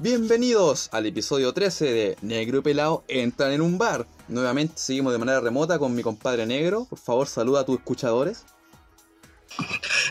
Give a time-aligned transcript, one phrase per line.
[0.00, 4.06] Bienvenidos al episodio 13 de Negro y Pelado entran en un bar.
[4.28, 6.86] Nuevamente seguimos de manera remota con mi compadre negro.
[6.88, 8.44] Por favor, saluda a tus escuchadores.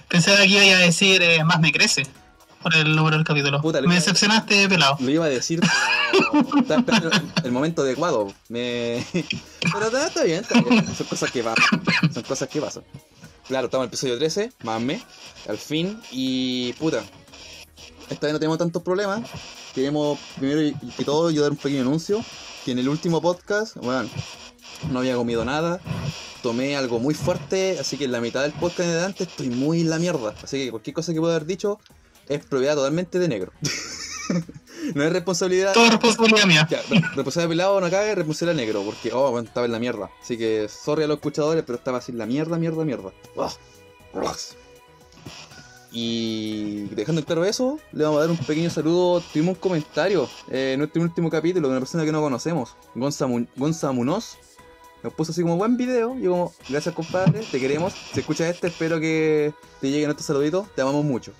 [0.08, 2.04] Pensé que aquí iba a decir eh, más me crece
[2.62, 3.60] por el número del capítulo.
[3.62, 4.98] Puta, me decepcionaste, pelado.
[5.00, 5.60] Lo iba a decir,
[6.12, 7.10] pero estaba esperando
[7.44, 8.32] el- momento adecuado.
[8.50, 9.04] Me...
[9.74, 10.96] Pero está, está bien, está bien.
[10.96, 11.84] Son cosas que pasan.
[12.14, 12.84] Son cosas que pasan.
[13.48, 15.02] Claro, estamos en el episodio 13, mame,
[15.48, 16.00] al fin.
[16.12, 17.02] Y puta,
[18.10, 19.22] esta vez no tenemos tantos problemas.
[19.74, 22.24] Queremos primero que todo yo dar un pequeño anuncio.
[22.66, 24.10] Que en el último podcast, bueno,
[24.92, 25.80] no había comido nada.
[26.44, 29.82] Tomé algo muy fuerte, así que en la mitad del podcast en adelante estoy muy
[29.82, 30.34] en la mierda.
[30.44, 31.80] Así que cualquier cosa que pueda haber dicho
[32.28, 33.52] es propiedad totalmente de negro.
[34.96, 35.74] no es responsabilidad.
[35.74, 36.68] Todo responsabilidad mía.
[36.70, 39.80] Ya, re- responsabilidad de pelado no cabe, responsabilidad negro, porque oh, bueno, estaba en la
[39.80, 40.10] mierda.
[40.22, 43.12] Así que sorry a los escuchadores, pero estaba así en la mierda, mierda, mierda.
[44.14, 44.56] Relax.
[45.92, 49.22] Y dejando claro eso, le vamos a dar un pequeño saludo.
[49.34, 53.26] Tuvimos un comentario eh, en nuestro último capítulo de una persona que no conocemos, Gonza,
[53.28, 54.38] Mu- Gonza Munoz.
[55.02, 56.16] Nos puso así como buen video.
[56.20, 57.94] Y como, gracias compadre, te queremos.
[58.14, 60.68] Si escuchas este, espero que te lleguen estos saluditos.
[60.76, 61.32] Te amamos mucho.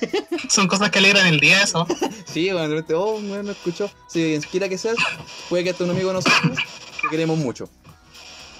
[0.48, 1.86] Son cosas que alegran el día, eso.
[2.26, 3.90] Sí, bueno, oh, no, escuchó.
[4.06, 4.96] Si quien quiera que seas,
[5.48, 6.58] puede que hasta un amigo de nosotros,
[7.02, 7.70] te queremos mucho.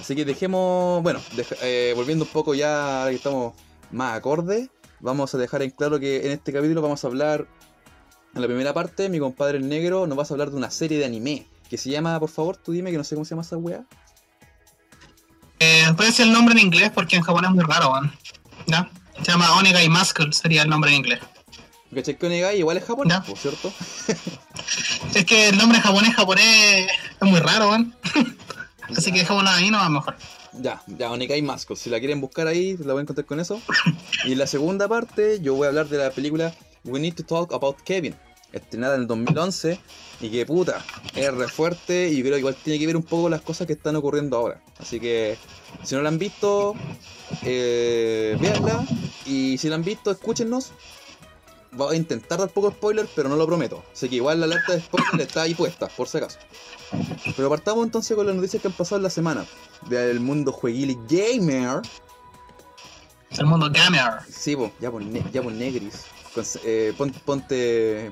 [0.01, 1.21] Así que dejemos, bueno,
[1.61, 3.53] eh, volviendo un poco ya, que estamos
[3.93, 7.47] más acorde, vamos a dejar en claro que en este capítulo vamos a hablar,
[8.35, 10.99] en la primera parte, mi compadre el negro nos va a hablar de una serie
[10.99, 13.43] de anime, que se llama, por favor, tú dime que no sé cómo se llama
[13.43, 13.85] esa wea.
[15.61, 18.13] Eh, puede ser el nombre en inglés porque en japonés es muy raro, weón.
[18.67, 18.89] ¿Ya?
[19.23, 21.21] Se llama Onegai Muscle, sería el nombre en inglés.
[21.95, 23.23] ¿Cachai que Onegai igual es japonés, Ya.
[23.23, 23.73] por cierto?
[25.15, 26.87] Es que el nombre japonés japonés
[27.21, 27.97] es muy raro, weón.
[28.97, 30.17] Así que dejémoslo ahí nomás mejor.
[30.61, 31.77] Ya, ya, Onegai Masco.
[31.77, 33.61] Si la quieren buscar ahí, la voy a encontrar con eso.
[34.25, 36.53] Y en la segunda parte, yo voy a hablar de la película
[36.85, 38.15] We Need to Talk About Kevin,
[38.53, 39.79] estrenada en el 2011.
[40.21, 43.29] Y que puta, es re fuerte y creo que igual tiene que ver un poco
[43.29, 44.61] las cosas que están ocurriendo ahora.
[44.79, 45.37] Así que,
[45.85, 46.75] si no la han visto,
[47.43, 48.85] eh, véanla.
[49.27, 50.73] Y si la han visto, escúchennos.
[51.73, 53.85] Voy a intentar dar poco spoiler, pero no lo prometo.
[53.93, 56.39] Así que igual la alerta de spoiler está ahí puesta, por si acaso.
[57.37, 59.45] Pero partamos entonces con las noticias que han pasado en la semana.
[59.89, 61.83] Del mundo jueguil y gamer.
[63.31, 64.13] El mundo gamer.
[64.31, 66.07] Sí, po, ya por, ne- ya por negris.
[66.35, 68.11] Con- eh, pon- ponte.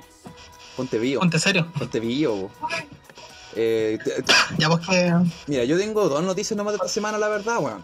[0.77, 1.21] Ponte bio.
[1.21, 1.73] Ponte serio.
[1.78, 2.50] Ponte bio.
[3.55, 5.15] Eh, te- te- Ya vos que.
[5.47, 7.83] mira, yo tengo dos noticias nomás de esta semana, la verdad, weón.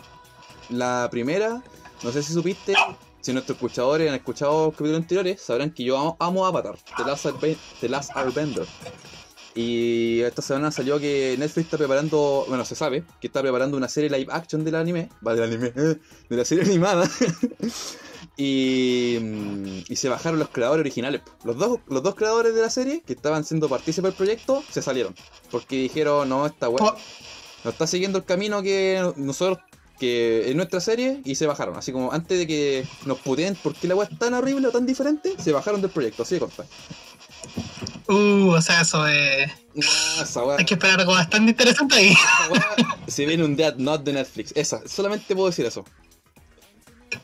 [0.69, 1.63] La primera,
[2.03, 2.75] no sé si supiste,
[3.23, 7.25] si nuestros escuchadores han escuchado capítulos anteriores, sabrán que yo amo, amo Avatar, The Last,
[7.27, 8.67] Arbe- The Last Airbender.
[9.55, 13.89] Y esta semana salió que Netflix está preparando, bueno, se sabe, que está preparando una
[13.89, 15.71] serie live action del anime, va del anime,
[16.29, 17.09] de la serie animada.
[18.37, 21.21] y, mm, y se bajaron los creadores originales.
[21.45, 24.83] Los dos, los dos creadores de la serie, que estaban siendo partícipes del proyecto, se
[24.83, 25.15] salieron.
[25.51, 26.97] Porque dijeron, no, esta weá Oh,
[27.65, 29.59] no está siguiendo el camino que nosotros,
[30.03, 31.77] que en nuestra serie, y se bajaron.
[31.77, 34.73] Así como antes de que nos puteen por qué la weá es tan horrible o
[34.73, 36.67] tan diferente, se bajaron del proyecto, así de corta.
[38.09, 38.99] Uh, o sea, eso.
[38.99, 42.15] No, esa weá, Hay que esperar algo bastante interesante ahí.
[43.07, 44.53] se viene un Dead Not de Netflix.
[44.57, 45.85] Esa, solamente puedo decir eso.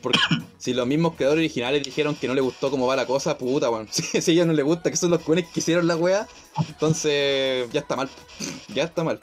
[0.01, 0.19] Porque
[0.57, 3.69] si los mismos creadores originales dijeron que no les gustó cómo va la cosa, puta,
[3.69, 3.89] weón.
[3.91, 6.29] Si, si a ellos no les gusta, que son los cojones que hicieron la weá,
[6.65, 8.09] entonces ya está mal.
[8.73, 9.19] Ya está mal.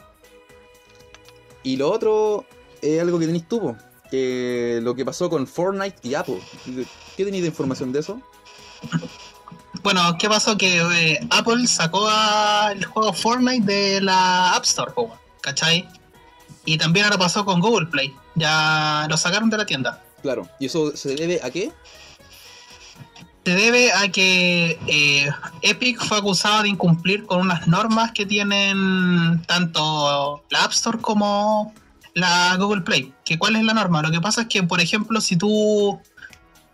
[1.62, 2.44] Y lo otro
[2.94, 3.76] es algo que tenéis tú,
[4.10, 6.40] que lo que pasó con Fortnite y Apple.
[7.16, 8.20] ¿Qué tenéis de información de eso?
[9.82, 10.56] Bueno, ¿qué pasó?
[10.56, 14.92] Que eh, Apple sacó a- el juego Fortnite de la App Store,
[15.40, 15.88] ¿cachai?
[16.64, 18.12] Y también ahora pasó con Google Play.
[18.34, 20.02] Ya lo sacaron de la tienda.
[20.22, 20.48] Claro.
[20.58, 21.72] ¿Y eso se debe a qué?
[23.44, 25.30] Se debe a que eh,
[25.62, 31.72] Epic fue acusado de incumplir con unas normas que tienen tanto la App Store como
[32.16, 33.12] la Google Play.
[33.24, 34.00] ¿Que ¿Cuál es la norma?
[34.02, 36.00] Lo que pasa es que, por ejemplo, si tú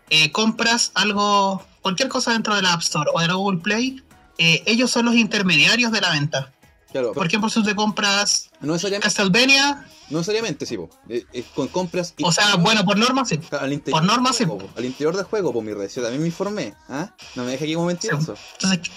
[0.09, 4.01] eh, compras algo, cualquier cosa dentro de la App Store o de la Google Play,
[4.37, 6.53] eh, ellos son los intermediarios de la venta.
[6.93, 7.11] Claro.
[7.11, 10.89] Por ejemplo, si tú te compras No Castlevania, no necesariamente sí, po.
[11.09, 13.39] Eh, eh, con compras o sea, bueno, por norma sí.
[13.59, 14.45] Al interior Por norma, sí.
[14.45, 14.59] po.
[14.77, 15.89] Al interior del juego, por mi red.
[15.89, 16.73] Yo también me informé.
[16.87, 17.13] ¿ah?
[17.35, 18.35] No me deje aquí como mentiroso.
[18.53, 18.91] Entonces,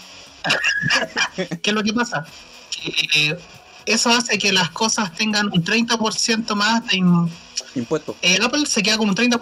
[1.62, 2.24] ¿qué es lo que pasa?
[2.70, 3.38] Que eh,
[3.86, 6.96] eso hace que las cosas tengan un 30% más de...
[6.98, 7.30] in-
[7.74, 8.16] Impuestos.
[8.22, 9.38] eh, Apple se queda con un 30%.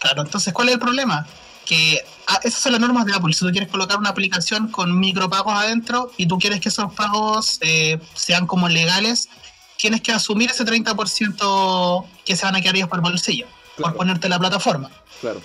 [0.00, 1.26] Claro, entonces, ¿cuál es el problema?
[1.64, 3.32] Que ah, esas son las normas de Apple.
[3.32, 7.58] Si tú quieres colocar una aplicación con micropagos adentro y tú quieres que esos pagos
[7.60, 9.28] eh, sean como legales,
[9.76, 13.92] tienes que asumir ese 30% que se van a quedar ellos por bolsillo, Claro.
[13.92, 14.90] por ponerte la plataforma.
[15.20, 15.40] Claro.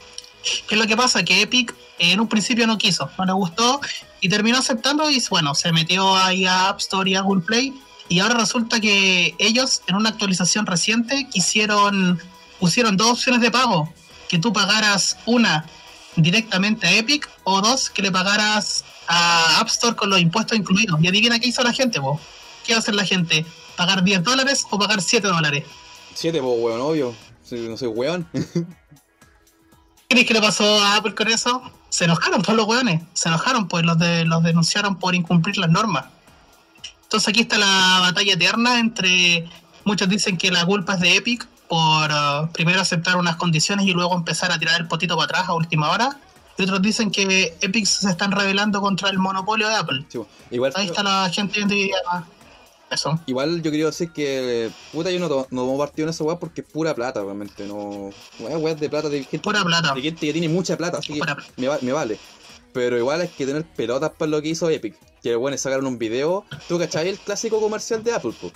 [0.68, 1.24] ¿Qué es lo que pasa?
[1.24, 3.82] Que Epic eh, en un principio no quiso, no le gustó
[4.22, 7.74] y terminó aceptando y bueno, se metió ahí a App Store y a Google Play
[8.08, 12.20] y ahora resulta que ellos en una actualización reciente quisieron,
[12.60, 13.92] pusieron dos opciones de pago,
[14.30, 15.66] que tú pagaras una
[16.16, 21.00] directamente a Epic o dos que le pagaras a App Store con los impuestos incluidos.
[21.02, 22.20] Y adivina qué hizo la gente, vos.
[22.66, 23.46] ¿Qué va a hacer la gente?
[23.76, 25.64] ¿Pagar 10 dólares o pagar 7 dólares?
[26.14, 27.16] 7, pues, weón, obvio.
[27.52, 28.28] No soy weón.
[28.34, 31.62] ¿Qué crees que le pasó a Apple con eso?
[31.90, 33.02] Se enojaron por los weones.
[33.14, 36.06] Se enojaron, pues los, de, los denunciaron por incumplir las normas.
[37.06, 39.48] Entonces aquí está la batalla eterna entre...
[39.86, 43.92] Muchos dicen que la culpa es de Epic por uh, primero aceptar unas condiciones y
[43.92, 46.20] luego empezar a tirar el potito para atrás a última hora.
[46.58, 50.06] Y otros dicen que Epic se están rebelando contra el monopolio de Apple.
[50.10, 50.20] Sí,
[50.52, 51.92] igual, Ahí está la gente.
[52.90, 53.20] Eso.
[53.26, 56.62] Igual yo quería decir que, puta, yo no, no tomo partido en esa weá porque
[56.62, 57.66] es pura plata, realmente.
[57.68, 59.94] No, weá, weá de plata de gente, Pura plata.
[59.94, 61.22] de gente que tiene mucha plata, así que
[61.58, 62.20] me, va- me vale.
[62.74, 64.96] Pero igual hay que tener pelotas para lo que hizo Epic.
[65.26, 66.46] Que bueno, sacaron un video.
[66.68, 68.32] ¿Tú cachai el clásico comercial de Apple?
[68.40, 68.52] po?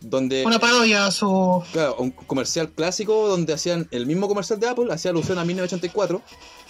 [0.00, 0.44] Donde.
[0.44, 1.62] Una parodia a su.
[1.70, 6.20] Claro, un comercial clásico donde hacían el mismo comercial de Apple, hacía alusión a 1984,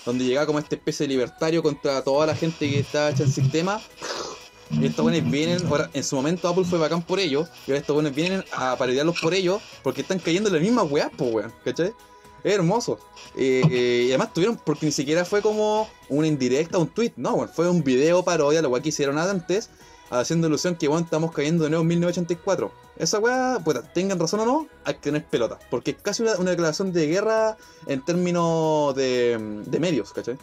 [0.05, 3.31] donde llegaba como esta especie de libertario contra toda la gente que está hecha en
[3.31, 3.81] el sistema.
[4.71, 7.81] Y estos buenos vienen, ahora en su momento Apple fue bacán por ellos, y ahora
[7.81, 11.33] estos buenos vienen a parodiarlos por ellos, porque están cayendo en las mismas weas, pues
[11.33, 11.95] weón, ¿cachai?
[12.47, 13.01] Hermoso.
[13.35, 17.35] Eh, eh, y además tuvieron, porque ni siquiera fue como una indirecta, un tweet, no,
[17.35, 19.69] weón, fue un video parodia, lo que hicieron antes,
[20.11, 22.73] haciendo ilusión que bueno, estamos cayendo de nuevo en 1984.
[22.99, 25.59] Esa weá, pues tengan razón o no, hay que tener pelota.
[25.71, 27.57] Porque es casi una, una declaración de guerra
[27.89, 30.39] en términos de, de medios, ¿cachai?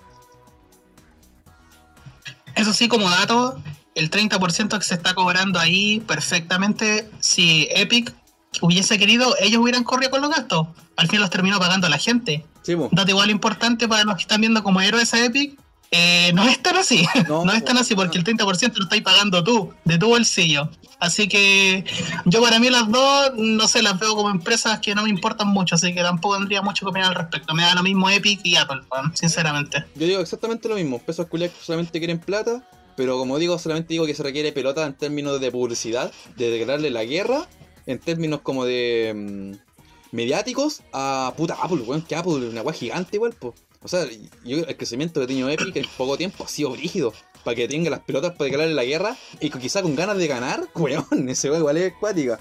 [2.56, 3.58] Eso sí, como dato,
[3.96, 8.14] el 30% que se está cobrando ahí perfectamente, si Epic
[8.62, 10.68] hubiese querido, ellos hubieran corrido con los gastos.
[10.96, 12.46] Al final los terminó pagando la gente.
[12.62, 12.76] Sí.
[12.92, 15.58] Dato igual importante para los que están viendo como héroes a Epic.
[15.92, 19.02] eh, no es tan así, No, no, es tan así porque el 30% lo estáis
[19.04, 20.70] pagando tú, de tu bolsillo.
[21.00, 21.84] Así que
[22.26, 25.50] yo para mí las dos, no sé, las veo como empresas que no me importan
[25.50, 27.54] mucho, así que tampoco tendría mucho que opinar al respecto.
[27.54, 28.82] Me da lo mismo Epic y Apple,
[29.14, 29.84] sinceramente.
[29.96, 31.00] Yo digo exactamente lo mismo.
[31.00, 32.64] Pesos culiados solamente quieren plata.
[32.96, 36.92] Pero como digo, solamente digo que se requiere pelota en términos de publicidad, de declararle
[36.92, 37.48] la guerra,
[37.86, 42.74] en términos como de mm, mediáticos, a puta Apple, weón, que Apple es una weá
[42.74, 43.56] gigante igual, pues.
[43.82, 44.06] O sea,
[44.46, 47.14] yo, el crecimiento que ha tenido Epic en poco tiempo ha sido brígido.
[47.44, 50.28] Para que tenga las pelotas para declararle la guerra y que quizá con ganas de
[50.28, 52.40] ganar, weón, ese weón igual es acuática.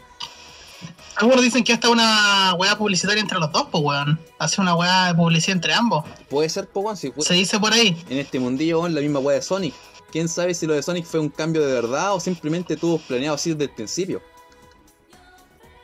[1.16, 4.20] Algunos dicen que es una weá publicitaria entre los dos, pues weón.
[4.38, 6.04] Hace una weá de publicidad entre ambos.
[6.30, 7.96] Puede ser, po, weón, si Se dice por ahí.
[8.08, 9.74] en este mundillo, weón, la misma weá de Sonic.
[10.12, 13.34] Quién sabe si lo de Sonic fue un cambio de verdad o simplemente tuvo planeado
[13.34, 14.22] así desde el principio.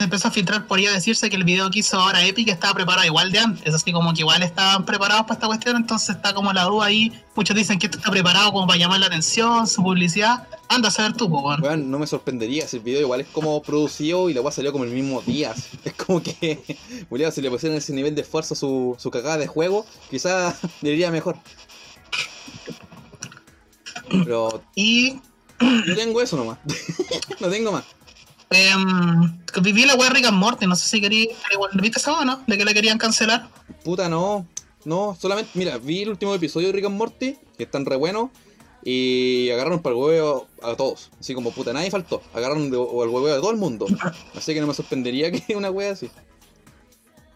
[0.00, 2.72] Empezó a filtrar por ahí a decirse que el video que hizo ahora Epic estaba
[2.72, 6.32] preparado igual de antes, así como que igual estaban preparados para esta cuestión, entonces está
[6.34, 7.12] como la duda ahí.
[7.34, 10.46] Muchos dicen que esto está preparado como para llamar la atención, su publicidad.
[10.68, 11.26] Anda a saber tú.
[11.26, 14.70] Weón, no me sorprendería si el video igual es como producido y la weá salió
[14.70, 15.52] como el mismo día.
[15.84, 16.78] Es como que,
[17.08, 20.58] Julián, si le pusieran ese nivel de esfuerzo a su, su cagada de juego, quizás
[20.82, 21.36] le iría mejor.
[24.10, 25.20] Pero Y
[25.86, 26.58] yo tengo eso nomás.
[27.40, 27.84] no tengo más.
[28.50, 31.30] Em, viví la weá Rick and Morty, no sé si querí,
[31.74, 32.42] ¿viste esa o no?
[32.46, 33.48] De que la querían cancelar.
[33.84, 34.46] Puta, no.
[34.84, 38.30] No, solamente, mira, vi el último episodio de Rick and Morty, que están re buenos,
[38.84, 41.10] y agarraron para el huevo a todos.
[41.20, 42.22] Así como, puta, nadie faltó.
[42.32, 43.86] Agarraron de, o al huevo de todo el mundo.
[44.34, 46.10] Así que no me sorprendería que una wea así.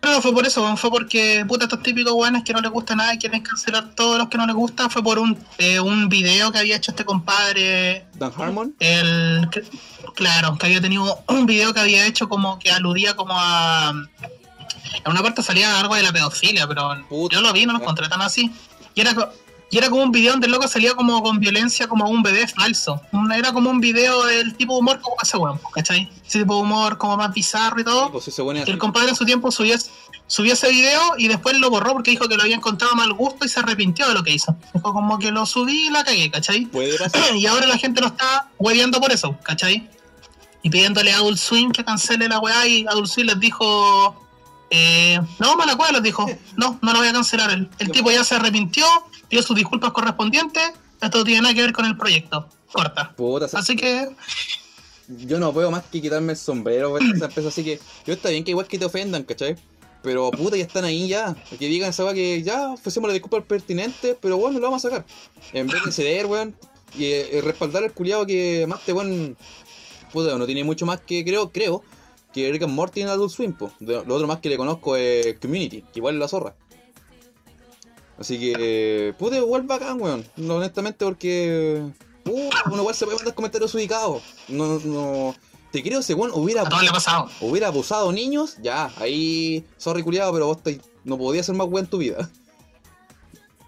[0.03, 3.15] No fue por eso, fue porque, puta, estos típicos weones que no les gusta nada
[3.15, 6.51] y quieren cancelar todos los que no les gusta, fue por un, eh, un video
[6.51, 9.63] que había hecho este compadre Dan Harmon, El, que-
[10.17, 13.93] claro, que había tenido un video que había hecho como que aludía como a...
[15.05, 17.37] En una parte salía algo de la pedofilia, pero Puta.
[17.37, 18.51] yo lo vi, no lo encontré tan así.
[18.95, 19.15] Y era,
[19.73, 22.47] y era como un video donde el loco salía como con violencia como un bebé
[22.47, 23.01] falso.
[23.35, 26.11] Era como un video del tipo de humor como ese weón, ¿cachai?
[26.27, 28.13] Ese tipo de humor como más bizarro y todo.
[28.13, 29.75] pues ese bueno es Que el compadre en su tiempo subió,
[30.27, 33.47] subió ese video y después lo borró porque dijo que lo había encontrado mal gusto
[33.47, 34.55] y se arrepintió de lo que hizo.
[34.75, 36.67] Dijo como que lo subí y la cagué, ¿cachai?
[36.67, 37.35] Puede pasar.
[37.35, 39.89] y ahora la gente lo está hueveando por eso, ¿cachai?
[40.63, 44.23] Y pidiéndole a Adult Swim que cancele la weá y Adult Swim les dijo,
[44.69, 46.27] eh, no, mala cueva, les dijo,
[46.59, 47.53] no, no lo voy a cancelar.
[47.53, 48.85] El, el tipo ya se arrepintió,
[49.33, 50.63] pidió sus disculpas correspondientes,
[51.01, 52.47] esto no tiene nada que ver con el proyecto.
[52.71, 53.15] Corta.
[53.17, 54.11] Puta, Así que,
[55.09, 58.45] yo no puedo más que quitarme el sombrero esa empresa, así que yo está bien
[58.45, 59.57] que igual que te ofendan, ¿cachai?
[60.03, 61.35] Pero puta, ya están ahí ya.
[61.59, 65.07] Que digan esa que ya ofrecemos la disculpa pertinente, pero bueno, lo vamos a sacar.
[65.55, 66.55] En vez de ceder, weón,
[66.95, 69.39] y eh, respaldar al culiado que más te weón.
[70.13, 71.83] Puta, no tiene mucho más que creo, creo,
[72.35, 73.73] que Rick and Morty en Adult Swim, po.
[73.81, 76.55] Lo otro más que le conozco es Community, que igual es la zorra.
[78.23, 80.25] Así que, pude igual bacán, weón.
[80.37, 81.83] No, honestamente, porque.
[82.25, 84.23] Uh, uno igual se puede mandar comentarios ubicados.
[84.47, 85.35] No, no.
[85.73, 87.29] Te creo, según hubiera, A todos le ha pasado.
[87.41, 89.65] hubiera abusado niños, ya, ahí.
[89.77, 92.31] Sorry, culiado, pero vos te- no podías ser más weón en tu vida.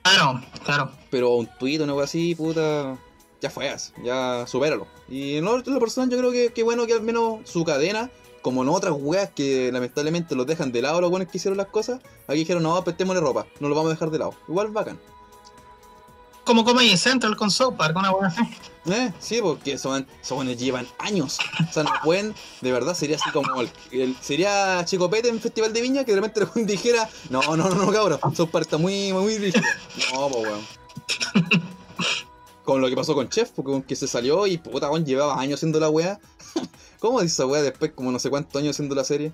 [0.02, 0.92] Claro, claro.
[1.10, 2.96] Pero un tuit, una wea así, puta.
[3.40, 4.86] Ya fue, ya supéralo.
[5.08, 8.08] Y no, en lo personal, yo creo que, que bueno que al menos su cadena,
[8.44, 11.68] como en otras weas que lamentablemente los dejan de lado los buenos que hicieron las
[11.68, 14.34] cosas, aquí dijeron, no, prestémosle ropa, no lo vamos a dejar de lado.
[14.46, 15.00] Igual bacán.
[16.44, 18.34] Como Comedy Central con South Park, una buena
[18.84, 21.38] Eh, sí, porque son, son llevan años.
[21.66, 25.40] O sea, no pueden, de verdad, sería así como el, el- sería Chico Pete en
[25.40, 29.10] Festival de Viña que de repente dijera, no, no, no, no, cabrón, son está muy,
[29.14, 29.64] muy rígido.
[30.12, 30.60] No, pues weón.
[32.64, 35.58] Con lo que pasó con Chef, porque que se salió y puta, weón, llevaba años
[35.58, 36.18] haciendo la weá.
[36.98, 39.32] ¿Cómo dice esa weá después, como no sé cuántos años haciendo la serie?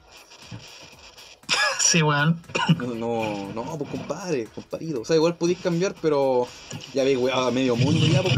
[1.79, 2.41] Sí, weón.
[2.79, 5.01] No, no, no, pues compadre, compadrito.
[5.01, 6.47] O sea, igual podéis cambiar, pero
[6.95, 8.37] ya veis, weá, a medio mundo ya, pues.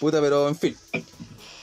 [0.00, 0.76] Puta, pero en fin.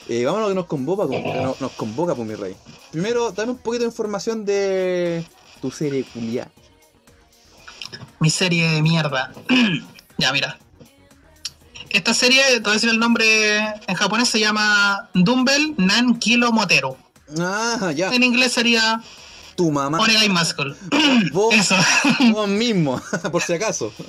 [0.08, 2.56] Eh, vámonos a lo que nos convoca, que nos, nos convoca, pues mi rey.
[2.90, 5.24] Primero, dame un poquito de información de
[5.60, 6.50] tu serie culiá.
[8.18, 9.32] Mi serie de mierda.
[10.18, 10.58] ya, mira.
[11.90, 16.52] Esta serie, te voy a decir el nombre en japonés, se llama Dumbbell Nan Kilo
[16.52, 16.96] Moteru.
[17.38, 19.02] Ah, ya, En inglés sería
[19.56, 19.98] tu mamá.
[19.98, 20.74] Onegai Muscle.
[21.32, 21.76] Vos, Eso.
[22.32, 23.00] vos mismo,
[23.32, 23.92] por si acaso.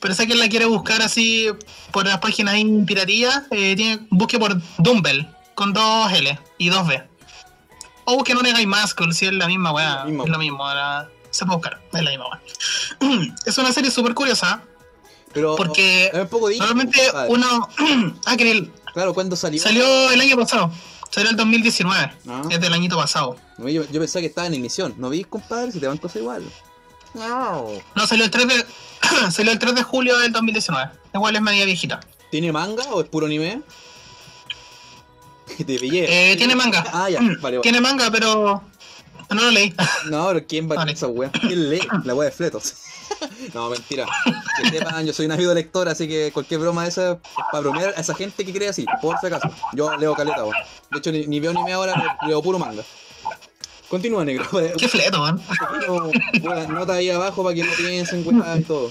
[0.00, 1.48] Pero si alguien la quiere buscar así
[1.90, 6.86] por las páginas en piratillas, eh, tiene, busque por Dumbbell con dos L y dos
[6.86, 7.02] B.
[8.04, 10.04] O busquen Onegai Muscle, si es la misma weá.
[10.04, 12.40] La Es lo mismo, ahora se puede buscar, es la misma weá.
[13.46, 14.62] es una serie súper curiosa,
[15.34, 17.68] Pero, porque es un poco de normalmente uno.
[18.26, 19.62] ah, que el- Claro, ¿cuándo salió?
[19.62, 20.70] salió el año pasado.
[21.10, 22.12] Salió el 2019.
[22.28, 22.42] Ah.
[22.50, 23.36] Es del añito pasado.
[23.58, 24.94] No, yo, yo pensaba que estaba en emisión.
[24.98, 25.72] ¿No vi, compadre?
[25.72, 26.42] Si te van cosas igual.
[27.14, 27.68] No.
[27.94, 28.66] No, salió el 3 de.
[29.30, 30.90] salió el 3 de julio del 2019.
[31.14, 32.00] Igual es media viejita.
[32.30, 33.62] ¿Tiene manga o es puro anime?
[35.58, 36.32] Te pillé.
[36.32, 36.84] Eh, tiene manga.
[36.92, 37.58] Ah, ya, vale, vale.
[37.60, 38.62] Tiene manga, pero.
[39.30, 39.74] No lo leí.
[40.10, 40.92] No, pero ¿quién va a Vale.
[40.92, 41.30] esa wea?
[41.30, 42.74] ¿Quién lee la wea de fletos?
[43.54, 44.06] no, mentira.
[44.60, 47.18] Que sepan, yo soy un ávido lector, así que cualquier broma de esa es
[47.50, 49.50] para bromear a esa gente que cree así, por si acaso.
[49.74, 50.54] Yo leo caleta, weón.
[50.90, 52.82] De hecho, ni, ni veo anime ahora, leo- leo puro manga.
[53.88, 54.46] Continúa, negro.
[54.78, 55.40] Qué fleto, man.
[56.42, 58.90] Una nota ahí abajo para que no piensen, weá, y todo.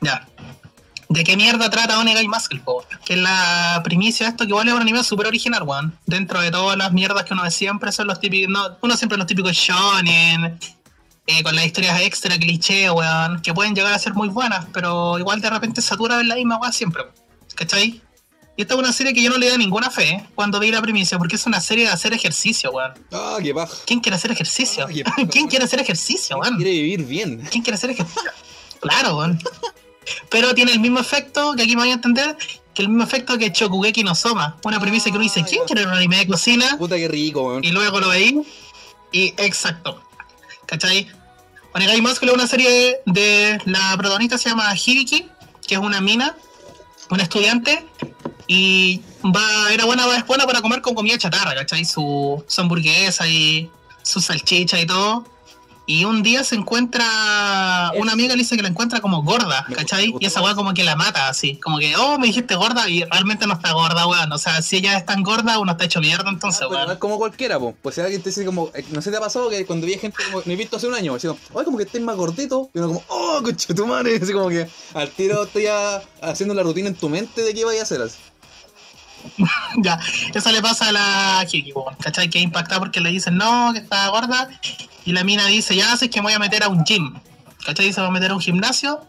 [0.00, 0.26] Ya.
[1.08, 2.84] ¿De qué mierda trata Onegai Muscle, po?
[3.04, 5.98] Que es la primicia de esto, que igual es un anime súper original, weón.
[6.06, 8.50] Dentro de todas las mierdas que uno ve siempre son los típicos.
[8.50, 10.58] No, uno siempre los típicos shonen.
[11.26, 13.40] Eh, con las historias extra cliché, weón.
[13.42, 16.58] Que pueden llegar a ser muy buenas, pero igual de repente satura de la misma
[16.58, 17.04] weón siempre.
[17.54, 18.00] ¿Cachai?
[18.54, 20.70] Y esta es una serie que yo no le da ninguna fe eh, cuando vi
[20.70, 22.92] la primicia, porque es una serie de hacer ejercicio, weón.
[23.10, 23.74] Ah, qué paja.
[23.86, 24.86] ¿Quién quiere hacer ejercicio?
[24.88, 26.56] Qué ¿Quién quiere hacer ejercicio, weón?
[26.56, 27.46] Quiere vivir bien.
[27.50, 28.30] ¿Quién quiere hacer ejercicio?
[28.80, 29.38] Claro, weón.
[30.28, 32.36] Pero tiene el mismo efecto, que aquí me voy a entender,
[32.74, 34.56] que el mismo efecto que Chokugeki no Soma.
[34.64, 35.66] Una premisa que uno dice, Ah, ¿quién ya.
[35.66, 36.76] quiere un anime de cocina?
[36.76, 37.64] Puta que rico, weón.
[37.64, 38.42] Y luego lo veí,
[39.12, 40.02] y exacto.
[40.66, 41.08] ¿Cachai?
[41.74, 43.60] Onegai Muscle es una serie de...
[43.64, 45.28] La protagonista se llama Hibiki,
[45.66, 46.36] que es una mina,
[47.10, 47.86] una estudiante,
[48.46, 51.84] y va era buena, es buena para comer con comida chatarra, ¿cachai?
[51.84, 53.70] Su, su hamburguesa y
[54.02, 55.24] su salchicha y todo.
[55.84, 60.14] Y un día se encuentra, una amiga le dice que la encuentra como gorda, ¿cachai?
[60.20, 63.02] Y esa weá como que la mata, así, como que, oh, me dijiste gorda y
[63.04, 64.30] realmente no está gorda, weón.
[64.32, 66.84] O sea, si ella es tan gorda, uno está hecho mierda entonces, Ah, pero no
[66.86, 66.92] weón.
[66.92, 67.74] es como cualquiera, po.
[67.82, 69.86] Pues si alguien te dice como, eh, no sé si te ha pasado que cuando
[69.86, 72.16] vi gente como, me he visto hace un año, diciendo, ay, como que estés más
[72.16, 76.00] gordito, y uno como, oh, concha tu madre, así como que al tiro estoy ya
[76.20, 78.18] haciendo la rutina en tu mente de qué vaya a hacer así.
[79.78, 79.98] ya,
[80.34, 82.30] eso le pasa a la weón, ¿cachai?
[82.30, 84.48] Que impacta porque le dicen, no, que está gorda.
[85.04, 87.14] Y la mina dice, ya sé que me voy a meter a un gym.
[87.64, 87.86] ¿Cachai?
[87.86, 89.00] Dice, voy a meter a un gimnasio.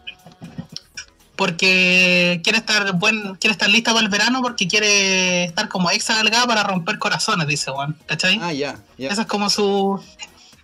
[1.36, 6.18] Porque quiere estar buen, quiere estar lista para el verano porque quiere estar como extra
[6.18, 7.96] delgada para romper corazones, dice Juan.
[8.06, 8.38] ¿Cachai?
[8.40, 9.10] Ah, ya, ya.
[9.10, 10.00] Esa es como su.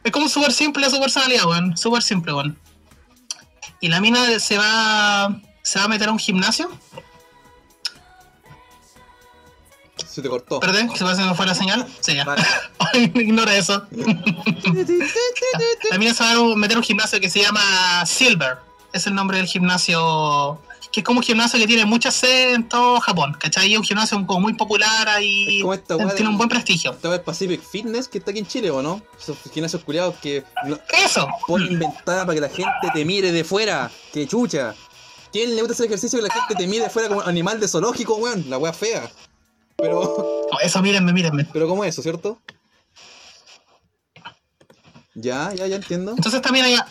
[0.04, 1.76] Es como súper simple su personalidad, weón.
[1.76, 2.56] Súper simple, weón.
[3.80, 5.40] Y la mina se va.
[5.62, 6.70] Se va a meter a un gimnasio.
[10.10, 10.58] Se te cortó.
[10.60, 11.86] Perdón, que se va a hacer fuera la señal.
[12.00, 12.24] Sí, ya.
[12.24, 12.42] Vale.
[13.14, 13.84] Ignora eso.
[15.98, 18.58] Mina se va a meter un gimnasio que se llama Silver.
[18.92, 20.60] Es el nombre del gimnasio.
[20.92, 23.36] Que es como un gimnasio que tiene mucha sede en todo Japón.
[23.38, 23.72] ¿Cachai?
[23.72, 25.62] Es un gimnasio como muy popular ahí.
[25.72, 26.90] Esta Tiene de- un buen prestigio.
[26.90, 29.00] Esta vez Pacific Fitness que está aquí en Chile, ¿o no?
[29.20, 31.28] Esos gimnasios culiados que no, Eso.
[31.46, 33.88] ponen ventana para que la gente te mire de fuera.
[34.12, 34.74] ¡Qué chucha!
[35.32, 37.68] ¿Quién le gusta hacer ejercicio que la gente te mire de fuera como animal de
[37.68, 38.50] zoológico, weón?
[38.50, 39.08] La wea fea.
[39.80, 41.46] Pero, Eso, mírenme, mírenme.
[41.52, 42.38] pero como eso, ¿cierto?
[45.14, 46.12] Ya, ya, ya entiendo.
[46.16, 46.86] Entonces también ella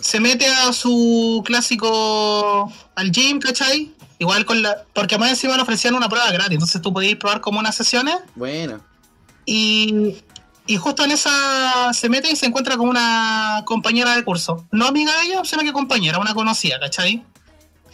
[0.00, 3.92] se mete a su clásico al gym, ¿cachai?
[4.18, 4.84] Igual con la.
[4.92, 6.52] Porque más encima le ofrecían una prueba gratis.
[6.54, 8.16] Entonces tú podías probar como unas sesiones.
[8.34, 8.80] Bueno.
[9.44, 10.16] Y,
[10.66, 14.66] y justo en esa se mete y se encuentra con una compañera de curso.
[14.70, 17.22] No amiga de ella, sino que compañera, una conocida, ¿cachai?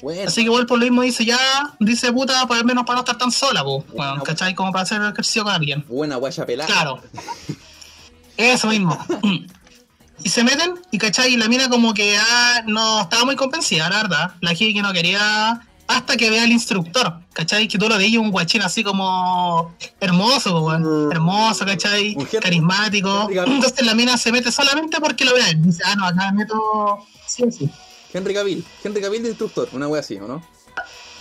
[0.02, 0.28] Bueno.
[0.28, 1.38] Así que igual por lo mismo dice, ya,
[1.78, 3.84] dice puta, por al menos para no estar tan sola, pues.
[3.94, 4.22] Bueno.
[4.22, 4.54] ¿cachai?
[4.54, 5.84] Como para hacer ejercicio con alguien.
[5.88, 6.66] Buena guaya pelada.
[6.66, 7.00] Claro.
[8.36, 8.98] Eso mismo.
[10.22, 13.88] Y se meten, y cachai, y la mina como que ya no estaba muy convencida,
[13.88, 14.34] la verdad.
[14.40, 17.66] La gente que no quería hasta que vea al instructor, ¿cachai?
[17.66, 20.82] Que tú lo veías un guachín así como hermoso, weón.
[21.08, 21.12] Mm.
[21.12, 22.16] hermoso, ¿cachai?
[22.40, 23.28] Carismático.
[23.30, 25.48] Entonces la mina se mete solamente porque lo vea.
[25.48, 25.62] él.
[25.62, 26.98] Dice, ah, no, acá me meto.
[27.26, 27.70] Sí, sí.
[28.12, 28.64] Henry Cavill.
[28.84, 29.68] Henry Cavill de instructor.
[29.72, 30.42] Una wea así, ¿o no?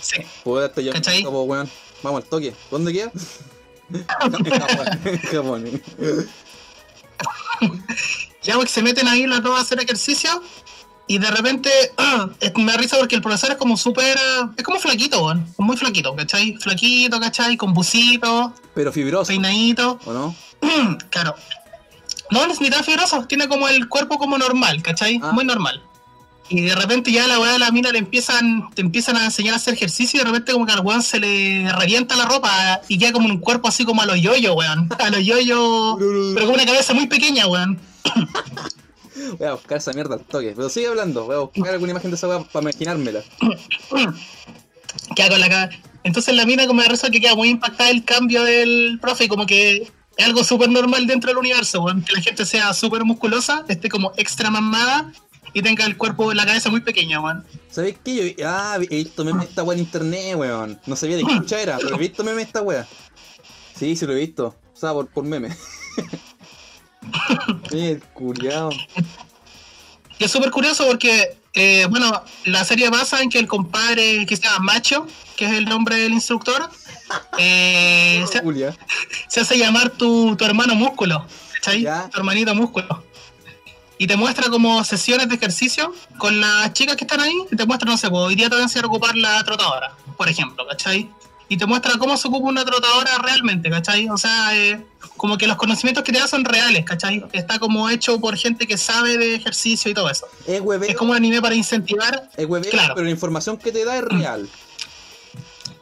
[0.00, 0.16] Sí.
[0.44, 0.92] Puedo darte yo.
[0.92, 1.24] ¿Cachai?
[1.24, 1.68] Weón.
[2.02, 2.54] Vamos al toque.
[2.70, 3.12] ¿Dónde queda?
[5.30, 5.82] Japón.
[8.42, 10.42] Ya porque se meten ahí las dos a hacer ejercicio
[11.06, 11.70] y de repente
[12.40, 14.16] es- me da risa porque el profesor es como súper...
[14.56, 15.46] Es como flaquito, weón.
[15.58, 16.56] Muy flaquito, ¿cachai?
[16.56, 17.58] Flaquito, ¿cachai?
[17.58, 19.98] Con busito, Pero fibroso, peinadito.
[20.06, 20.34] ¿o no?
[21.10, 21.34] claro.
[22.30, 25.20] No, no es ni tan fibroso, tiene como el cuerpo como normal, ¿cachai?
[25.22, 25.32] Ah.
[25.32, 25.82] Muy normal.
[26.50, 29.54] Y de repente ya la weá de la mina le empiezan, te empiezan a enseñar
[29.54, 32.80] a hacer ejercicio y de repente como que al weón se le revienta la ropa
[32.88, 34.88] y queda como un cuerpo así como a los yoyos, weón.
[34.98, 35.96] A los yoyos,
[36.34, 37.78] pero con una cabeza muy pequeña, weón.
[39.38, 40.52] Voy a buscar esa mierda al toque.
[40.56, 41.24] Pero sigue hablando.
[41.24, 43.22] Voy a buscar alguna imagen de esa wea para imaginármela.
[45.14, 45.70] queda con la cara.
[46.02, 49.46] Entonces la mina como de risa que queda muy impactada el cambio del profe como
[49.46, 52.02] que es algo súper normal dentro del universo, weón.
[52.02, 55.12] Que la gente sea súper musculosa, esté como extra mamada
[55.52, 57.44] y tenga el cuerpo, la cabeza muy pequeña, weón.
[57.70, 58.34] ¿Sabéis qué?
[58.38, 60.80] Yo ah, he visto memes de esta wea en internet, weón.
[60.86, 62.86] No sabía de qué chucha era, pero he visto memes de esta wea.
[63.76, 64.54] Sí, sí lo he visto.
[64.74, 65.56] O sea, por, por meme.
[67.72, 68.70] el culiao.
[70.18, 74.36] Y es súper curioso porque, eh, bueno, la serie basa en que el compadre que
[74.36, 75.06] se llama Macho,
[75.36, 76.68] que es el nombre del instructor,
[77.38, 78.22] eh,
[79.28, 81.84] se, hace llamar tu, tu hermano músculo, ¿cachai?
[82.10, 83.09] Tu hermanito músculo.
[84.00, 87.66] Y te muestra como sesiones de ejercicio con las chicas que están ahí, y te
[87.66, 90.66] muestra, no sé, pues, hoy día te van a a ocupar la trotadora, por ejemplo,
[90.66, 91.10] ¿cachai?
[91.50, 94.08] Y te muestra cómo se ocupa una trotadora realmente, ¿cachai?
[94.08, 94.82] O sea, eh,
[95.18, 97.22] como que los conocimientos que te da son reales, ¿cachai?
[97.32, 100.26] Está como hecho por gente que sabe de ejercicio y todo eso.
[100.46, 102.30] Es Es como un anime para incentivar.
[102.38, 102.94] es hueveo, claro.
[102.94, 104.48] pero la información que te da es real.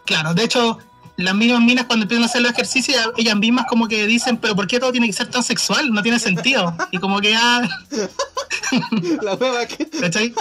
[0.07, 0.79] Claro, de hecho,
[1.19, 4.55] las mismas minas cuando empiezan a hacer los ejercicios, ellas mismas como que dicen, pero
[4.55, 5.91] ¿por qué todo tiene que ser tan sexual?
[5.91, 6.77] No tiene sentido.
[6.93, 7.69] Y como que ya,
[9.23, 9.89] La hueva que.
[10.01, 10.33] ¿cachai?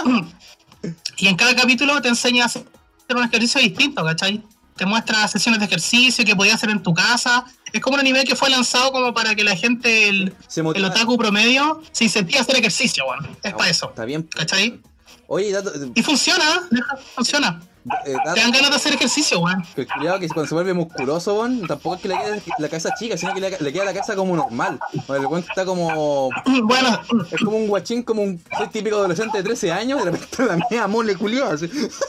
[1.16, 2.64] Y en cada capítulo te enseña a hacer
[3.10, 4.40] un ejercicio distinto, ¿cachai?
[4.76, 7.44] Te muestra sesiones de ejercicio que podías hacer en tu casa.
[7.72, 10.84] Es como un anime que fue lanzado como para que la gente, el, Se el
[10.84, 13.28] otaku promedio, se incentive a hacer ejercicio, bueno.
[13.42, 13.88] Es para eso.
[13.88, 14.22] Está bien.
[14.22, 14.80] ¿Cachai?
[15.26, 16.68] Oye, dato, Y funciona,
[17.16, 17.60] funciona.
[18.06, 19.64] Eh, Te dan ganas de hacer ejercicio, weón.
[19.74, 22.68] que el culiao que cuando se vuelve musculoso, weón, tampoco es que le quede la
[22.68, 24.78] cabeza chica, sino que le, le queda la cabeza como normal.
[25.08, 26.30] El weón está como.
[26.64, 28.40] Bueno, Es como un guachín, como un
[28.72, 31.16] típico adolescente de 13 años, y de repente la mía mole
[31.52, 31.66] así.
[31.66, 32.04] Risa.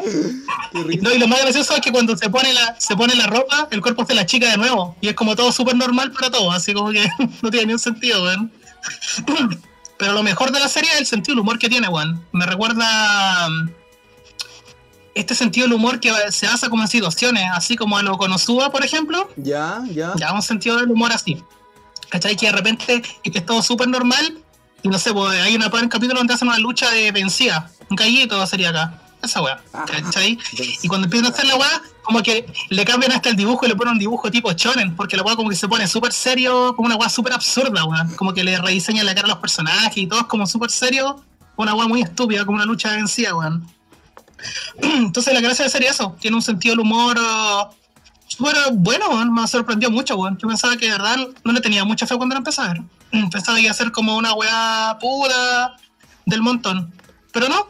[1.02, 3.68] No, y lo más gracioso es que cuando se pone la se pone la ropa,
[3.70, 4.96] el cuerpo se la chica de nuevo.
[5.00, 7.08] Y es como todo súper normal para todos, así como que
[7.42, 8.50] no tiene ni un sentido, weón.
[9.96, 12.20] Pero lo mejor de la serie es el sentido del humor que tiene, weón.
[12.32, 13.48] Me recuerda
[15.14, 18.70] este sentido del humor que se basa como en situaciones, así como a lo Konosuba,
[18.70, 19.28] por ejemplo.
[19.36, 20.12] Ya, ya.
[20.16, 21.42] Ya, un sentido del humor así.
[22.10, 22.36] ¿Cachai?
[22.36, 24.38] Que de repente es todo súper normal
[24.82, 27.70] y no sé, pues hay una parte en capítulo donde hacen una lucha de vencida.
[27.88, 29.00] Un gallito sería acá.
[29.22, 29.58] Esa weá.
[29.72, 30.38] ¿Cachai?
[30.82, 33.70] Y cuando empiezan a hacer la weá, como que le cambian hasta el dibujo y
[33.70, 36.74] le ponen un dibujo tipo chonen, porque la weá como que se pone súper serio,
[36.76, 38.06] como una weá súper absurda, weá.
[38.16, 41.24] Como que le rediseñan la cara a los personajes y todo es como súper serio,
[41.56, 43.66] una weá muy estúpida, como una lucha de vencida, weón.
[44.80, 47.72] Entonces la gracia de es eso, tiene un sentido del humor uh,
[48.26, 49.32] súper bueno, weón.
[49.32, 50.38] me sorprendió mucho, weón.
[50.38, 52.82] Yo pensaba que de verdad no le tenía mucha fe cuando lo empecé a ver.
[53.30, 55.76] Pensaba que iba a ser como una weá pura
[56.26, 56.92] del montón.
[57.32, 57.68] Pero no,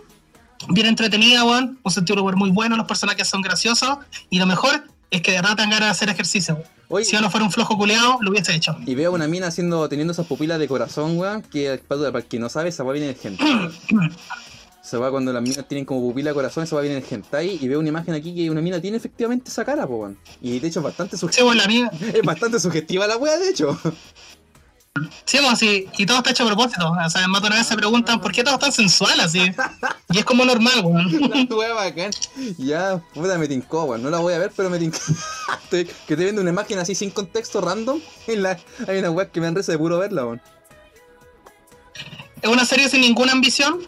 [0.69, 1.79] bien entretenida, weón.
[1.83, 3.99] Un sentido del humor muy bueno, los personajes son graciosos.
[4.31, 6.69] Y lo mejor es que de verdad te dan ganas de hacer ejercicio, weón.
[6.89, 8.77] Oye, Si yo no fuera un flojo culeado, lo hubiese hecho.
[8.87, 12.39] y veo una mina haciendo, teniendo esas pupilas de corazón, weón, que para, para que
[12.39, 13.71] no sabe, esa weá viene del hentai.
[14.85, 17.59] Se va cuando las minas tienen como pupila de corazón, esa weá viene del hentai,
[17.59, 20.19] y veo una imagen aquí que una mina tiene efectivamente esa cara, po, weón.
[20.43, 21.55] Y de hecho es bastante Sí, sugestiva.
[21.55, 21.91] la mía.
[22.13, 23.79] Es bastante sugestiva la weá, de hecho.
[25.25, 25.89] Sí, weón, sí.
[25.97, 26.89] Y todo está hecho a propósito.
[26.91, 29.41] O sea, más de una vez se preguntan por qué todo es tan sensual así.
[30.11, 31.49] Y es como normal, weón.
[31.49, 32.11] La bacán.
[32.59, 34.03] Ya, puta, me tincó, weón.
[34.03, 34.99] No la voy a ver, pero me tincó.
[35.71, 38.01] Que estoy viendo una imagen así sin contexto random.
[38.27, 40.43] En la, hay una weá que me han risa de puro verla, weón.
[42.43, 43.81] es una serie sin ninguna ambición.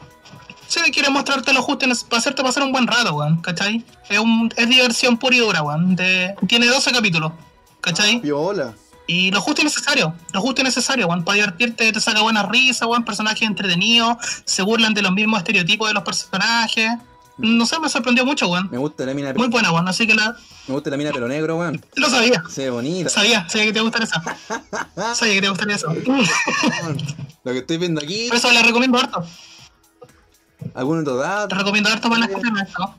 [0.68, 3.84] Sí, quiere mostrarte lo justo para hacerte pasar un buen rato, weón, ¿cachai?
[4.08, 5.96] Es, un, es diversión pura y dura, weón.
[6.48, 7.32] Tiene 12 capítulos,
[7.80, 8.20] ¿cachai?
[8.20, 8.74] Piola.
[9.06, 11.24] Y lo justo y necesario, lo justo y necesario, weón.
[11.24, 13.04] Para divertirte, te saca buena risa, weón.
[13.04, 16.90] Personajes entretenidos, se burlan de los mismos estereotipos de los personajes.
[17.38, 18.68] No sé, me sorprendió mucho, weón.
[18.72, 19.86] Me gusta la mina Muy buena, weón.
[19.86, 20.34] Así que la.
[20.66, 21.84] Me gusta la mina pelo negro, weón.
[21.94, 22.42] Lo sabía.
[22.48, 23.08] Se ve bonita.
[23.08, 24.20] Sabía, sabía que te gustaría eso.
[25.14, 25.94] sabía que te gustaría eso.
[27.44, 28.26] Lo que estoy viendo aquí.
[28.28, 29.24] Por eso la recomiendo harto.
[30.76, 31.48] ¿Algún otro dato?
[31.48, 32.94] Te recomiendo harto para la gente ¿no?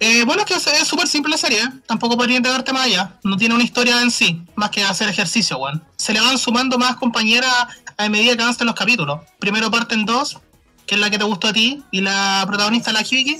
[0.00, 1.68] Eh, bueno, es que es súper simple la serie, ¿eh?
[1.86, 3.18] tampoco podría entregarte más allá.
[3.24, 5.82] No tiene una historia en sí, más que hacer ejercicio, weón.
[5.96, 7.52] Se le van sumando más compañeras
[7.96, 9.20] a medida que avanzan los capítulos.
[9.38, 10.38] Primero parten dos,
[10.86, 13.38] que es la que te gustó a ti, y la protagonista, la Kiki,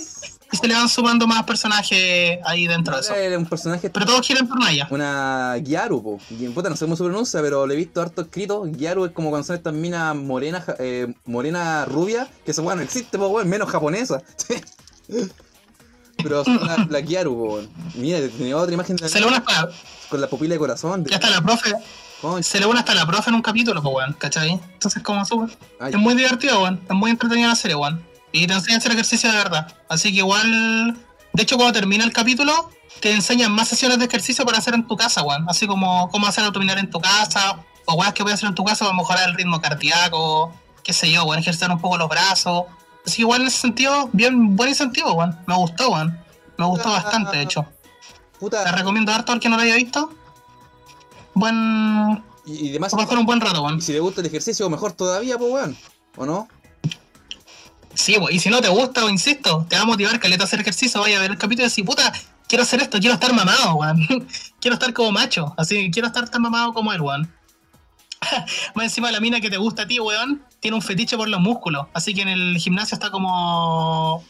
[0.51, 3.13] y se le van sumando más personajes ahí dentro de eso.
[3.13, 3.89] Es un personaje.
[3.89, 4.87] Pero todos quieren por ella.
[4.89, 6.19] Una Gyaru, po.
[6.53, 8.65] Puta, no sé cómo se pronuncia, pero le he visto harto escrito.
[8.65, 13.17] Gyaru es como cuando son estas minas morenas, eh, morena rubia, que eso, bueno, existe,
[13.17, 14.23] po, weón, menos japonesa.
[16.23, 17.61] pero son la, la Gyaru, po.
[17.95, 19.69] Mira, tenía otra imagen de Se le hasta,
[20.09, 21.03] con la pupila de corazón.
[21.03, 21.11] De...
[21.11, 21.73] ya está la profe.
[22.21, 22.49] Concha.
[22.49, 24.59] Se le une hasta la profe en un capítulo, pues, weón, ¿cachai?
[24.73, 25.55] Entonces, como súper.
[25.87, 26.81] Es muy divertido, weón.
[26.83, 28.08] Es muy entretenida la serie, weón.
[28.31, 29.75] Y te enseña a hacer ejercicio de verdad.
[29.87, 30.97] Así que igual.
[31.33, 34.87] De hecho, cuando termina el capítulo, te enseñan más sesiones de ejercicio para hacer en
[34.87, 35.47] tu casa, weón.
[35.49, 38.55] Así como cómo hacer abdominal en tu casa, o weas que voy a hacer en
[38.55, 42.09] tu casa para mejorar el ritmo cardíaco, qué sé yo, weón, ejercitar un poco los
[42.09, 42.65] brazos.
[43.05, 45.37] Así que igual en ese sentido, bien buen incentivo, weón.
[45.47, 46.19] Me gustó, weón.
[46.57, 47.63] Me gustó bastante, de hecho.
[47.63, 50.13] Te Puta, recomiendo harto al que no lo haya visto.
[51.33, 52.23] Buen.
[52.45, 52.93] y, y demás.
[52.93, 53.77] Va a pasar un buen rato, weón.
[53.77, 55.77] Y si le gusta el ejercicio, mejor todavía, pues, weón.
[56.17, 56.47] ¿O no?
[57.93, 58.33] Sí, weón.
[58.33, 61.01] Y si no te gusta, o insisto, te va a motivar caleta a hacer ejercicio,
[61.01, 62.13] vaya a ver el capítulo y decir, puta,
[62.47, 64.07] quiero hacer esto, quiero estar mamado, weón.
[64.59, 65.53] quiero estar como macho.
[65.57, 67.31] Así, quiero estar tan mamado como él, weón.
[68.75, 71.39] Más encima la mina que te gusta a ti, weón, tiene un fetiche por los
[71.39, 71.87] músculos.
[71.93, 74.23] Así que en el gimnasio está como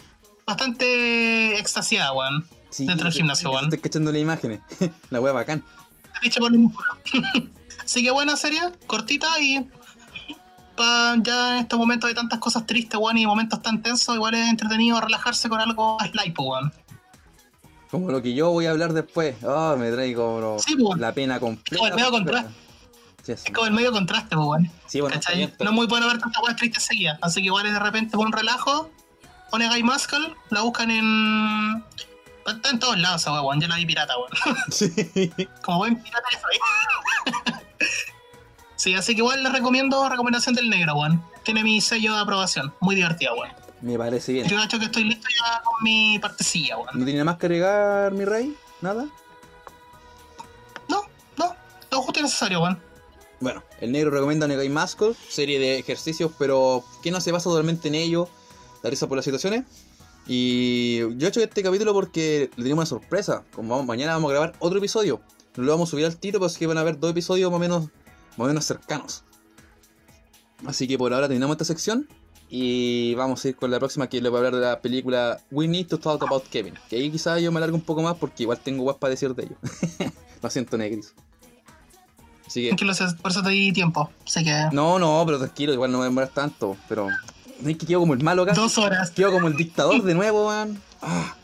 [0.45, 2.47] bastante extasiada, weón.
[2.69, 3.65] Sí, Dentro del gimnasio, weón.
[3.65, 4.59] Estoy cachando las imágenes.
[5.09, 5.63] la wea bacán.
[6.13, 6.97] Fetiche por los músculos.
[7.83, 9.67] Así que buena serie, cortita y
[11.23, 14.47] ya en estos momentos de tantas cosas tristes, weón, y momentos tan tensos, igual es
[14.49, 16.71] entretenido relajarse con algo light, weón.
[17.91, 19.35] Como lo que yo voy a hablar después.
[19.43, 20.99] Ah, me traigo bro, Sí, pues.
[20.99, 21.77] la pena completa.
[21.77, 22.51] Como el medio contraste.
[23.23, 23.43] Sí, sí.
[23.47, 24.45] Es como el medio contraste, pero-
[25.59, 27.17] No es muy bueno ver tantas weas tristes seguidas.
[27.21, 28.89] Así que igual es de repente por un relajo,
[29.51, 31.83] pone Guy Muscle, la buscan en.
[32.47, 33.59] Está en todos lados esa weón.
[33.59, 34.57] Yo la vi pirata, weón.
[34.71, 34.89] Sí.
[35.63, 37.33] Como buen pirata que soy.
[38.79, 41.21] sí, así que igual les recomiendo recomendación del negro, weón.
[41.43, 42.73] Tiene mi sello de aprobación.
[42.79, 43.51] Muy divertida, weón.
[43.81, 44.47] Me parece bien.
[44.47, 46.89] Yo cacho que estoy listo ya con mi partecilla, weón.
[46.99, 48.55] ¿No tiene más que agregar, mi rey?
[48.81, 49.05] ¿Nada?
[50.87, 51.03] No,
[51.37, 51.55] no,
[51.91, 52.79] lo justo y necesario, weón.
[53.41, 57.87] Bueno, el negro recomienda Negai Muscle, serie de ejercicios, pero que no se basa totalmente
[57.87, 58.27] en ello,
[58.83, 59.63] la risa por las situaciones.
[60.27, 63.43] Y yo he hecho este capítulo porque le tenemos una sorpresa.
[63.53, 65.21] Como vamos- mañana vamos a grabar otro episodio.
[65.55, 67.49] No lo vamos a subir al tiro, pero es que van a haber dos episodios
[67.49, 67.85] más o menos,
[68.37, 69.23] menos cercanos.
[70.65, 72.07] Así que por ahora terminamos esta sección.
[72.51, 75.39] Y vamos a ir con la próxima que le voy a hablar de la película
[75.51, 76.73] We Need to Talk About Kevin.
[76.89, 79.35] Que ahí quizás yo me alargo un poco más porque igual tengo guas para decir
[79.35, 79.55] de ello.
[80.41, 81.13] Lo siento, Negris.
[82.47, 82.69] Así que...
[82.69, 84.09] Tranquilo, por eso te di tiempo.
[84.25, 84.69] Así que.
[84.71, 86.75] No, no, pero tranquilo, igual no me demoras tanto.
[86.87, 87.07] Pero.
[87.61, 88.53] No es que quedo como el malo acá.
[88.53, 89.11] Dos horas.
[89.11, 90.81] Quedo como el dictador de nuevo, weón.
[91.03, 91.35] Ah,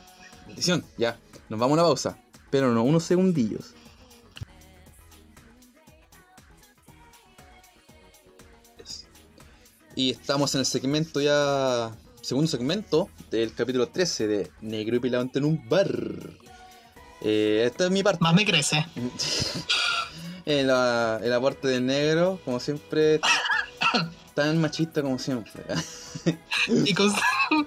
[0.47, 0.83] maldición.
[0.97, 1.19] Ya,
[1.49, 2.17] nos vamos a una pausa.
[2.49, 3.74] Pero no, unos segundillos.
[9.95, 11.91] Y estamos en el segmento ya.
[12.21, 15.89] Segundo segmento del capítulo 13 de Negro y Pilante en un bar.
[17.21, 18.19] Eh, esta es mi parte.
[18.21, 18.85] Más me crece.
[20.45, 23.21] el, ah, el aporte del negro, como siempre,
[24.33, 25.63] tan machista como siempre.
[26.67, 27.13] Y con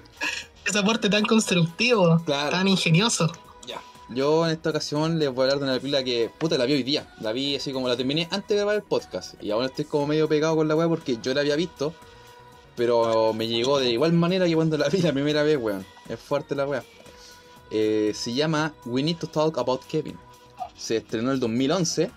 [0.65, 2.49] ese aporte tan constructivo, Claro.
[2.51, 3.31] tan ingenioso.
[3.65, 3.81] ya.
[4.09, 6.73] Yo en esta ocasión les voy a hablar de una película que, puta, la vi
[6.73, 7.07] hoy día.
[7.21, 9.41] La vi así como la terminé antes de grabar el podcast.
[9.41, 11.93] Y ahora estoy como medio pegado con la weá porque yo la había visto.
[12.79, 15.85] Pero me llegó de igual manera que cuando la vi la primera vez, weón.
[16.07, 16.81] Es fuerte la weá.
[17.71, 20.17] Eh, se llama We Need to Talk About Kevin.
[20.77, 22.09] Se estrenó en el 2011,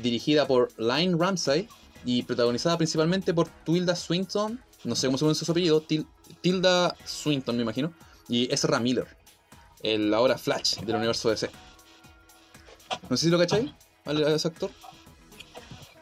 [0.00, 1.68] dirigida por Line Ramsay
[2.04, 6.06] y protagonizada principalmente por Tilda Swinton, no sé cómo se pronuncia su apellido, Til-
[6.40, 7.92] Tilda Swinton me imagino,
[8.28, 9.08] y Ezra Miller,
[9.82, 11.50] el ahora Flash del universo DC.
[13.10, 13.68] No sé si lo cacháis,
[14.04, 14.70] al- a ese actor.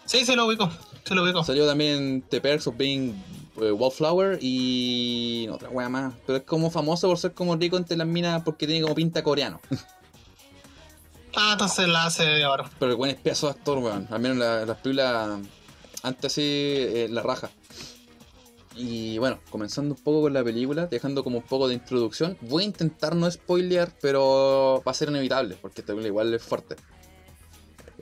[0.05, 0.70] Sí, se lo ubico.
[1.05, 1.42] Se lo ubico.
[1.44, 3.14] Salió también The Perks of Being
[3.70, 6.14] Wallflower y otra wea más.
[6.27, 9.22] Pero es como famoso por ser como rico entre las minas porque tiene como pinta
[9.22, 9.61] coreano.
[11.35, 12.64] Ah, entonces la hace de oro.
[12.79, 14.07] Pero el buen es pedazo de actor, weón.
[14.11, 15.40] Al menos en la- las películas
[16.03, 17.51] antes así, eh, la raja.
[18.77, 22.64] Y bueno, comenzando un poco con la película, dejando como un poco de introducción, voy
[22.64, 26.77] a intentar no spoilear, pero va a ser inevitable, porque esta película igual es fuerte.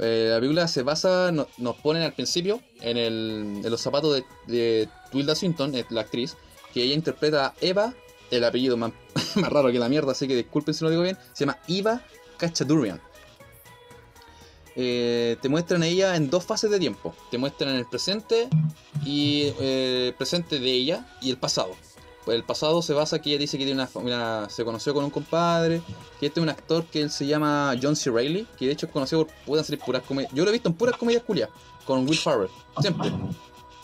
[0.01, 4.15] Eh, la película se basa, no- nos ponen al principio en, el- en los zapatos
[4.15, 6.37] de, de Tilda Swinton, eh, la actriz,
[6.73, 7.95] que ella interpreta a Eva,
[8.31, 8.93] el apellido más,
[9.37, 12.03] raro que la mierda, así que disculpen si no lo digo bien, se llama Eva
[12.37, 13.01] Cachadurian.
[14.77, 17.15] Eh, te muestran a ella en dos fases de tiempo.
[17.31, 18.49] Te muestran el presente
[19.05, 21.73] y eh, presente de ella y el pasado.
[22.25, 25.11] Pues el pasado se basa que ella dice que tiene una, se conoció con un
[25.11, 25.81] compadre,
[26.19, 28.11] que este es un actor que se llama John C.
[28.11, 30.33] Reilly, que de hecho es conocido por salir puras comedias.
[30.35, 31.49] Yo lo he visto en puras comedias culias,
[31.87, 33.11] con Will Farrell, siempre.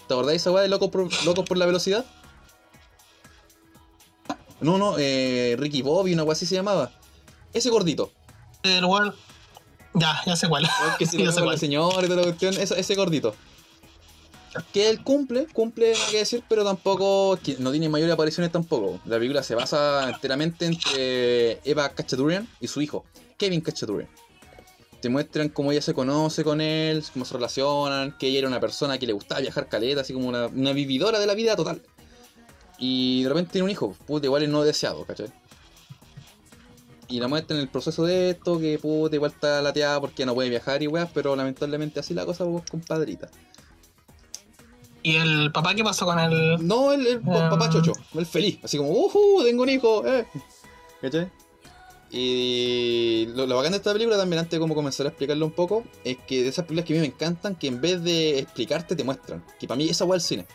[0.07, 2.05] ¿Te acordás de esa weá de Locos por, Locos por la Velocidad?
[4.61, 6.93] No, no, eh, Ricky Bobby, una weá así se llamaba.
[7.53, 8.13] Ese gordito.
[8.63, 9.15] El weón.
[9.95, 10.69] Ya, ya sé cuál.
[10.99, 11.59] que se Ya lo sé cuál.
[11.59, 13.35] señora y toda la cuestión, ese, ese gordito.
[14.73, 18.99] Que él cumple, cumple, nada que decir, pero tampoco, que no tiene mayores apariciones tampoco.
[19.05, 23.05] La película se basa enteramente entre Eva Cachadurian y su hijo,
[23.37, 24.09] Kevin Cachadurian.
[25.07, 28.59] Te muestran cómo ella se conoce con él, cómo se relacionan, que ella era una
[28.59, 31.81] persona que le gustaba viajar caleta, así como una, una vividora de la vida total.
[32.77, 35.29] Y de repente tiene un hijo, puta, igual es no deseado, ¿cachai?
[37.07, 40.35] Y la muestran en el proceso de esto, que puta, igual está lateada porque no
[40.35, 43.31] puede viajar y weas, pero lamentablemente así la cosa, pues, compadrita.
[45.05, 46.67] ¿Y el papá qué pasó con el.?
[46.67, 47.49] No, el, Ah.
[47.49, 49.45] papá chocho, el feliz, así como, ¡uhu!
[49.45, 50.27] Tengo un hijo, eh.
[51.01, 51.31] ¿Cachai?
[52.11, 55.53] Y lo, lo bacán de esta película también, antes de como comenzar a explicarlo un
[55.53, 58.39] poco, es que de esas películas que a mí me encantan, que en vez de
[58.39, 59.45] explicarte, te muestran.
[59.59, 60.47] Que para mí esa es el cine.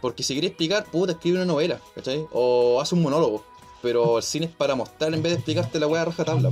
[0.00, 2.26] Porque si quieres explicar, puta, escribe una novela, ¿cachai?
[2.32, 3.44] O hace un monólogo.
[3.82, 6.50] Pero el cine es para mostrar en vez de explicarte la weá a rajatabla.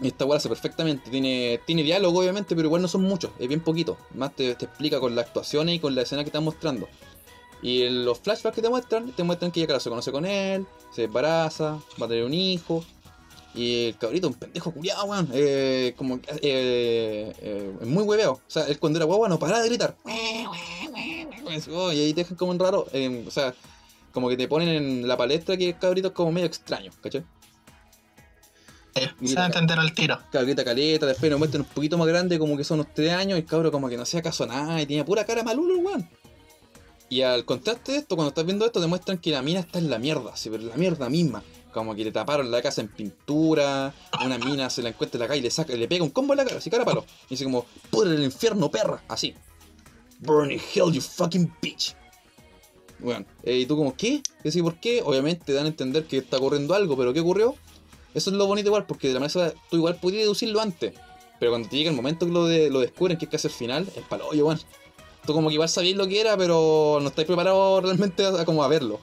[0.00, 1.10] Y esta lo hace perfectamente.
[1.10, 3.98] Tiene, tiene diálogo, obviamente, pero igual no son muchos, es bien poquito.
[4.14, 6.88] Más te, te explica con las actuaciones y con la escena que están mostrando.
[7.62, 10.66] Y los flashbacks que te muestran, te muestran que ella, claro, se conoce con él,
[10.94, 12.84] se embaraza, va a tener un hijo.
[13.54, 15.28] Y el cabrito, un pendejo culiado, weón.
[15.32, 18.32] Eh, como que, eh, eh, es muy hueveo.
[18.32, 19.96] O sea, él cuando era guagua no paraba de gritar.
[21.72, 22.86] Oh, y ahí te dejan como un raro.
[22.92, 23.54] eh, o sea,
[24.12, 27.24] como que te ponen en la palestra que el cabrito es como medio extraño, ¿cachai?
[29.24, 30.18] Se va a entender al tiro.
[30.30, 33.12] Claro, grita caleta, después nos muestran un poquito más grande, como que son unos 3
[33.12, 35.42] años, y el cabro como que no hacía caso a nada, y tenía pura cara
[35.42, 36.08] malulo, el weón.
[37.10, 39.80] Y al contraste de esto, cuando estás viendo esto, te muestran que la mina está
[39.80, 41.42] en la mierda, sí, pero en la mierda misma.
[41.72, 43.92] Como que le taparon la casa en pintura,
[44.24, 46.32] una mina se la encuentra en la calle y le saca, le pega un combo
[46.32, 47.04] en la cara, así cara palo.
[47.26, 49.34] Y dice como, pudre el infierno, perra, así.
[50.20, 51.96] Burn in hell, you fucking bitch.
[53.00, 54.22] Bueno, eh, y tú como, ¿qué?
[54.44, 55.02] Y así, ¿por qué?
[55.04, 57.56] Obviamente te dan a entender que está ocurriendo algo, pero ¿qué ocurrió?
[58.14, 60.94] Eso es lo bonito igual, porque de la manera tú igual podías deducirlo antes.
[61.40, 63.54] Pero cuando te llega el momento que lo, de, lo descubren, que es casi el
[63.54, 64.60] final, es palo, oye, weón.
[65.24, 68.44] Tú como que igual sabías lo que era, pero no estáis preparados realmente a, a
[68.44, 69.00] como a verlo.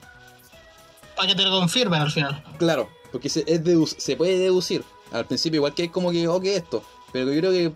[1.16, 2.44] Para que te lo confirmen al final.
[2.58, 3.60] Claro, porque se, es
[3.98, 4.84] se puede deducir.
[5.12, 6.82] Al principio igual que es como que, ok, esto.
[7.12, 7.72] Pero yo creo que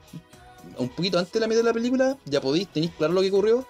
[0.78, 3.30] un poquito antes de la mitad de la película ya podéis, tenéis claro lo que
[3.30, 3.66] ocurrió.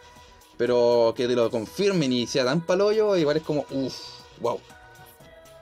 [0.56, 3.96] Pero que te lo confirmen y sea tan paloyo, igual es como, uff,
[4.40, 4.60] wow.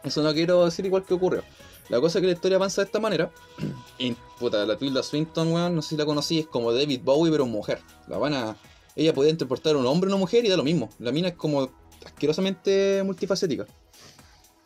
[0.03, 1.43] Eso no quiero decir igual que ocurrió.
[1.89, 3.31] La cosa es que la historia avanza de esta manera.
[3.99, 7.31] Y puta, la Tilda Swinton, weón, no sé si la conocí, es como David Bowie,
[7.31, 7.81] pero mujer.
[8.09, 8.57] La van a.
[9.01, 10.91] Ella podía interpretar a un hombre o una mujer y da lo mismo.
[10.99, 11.71] La mina es como
[12.05, 13.67] asquerosamente multifacética.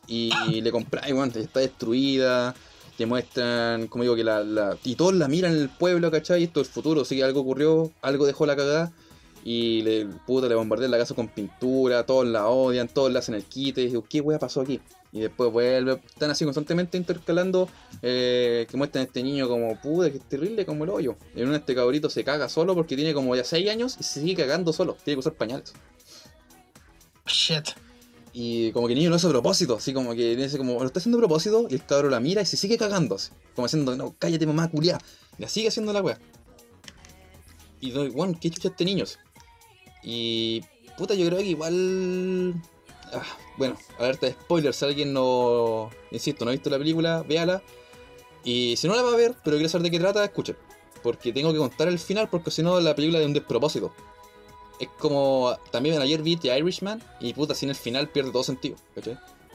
[0.08, 2.52] Y le compráis, weón, está destruida.
[2.98, 4.76] Te muestran, como digo, que la, la.
[4.82, 6.42] Y todos la miran en el pueblo, ¿cachai?
[6.42, 8.92] Esto es el futuro, así que algo ocurrió, algo dejó la cagada.
[9.46, 13.34] Y le, puta, le bombardean la casa con pintura, todos la odian, todos le hacen
[13.34, 13.82] el quite.
[13.82, 14.80] Y digo, ¿qué wea pasó aquí?
[15.12, 17.68] Y después vuelve, están así constantemente intercalando
[18.02, 21.16] eh, que muestran a este niño como, puta, que es terrible como el hoyo.
[21.36, 24.20] En uno este cabrito se caga solo porque tiene como ya 6 años y se
[24.20, 25.72] sigue cagando solo, tiene que usar pañales.
[27.26, 27.68] Shit.
[28.32, 30.86] Y como que el niño lo hace a propósito, así como que dice como, lo
[30.86, 33.66] está haciendo a propósito, y el cabro la mira y se sigue cagando, así, como
[33.66, 34.98] haciendo, no, cállate mamá, culiá.
[35.38, 36.18] Y la sigue haciendo la wea.
[37.80, 39.04] Y doy, bueno, qué chucha este niño.
[40.04, 40.62] Y
[40.96, 42.54] puta, yo creo que igual.
[43.12, 43.22] Ah,
[43.56, 45.90] bueno, alerta de spoilers, si alguien no.
[46.10, 47.62] Insisto, no ha visto la película, véala.
[48.44, 50.54] Y si no la va a ver, pero quiere saber de qué trata, escuche.
[51.02, 53.92] Porque tengo que contar el final, porque si no, la película es un despropósito.
[54.78, 55.56] Es como.
[55.70, 58.76] También ayer vi The Irishman, y puta, sin el final pierde todo sentido.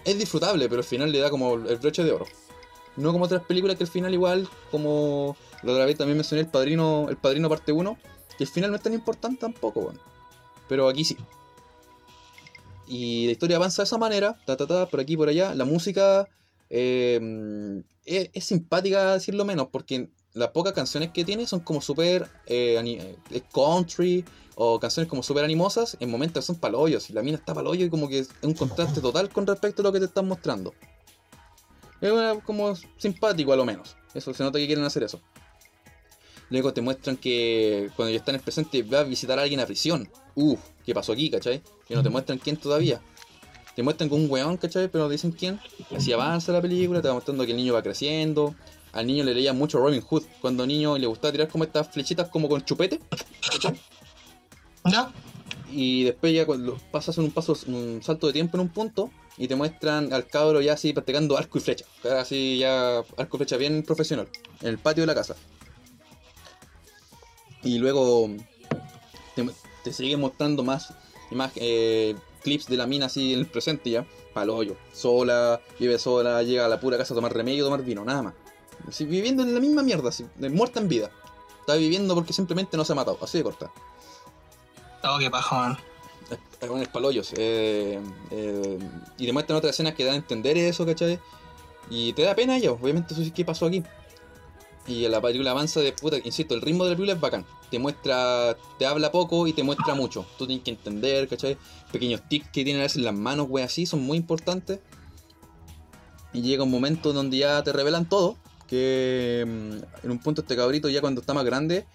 [0.06, 2.26] Es disfrutable, pero el final le da como el broche de oro.
[2.96, 5.38] No como otras películas que el final, igual, como.
[5.62, 7.98] La otra vez también mencioné el padrino, el padrino parte 1,
[8.38, 10.00] que el final no es tan importante tampoco, bueno.
[10.70, 11.18] Pero aquí sí.
[12.88, 15.54] Y la historia avanza de esa manera, ta ta ta, por aquí por allá.
[15.54, 16.30] La música
[16.70, 22.28] eh, es, simpática, a decirlo menos, porque las pocas canciones que tiene son como súper
[22.46, 24.24] eh, eh, country
[24.56, 27.90] o canciones como súper animosas en momentos son palollos y la mina está palollo y
[27.90, 30.74] como que es un contraste total con respecto a lo que te están mostrando.
[32.02, 32.12] Es
[32.46, 33.96] como simpático a lo menos.
[34.14, 35.22] Eso se nota que quieren hacer eso.
[36.50, 39.60] Luego te muestran que cuando ya están en el presente va a visitar a alguien
[39.60, 40.10] a prisión.
[40.36, 41.62] Uf, ¿qué pasó aquí, cachai?
[41.88, 43.02] Que no te muestran quién todavía.
[43.76, 44.88] Te muestran con un weón, ¿cachai?
[44.88, 45.60] Pero no dicen quién.
[45.96, 48.56] Así avanza la película, te va mostrando que el niño va creciendo.
[48.92, 52.30] Al niño le leía mucho Robin Hood cuando niño le gustaba tirar como estas flechitas
[52.30, 53.00] como con chupete.
[53.52, 53.80] ¿cachai?
[54.86, 55.12] ¿Ya?
[55.72, 59.48] Y después ya cuando pasas un paso, un salto de tiempo en un punto y
[59.48, 61.86] te muestran al cabro ya así practicando arco y flecha.
[62.18, 64.28] Así ya arco y flecha bien profesional.
[64.62, 65.36] En el patio de la casa.
[67.64, 68.30] Y luego
[69.36, 69.50] te,
[69.84, 70.94] te sigue mostrando más
[71.32, 74.06] y más eh, clips de la mina así en el presente ya.
[74.34, 74.76] Pa'l hoyo.
[74.94, 78.34] Sola, vive sola, llega a la pura casa a tomar remedio, tomar vino, nada más.
[78.88, 81.12] Así, viviendo en la misma mierda, así, muerta en vida.
[81.60, 83.72] Está viviendo porque simplemente no se ha matado, así de corta.
[85.04, 85.78] Oh, qué man.
[86.60, 87.34] Con el palollos.
[87.38, 88.00] Eh,
[88.32, 88.80] eh,
[89.18, 91.20] y te muestran otras escenas que dan a entender eso, ¿cachai?
[91.90, 93.84] Y te da pena ya, obviamente eso sí que pasó aquí.
[94.90, 97.46] Y la película avanza de puta, insisto, el ritmo de la película es bacán.
[97.70, 100.26] Te muestra, te habla poco y te muestra mucho.
[100.40, 101.58] Tú tienes que entender, ¿cachai?
[101.92, 104.80] Pequeños tics que tienen a veces en las manos, wey, así, son muy importantes.
[106.34, 108.36] Y llega un momento donde ya te revelan todo.
[108.68, 111.86] Que mm, en un punto este cabrito ya cuando está más grande,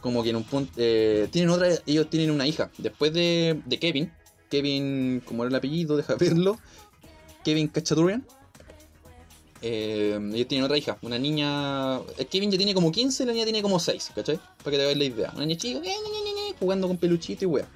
[0.00, 0.72] como que en un punto...
[0.76, 2.70] eh, tienen otra, ellos tienen una hija.
[2.78, 4.12] Después de, de Kevin,
[4.48, 6.56] Kevin, como era el apellido, deja verlo.
[7.42, 8.24] Kevin Cachadurian.
[9.60, 12.00] Eh, ellos tienen otra hija, una niña.
[12.30, 14.38] Kevin ya tiene como 15, la niña tiene como 6, ¿cachai?
[14.58, 15.32] Para que te hagas la idea.
[15.34, 15.80] Una niña chica,
[16.58, 17.68] jugando con peluchito y wea.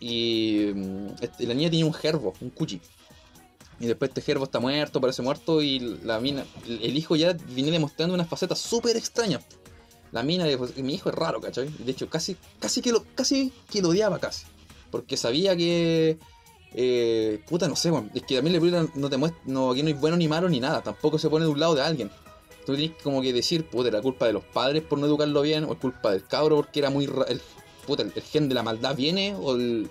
[0.00, 2.80] Y mm, este, la niña tiene un gerbo, un cuchi.
[3.80, 7.70] Y después este gerbo está muerto, parece muerto, y la mina, el hijo ya viene
[7.70, 9.44] demostrando unas facetas súper extrañas.
[10.12, 11.68] La mina, dijo, mi hijo es raro, ¿cachai?
[11.68, 14.44] De hecho, casi, casi que lo, casi que lo odiaba casi.
[14.90, 16.18] Porque sabía que
[16.74, 18.10] eh, puta, no sé, weón.
[18.14, 20.48] Es que también la película no te muestra, no, aquí no hay bueno ni malo
[20.48, 20.82] ni nada.
[20.82, 22.10] Tampoco se pone de un lado de alguien.
[22.66, 25.64] Tú tienes como que decir, puta, era culpa de los padres por no educarlo bien,
[25.64, 27.06] o es culpa del cabro porque era muy.
[27.06, 27.40] ra- El,
[27.86, 29.90] puta, el, el gen de la maldad viene, o el.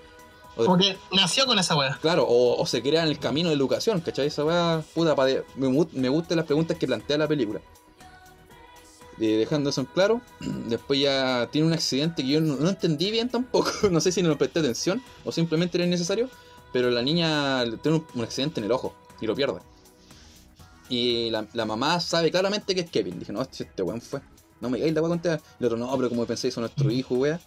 [0.55, 1.97] o el- Como que nació con esa wea.
[2.01, 4.27] claro, o, o se crea en el camino de la educación, ¿cachai?
[4.27, 7.59] Esa weá, puta, pa de- me, me gustan las preguntas que plantea la película.
[9.19, 10.21] Eh, dejando eso en claro,
[10.67, 14.23] después ya tiene un accidente que yo no, no entendí bien tampoco, no sé si
[14.23, 16.29] no le presté atención o simplemente era innecesario,
[16.73, 19.59] pero la niña tiene un, accidente en el ojo y lo pierde.
[20.89, 23.19] Y la, la mamá sabe claramente que es Kevin.
[23.19, 24.21] Dije, no, este, este weón fue.
[24.59, 25.41] No me digáis la weá contar.
[25.59, 27.39] El otro, no, pero como pensáis, son nuestro hijo, weá.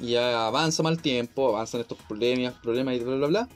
[0.00, 3.48] Y ya avanza mal tiempo, avanzan estos problemas, problemas y bla bla bla.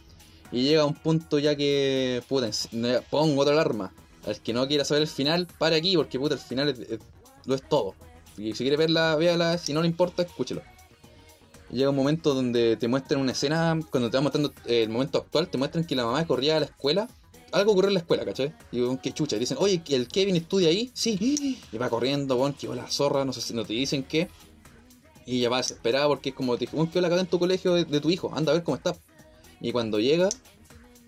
[0.52, 2.48] Y llega a un punto ya que, puta,
[3.10, 3.92] pongo otra alarma.
[4.24, 7.00] Al que no quiera saber el final, pare aquí, porque puta, el final es- es-
[7.46, 7.94] lo es todo.
[8.36, 10.62] Y si quiere verla, véala, si no le importa, escúchelo.
[11.70, 15.18] Llega un momento donde te muestran una escena, cuando te van mostrando eh, el momento
[15.18, 17.08] actual, te muestran que la mamá corría a la escuela.
[17.52, 18.54] Algo ocurrió en la escuela, ¿cachai?
[18.70, 19.36] Y digo, qué chucha.
[19.36, 20.90] Dicen, oye, ¿que ¿el Kevin estudia ahí?
[20.94, 21.58] Sí.
[21.72, 24.28] Y va corriendo, weón, que la zorra, no sé si no te dicen qué.
[25.24, 27.74] Y ella va desesperada porque es como te weón, que la cagada en tu colegio
[27.74, 28.94] de, tu hijo, anda a ver cómo está.
[29.60, 30.28] Y cuando llega,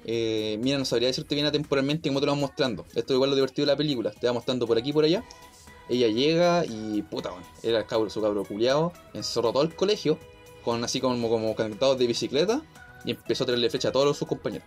[0.04, 2.84] eh, mira, no sabría decirte bien temporalmente cómo te lo van mostrando.
[2.94, 4.10] Esto es igual lo divertido de la película.
[4.10, 5.24] Te va mostrando por aquí y por allá.
[5.88, 8.92] Ella llega y puta, weón, era el cabro, su cabro culiado.
[9.14, 10.18] Encerró todo el colegio
[10.64, 12.62] con así como, como cantados de bicicleta
[13.04, 14.66] y empezó a tirarle flecha a todos sus compañeros.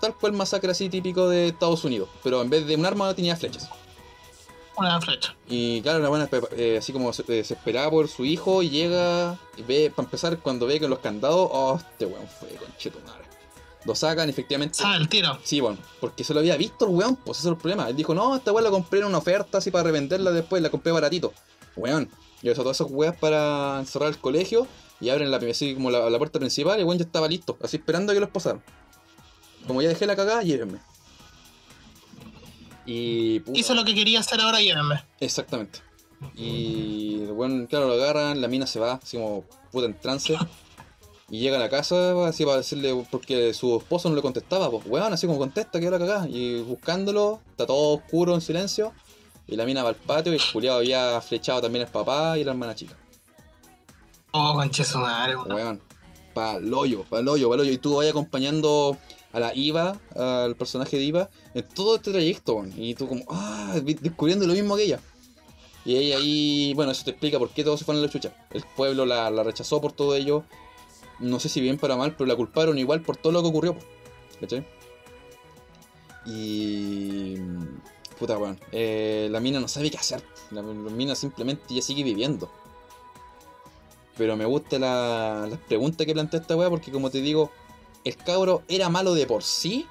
[0.00, 3.36] Tal cual masacre así típico de Estados Unidos, pero en vez de un arma tenía
[3.36, 3.70] flechas.
[4.76, 5.34] Una flecha.
[5.48, 9.62] Y claro, la buena eh, así como se, eh, por su hijo y llega y
[9.62, 13.24] ve, para empezar, cuando ve que los candados, oh, este weón fue conchetumare.
[13.84, 14.76] Lo sacan, efectivamente.
[14.76, 15.38] Sabe el tiro.
[15.44, 17.88] Sí, bueno, porque se lo había visto el weón, pues ese es el problema.
[17.88, 20.70] Él dijo, no, esta weón la compré en una oferta así para revenderla después, la
[20.70, 21.32] compré baratito.
[21.76, 22.10] Weón,
[22.44, 24.66] y usó todas esas weas para encerrar el colegio
[25.00, 27.56] y abren la, así como la, la puerta principal y el weón ya estaba listo,
[27.62, 28.62] así esperando a que los pasaran.
[29.66, 30.78] Como ya dejé la cagada, llévenme.
[32.84, 33.40] Y.
[33.40, 35.02] puta, Hizo lo que quería hacer ahora, llévenme.
[35.20, 35.80] Exactamente.
[36.34, 40.36] Y bueno, claro, lo agarran, la mina se va, así como puta en trance.
[41.30, 44.84] Y llega a la casa, así para decirle, porque su esposo no le contestaba, pues
[44.86, 46.28] weón, así como contesta, que la cagada.
[46.28, 48.92] Y buscándolo, está todo oscuro, en silencio.
[49.46, 52.44] Y la mina va al patio y el culiado había flechado también al papá y
[52.44, 52.96] la hermana chica.
[54.30, 55.52] Oh, conche su madre, weón.
[55.52, 55.80] Weón,
[56.34, 57.64] pa'l pa'l hoyo, pa'l hoyo.
[57.64, 58.96] Y tú vas acompañando
[59.32, 62.72] a la Iva, al personaje de Iva, en todo este trayecto, weón.
[62.76, 65.00] Y tú como, ah, descubriendo lo mismo que ella.
[65.84, 68.34] Y ella ahí, bueno, eso te explica por qué todos se fueron a la chucha.
[68.50, 70.44] El pueblo la, la rechazó por todo ello.
[71.20, 73.76] No sé si bien para mal, pero la culparon igual por todo lo que ocurrió.
[74.40, 74.66] ¿Cachai?
[76.26, 77.36] Y.
[78.18, 78.60] Puta, weón.
[78.72, 80.22] eh, la mina no sabe qué hacer.
[80.50, 82.50] La, mina simplemente ya sigue viviendo.
[84.16, 87.50] Pero me gusta la, la pregunta que plantea esta weá porque, como te digo,
[88.04, 89.86] ¿el cabro era malo de por sí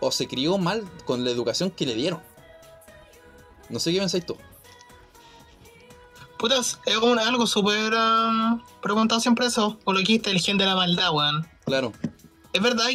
[0.00, 2.20] o se crió mal con la educación que le dieron?
[3.68, 4.36] No sé qué pensáis tú.
[6.38, 9.78] Putas, es algo súper um, preguntado siempre eso.
[9.84, 11.46] Por lo que dijiste, el gen de la maldad, weón.
[11.64, 11.92] Claro,
[12.52, 12.86] Es verdad,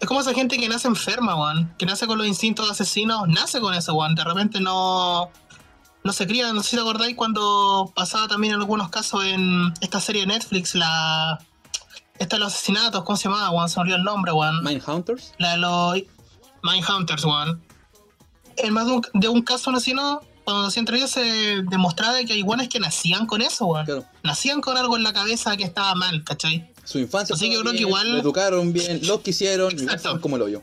[0.00, 1.74] es como esa gente que nace enferma, weón.
[1.76, 4.14] Que nace con los instintos asesinos, nace con eso, weón.
[4.14, 5.30] De repente no.
[6.04, 9.74] No se cría, no sé si te acordáis cuando pasaba también en algunos casos en
[9.80, 11.38] esta serie de Netflix, la.
[12.18, 13.68] Esta de los asesinatos, ¿cómo se llamaba, weón?
[13.68, 14.62] Se olvidó el nombre, weón.
[14.62, 15.34] Mindhunters.
[15.38, 16.02] La de los
[16.62, 17.62] Mindhunters, weón.
[18.56, 22.32] En más de un, de un caso asesino, cuando se entrevistas se demostraba de que
[22.32, 23.84] hay guanes que nacían con eso, weón.
[23.84, 24.04] Claro.
[24.22, 26.72] Nacían con algo en la cabeza que estaba mal, ¿cachai?
[26.88, 27.34] Su infancia.
[27.34, 30.20] Así que estaba yo creo que bien, igual- Lo educaron bien, los quisieron, Exacto.
[30.22, 30.62] como el hoyo.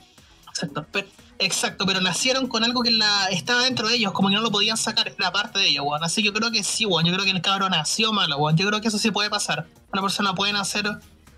[0.49, 0.85] Exacto.
[0.91, 1.07] Pero,
[1.37, 4.49] exacto, pero nacieron con algo que la, estaba dentro de ellos, como que no lo
[4.49, 6.03] podían sacar, era parte de ellos, weón.
[6.03, 7.05] Así que yo creo que sí, weón.
[7.05, 8.57] Yo creo que el cabrón nació malo, weón.
[8.57, 9.67] Yo creo que eso sí puede pasar.
[9.93, 10.89] Una persona puede nacer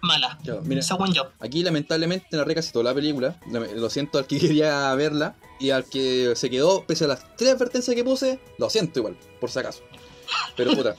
[0.01, 1.31] mala, Claro, mira, según yo.
[1.39, 3.35] Aquí lamentablemente narré casi toda la película.
[3.75, 5.35] Lo siento al que quería verla.
[5.59, 9.17] Y al que se quedó, pese a las tres advertencias que puse, lo siento igual,
[9.41, 9.81] por si acaso.
[10.55, 10.95] Pero puta,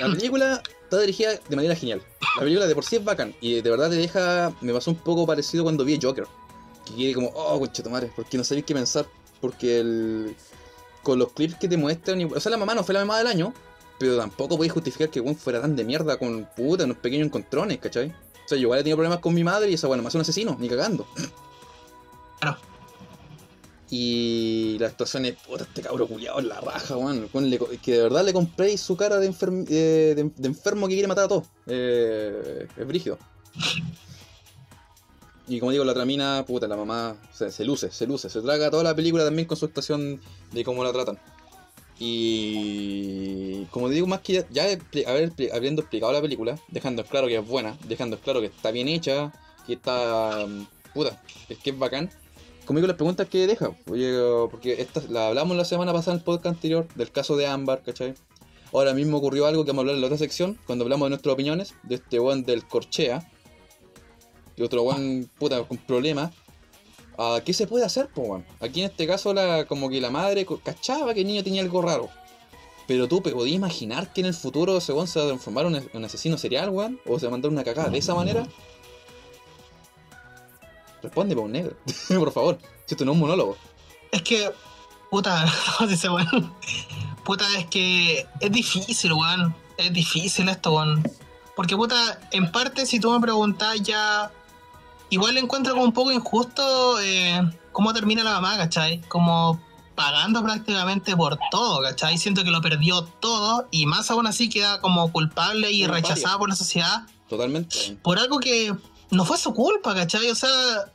[0.00, 2.02] la película está dirigida de manera genial.
[2.36, 3.34] La película de por sí es bacán.
[3.40, 4.52] Y de verdad te deja.
[4.60, 6.26] Me pasó un poco parecido cuando vi Joker.
[6.84, 9.06] Que quedé como, oh, conchetumare, porque no sabéis qué pensar.
[9.40, 10.36] Porque el.
[11.02, 12.20] Con los clips que te muestran.
[12.20, 13.54] y- O sea, la mamá no fue la mamá del año.
[13.98, 17.78] Pero tampoco podéis justificar que Gwen fuera tan de mierda con puta, unos pequeños encontrones,
[17.78, 18.08] ¿cachai?
[18.08, 20.22] O sea, yo igual he tenido problemas con mi madre y esa bueno, hace un
[20.22, 21.06] asesino, ni cagando.
[22.40, 22.56] Claro.
[23.90, 27.28] Y la actuación es, puta, este cabro culiado en la raja, weón.
[27.82, 31.28] Que de verdad le compré su cara eh, de, de enfermo que quiere matar a
[31.28, 31.46] todos.
[31.66, 33.18] Eh, es brígido.
[35.48, 38.30] Y como digo, la tramina, puta, la mamá se, se luce, se luce.
[38.30, 40.20] Se traga toda la película también con su actuación
[40.52, 41.18] de cómo la tratan.
[41.98, 44.64] Y como digo, más que ya,
[45.06, 48.88] haber, habiendo explicado la película, dejando claro que es buena, dejando claro que está bien
[48.88, 49.32] hecha,
[49.66, 50.46] que está.
[50.94, 52.10] puta, es que es bacán.
[52.64, 54.16] Conmigo las preguntas que deja, oye,
[54.50, 57.82] porque esta, la hablamos la semana pasada en el podcast anterior del caso de Ámbar,
[57.82, 58.14] ¿cachai?
[58.72, 61.10] Ahora mismo ocurrió algo que vamos a hablar en la otra sección, cuando hablamos de
[61.10, 63.28] nuestras opiniones, de este one del Corchea,
[64.56, 66.32] y otro one, puta, con problemas.
[67.18, 68.42] Ah, ¿Qué se puede hacer, po?
[68.60, 71.82] Aquí en este caso, la, como que la madre cachaba que el niño tenía algo
[71.82, 72.08] raro.
[72.86, 75.88] Pero tú podías imaginar que en el futuro ese weón se va a transformar en
[75.92, 78.46] un, asesino serial, weón, o se va a mandar una cagada de esa manera.
[81.02, 81.76] Responde, po, negro.
[82.08, 82.58] Por favor.
[82.86, 83.56] Si esto no es un monólogo.
[84.12, 84.50] Es que,
[85.10, 85.44] puta,
[85.78, 86.52] ¿cómo se dice, weón?
[87.24, 89.54] Puta, es que es difícil, weón.
[89.76, 91.02] Es difícil esto, weón.
[91.56, 94.30] Porque, puta, en parte, si tú me preguntas ya.
[95.12, 97.42] Igual encuentro como un poco injusto eh,
[97.72, 99.00] cómo termina la mamá, ¿cachai?
[99.08, 99.60] Como
[99.94, 102.16] pagando prácticamente por todo, ¿cachai?
[102.16, 106.48] Siento que lo perdió todo y más aún así queda como culpable y rechazada por
[106.48, 107.98] la sociedad Totalmente.
[108.02, 108.74] por algo que
[109.10, 110.30] no fue su culpa, ¿cachai?
[110.30, 110.50] O sea,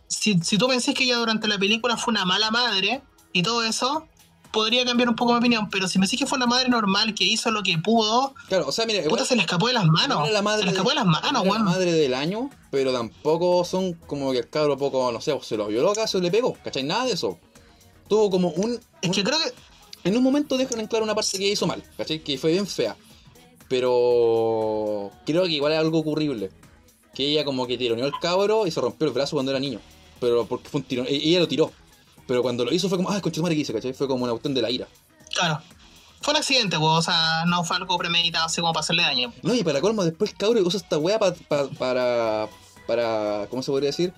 [0.08, 3.02] si, si tú pensás que ella durante la película fue una mala madre
[3.34, 4.08] y todo eso,
[4.56, 7.14] podría cambiar un poco mi opinión, pero si me decís que fue una madre normal
[7.14, 9.74] que hizo lo que pudo, Claro, o sea, mira, igual, puta, se le escapó de
[9.74, 10.22] las manos.
[10.24, 12.94] era la madre se le escapó de las no manos, la madre del año, pero
[12.94, 16.58] tampoco son como que el cabro poco, no sé, se lo violó acaso le pegó,
[16.64, 16.84] ¿cachai?
[16.84, 17.38] Nada de eso.
[18.08, 19.52] Tuvo como un, Es que creo que
[20.08, 22.20] En un momento dejan en claro una parte que hizo mal, ¿cachai?
[22.24, 22.96] Que fue bien fea.
[23.68, 26.52] Pero creo que igual es algo ocurrible.
[27.16, 29.80] Que ella como que tironeó al cabro y se rompió el brazo cuando era niño.
[30.20, 31.06] Pero porque fue un tirón.
[31.08, 31.72] e- Ella lo tiró.
[32.28, 33.94] Pero cuando lo hizo fue como, ah, concha madre que hice, ¿cachai?
[33.94, 34.88] Fue como una cuestión de la ira.
[35.34, 35.62] Claro.
[36.22, 36.98] Fue un accidente, weón.
[36.98, 39.32] O sea, no fue algo premeditado así como para hacerle daño.
[39.44, 42.50] No, y para colmo, después el cabro usa esta weá pa- pa- para.
[42.88, 43.48] para.
[43.50, 44.12] ¿Cómo se podría decir?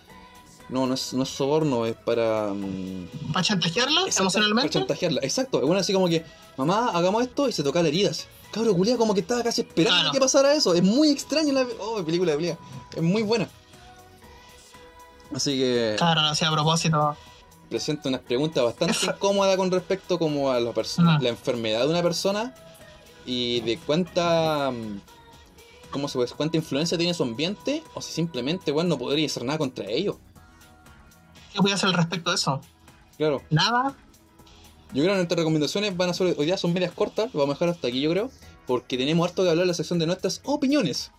[0.70, 2.54] No, no es, no es soborno, es para.
[2.54, 4.70] mm, ¿Para chantajearla Exacto, emocionalmente?
[4.70, 5.60] Para chantajearla, exacto.
[5.60, 6.24] Es bueno así como que,
[6.58, 8.28] mamá, hagamos esto y se toca la heridas.
[8.52, 10.74] Cabro culia como que estaba casi esperando que pasara eso.
[10.74, 12.58] Es muy extraño la oh, película de pelea.
[12.96, 13.48] Es muy buena.
[15.34, 17.16] Así que Claro, lo hacía a propósito.
[17.70, 21.20] presenta unas preguntas bastante incómodas con respecto como a la persona, Ah.
[21.22, 22.56] la enfermedad de una persona
[23.26, 25.02] y de cuánta mm,
[25.92, 29.44] cómo se puede, cuánta influencia tiene su ambiente o si simplemente bueno no podría hacer
[29.44, 30.16] nada contra ellos.
[31.52, 32.62] ¿Qué voy a hacer al respecto de eso?
[33.18, 33.42] Claro.
[33.50, 33.94] Nada.
[34.94, 37.56] Yo creo que nuestras recomendaciones van a ser, hoy día son medias cortas, lo vamos
[37.56, 38.32] a dejar hasta aquí yo creo,
[38.66, 41.12] porque tenemos harto que hablar en la sección de nuestras opiniones.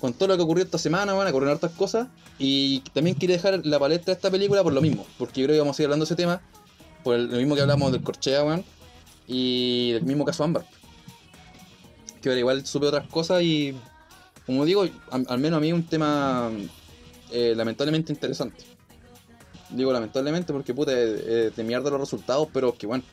[0.00, 2.08] Con todo lo que ocurrió esta semana, van a ocurrir hartas cosas.
[2.38, 5.56] Y también quiero dejar la palestra de esta película por lo mismo, porque yo creo
[5.56, 6.42] que vamos a seguir hablando de ese tema,
[7.02, 8.64] por lo mismo que hablamos del Corchea, weón,
[9.26, 10.66] y del mismo caso Ámbar.
[12.20, 13.74] Que ahora igual supe otras cosas y,
[14.44, 16.50] como digo, al, al menos a mí es un tema
[17.32, 18.75] eh, lamentablemente interesante.
[19.70, 20.96] Digo lamentablemente porque puta, eh,
[21.26, 23.04] eh, de mierda los resultados, pero que bueno.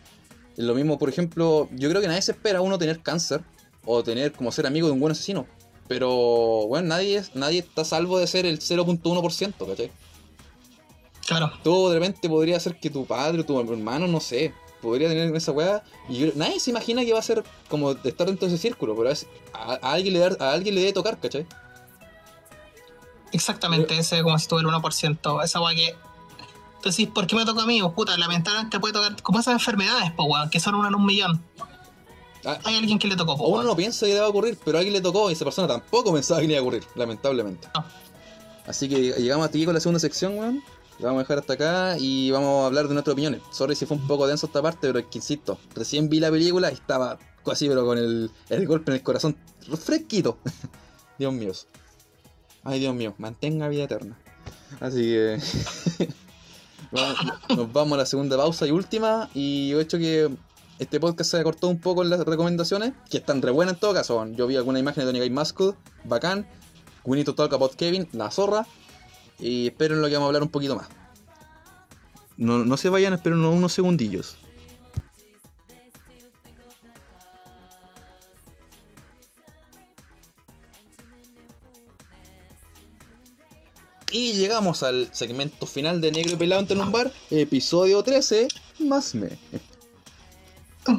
[0.55, 3.41] Es lo mismo, por ejemplo, yo creo que nadie se espera a uno tener cáncer
[3.85, 5.47] o tener como ser amigo de un buen asesino.
[5.87, 6.09] Pero,
[6.67, 9.91] bueno, nadie, es- nadie está salvo de ser el 0.1%, ¿cachai?
[11.25, 11.51] Claro.
[11.63, 15.35] Tú de repente podría ser que tu padre o tu hermano, no sé, podría tener
[15.35, 15.83] esa weá.
[16.07, 18.61] Y yo- nadie se imagina que va a ser como de estar dentro de ese
[18.61, 21.47] círculo, pero es, a, a alguien le dar, a alguien le debe tocar, ¿cachai?
[23.31, 25.43] Exactamente, ese como si tuviera el 1%.
[25.43, 25.95] Esa weá que.
[26.83, 27.81] Decís, ¿por qué me toca a mí?
[27.81, 29.21] Pues, puta, lamentablemente puede tocar.
[29.21, 31.43] Como esas enfermedades, pues, weón, que son una en un millón.
[32.45, 33.67] Ah, Hay alguien que le tocó, a pues, uno weón.
[33.67, 35.67] no piensa que le va a ocurrir, pero a alguien le tocó y esa persona
[35.67, 37.69] tampoco pensaba que le iba a ocurrir, lamentablemente.
[37.73, 37.85] No.
[38.67, 40.61] Así que llegamos hasta aquí con la segunda sección, weón.
[40.99, 43.41] Lo vamos a dejar hasta acá y vamos a hablar de nuestras opiniones.
[43.51, 46.29] Sorry si fue un poco denso esta parte, pero es que insisto, recién vi la
[46.29, 47.17] película y estaba
[47.51, 49.35] así, pero con el, el golpe en el corazón
[49.83, 50.37] fresquito.
[51.17, 51.51] Dios mío.
[52.63, 54.17] Ay, Dios mío, mantenga vida eterna.
[54.79, 55.39] Así que
[57.49, 59.29] nos vamos a la segunda pausa y última.
[59.33, 60.29] Y yo he hecho que
[60.79, 63.93] este podcast se acortó un poco en las recomendaciones, que están re buenas en todo
[63.93, 64.25] caso.
[64.27, 66.47] Yo vi alguna imagen de Tony Guy Mascud, bacán.
[67.05, 68.65] Need to talk about Kevin, la zorra.
[69.39, 70.87] Y esperen lo que vamos a hablar un poquito más.
[72.37, 74.37] No, no se vayan, esperen unos segundillos.
[84.13, 88.47] Y llegamos al segmento final de Negro y Pelado entre un bar, episodio 13,
[88.79, 89.29] más me.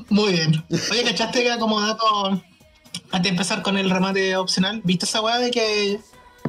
[0.09, 0.65] Muy bien.
[0.91, 2.05] Oye, ¿cachaste que como dato
[3.13, 4.81] antes de empezar con el remate opcional?
[4.83, 6.01] ¿Viste esa weá de que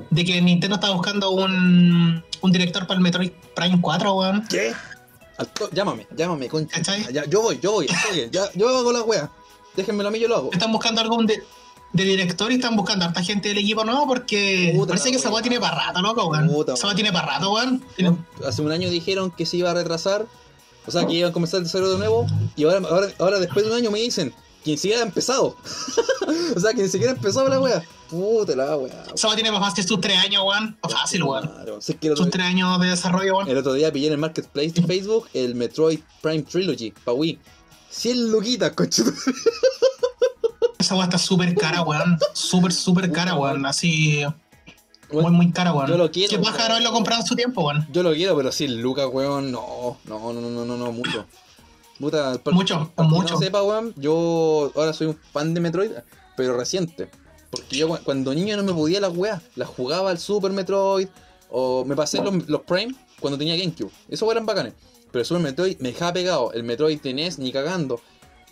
[0.09, 4.47] de que Nintendo está buscando un, un director para el Metroid Prime 4, weón?
[4.49, 4.73] ¿Qué?
[5.37, 6.81] Al to- llámame, llámame, concha.
[7.29, 9.29] Yo voy, yo voy, estoy bien, ya, yo hago la wea.
[9.75, 10.49] Déjenmelo a mí, yo lo hago.
[10.51, 11.43] Están buscando algún de,
[11.93, 15.17] de director y están buscando a harta gente del equipo nuevo porque Puta parece que
[15.17, 15.35] esa weá.
[15.35, 16.49] weá tiene para rato, loco, weón.
[16.73, 17.83] Esa weá tiene para rato, weón.
[18.45, 20.25] Hace un año dijeron que se iba a retrasar,
[20.85, 23.65] o sea, que iban a comenzar el desarrollo de nuevo, y ahora, ahora, ahora después
[23.65, 24.33] de un año me dicen
[24.63, 25.55] que ni siquiera ha empezado.
[26.55, 27.83] o sea, que ni siquiera ha empezado la wea.
[28.09, 29.05] Puta la wea.
[29.13, 30.77] Esa weá tiene más fácil sus tres años, weón.
[30.89, 31.49] Fácil, weón.
[31.79, 33.49] Sus tres años de desarrollo, weón.
[33.49, 37.39] el otro día pillé en el marketplace de Facebook el Metroid Prime Trilogy, pa' Wii.
[37.89, 39.03] 100 luquitas, coche.
[40.85, 42.17] Esa weá está súper cara, weón.
[42.33, 43.65] Súper, súper cara, weón.
[43.65, 44.23] Así.
[45.11, 45.87] Muy, muy cara, weón.
[45.87, 46.71] yo lo quiero, Que baja weón.
[46.71, 47.87] haberlo comprado en su tiempo, weón.
[47.91, 49.97] Yo lo quiero, pero 100 lucas, weón, no.
[50.05, 51.25] No, no, no, no, no, mucho.
[51.99, 53.33] Puta, para- Mucho, para mucho.
[53.35, 55.91] no sepa, weón, yo ahora soy un fan de Metroid,
[56.35, 57.09] pero reciente.
[57.49, 59.41] Porque yo cu- cuando niño no me podía las weas.
[59.55, 61.07] Las jugaba al Super Metroid.
[61.49, 63.91] O me pasé los, los Prime cuando tenía GameCube.
[64.09, 64.73] Esos eran bacanes.
[65.11, 66.51] Pero el Super Metroid me dejaba pegado.
[66.51, 68.01] El Metroid de NES ni cagando.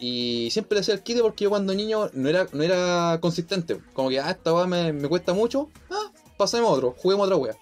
[0.06, 3.80] Y siempre le hacía el quite porque yo cuando niño no era, no era consistente.
[3.94, 5.70] Como que, ah, esta wea me, me cuesta mucho.
[5.90, 7.56] Ah, pasemos a otro, juguemos otra wea.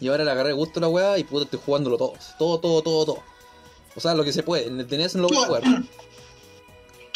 [0.00, 2.14] Y ahora le agarré gusto a la wea y puta estoy jugándolo todo.
[2.40, 3.22] Todo, todo, todo, todo.
[3.94, 4.66] O sea, lo que se puede.
[4.66, 5.62] En el NES no lo voy a jugar.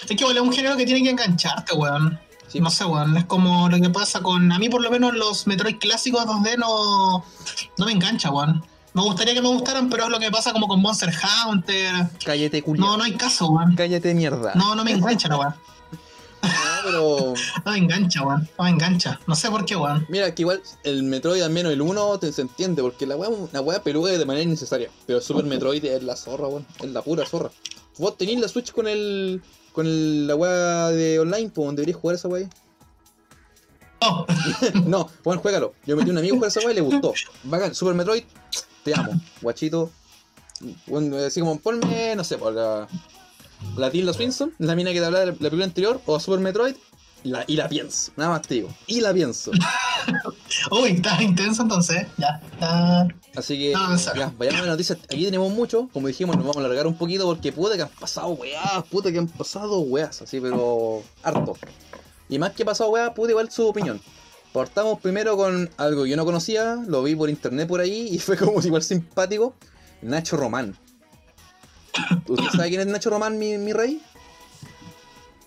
[0.08, 2.20] Es que, weón, es un género que tiene que engancharte, weón.
[2.46, 2.60] Sí.
[2.60, 3.16] No sé, weón.
[3.16, 4.52] Es como lo que pasa con.
[4.52, 7.24] A mí, por lo menos, los Metroid clásicos 2D no.
[7.76, 8.64] No me engancha, weón.
[8.94, 12.08] Me gustaría que me gustaran, pero es lo que pasa como con Monster Hunter.
[12.24, 12.86] Cállate, culiao.
[12.86, 13.74] No, no hay caso, weón.
[13.74, 14.52] Cállate, mierda.
[14.54, 15.54] No, no me engancha, la weón.
[16.42, 16.50] No,
[16.84, 17.34] pero.
[17.64, 18.48] No me engancha, weón.
[18.58, 19.18] No me engancha.
[19.26, 20.04] No sé por qué, weón.
[20.10, 23.30] Mira, que igual el Metroid, al menos el 1, te, se entiende, porque la weá,
[23.52, 24.90] la weá peluda es de manera innecesaria.
[25.06, 26.66] Pero el Super Metroid es la zorra, weón.
[26.80, 27.50] Es la pura zorra.
[27.96, 29.40] Vos tenés la Switch con el.
[29.72, 32.46] con el, la weá de online, pues donde deberías jugar esa weá.
[34.00, 34.26] Oh,
[34.84, 35.74] no, Juan, juégalo.
[35.86, 37.14] Yo metí un amigo a jugar esa weá y le gustó.
[37.44, 38.24] Bacán, Super Metroid,
[38.84, 39.90] te amo, guachito.
[40.86, 42.88] Bueno, así como ponme, no sé, por la.
[43.76, 46.40] La Tilda Swinson, la mina que te hablaba de la, la película anterior, o Super
[46.40, 46.74] Metroid,
[47.24, 48.12] y la, y la pienso.
[48.16, 48.68] Nada más te digo.
[48.86, 49.52] Y la pienso.
[50.70, 52.06] uy, está intenso entonces.
[52.18, 53.06] Ya, está.
[53.36, 54.98] Así que, No, ya, vayamos a las noticias.
[55.04, 55.88] Aquí tenemos mucho.
[55.92, 59.12] Como dijimos, nos vamos a alargar un poquito porque puta que han pasado weás, puta
[59.12, 61.56] que han pasado weás, así, pero harto.
[62.28, 64.00] Y más que pasado weás, puta igual su opinión.
[64.52, 68.18] Partamos primero con algo que yo no conocía, lo vi por internet por ahí y
[68.18, 69.54] fue como igual simpático.
[70.02, 70.76] Nacho Román.
[72.26, 74.02] ¿Usted sabe quién es Nacho Román, mi, mi rey?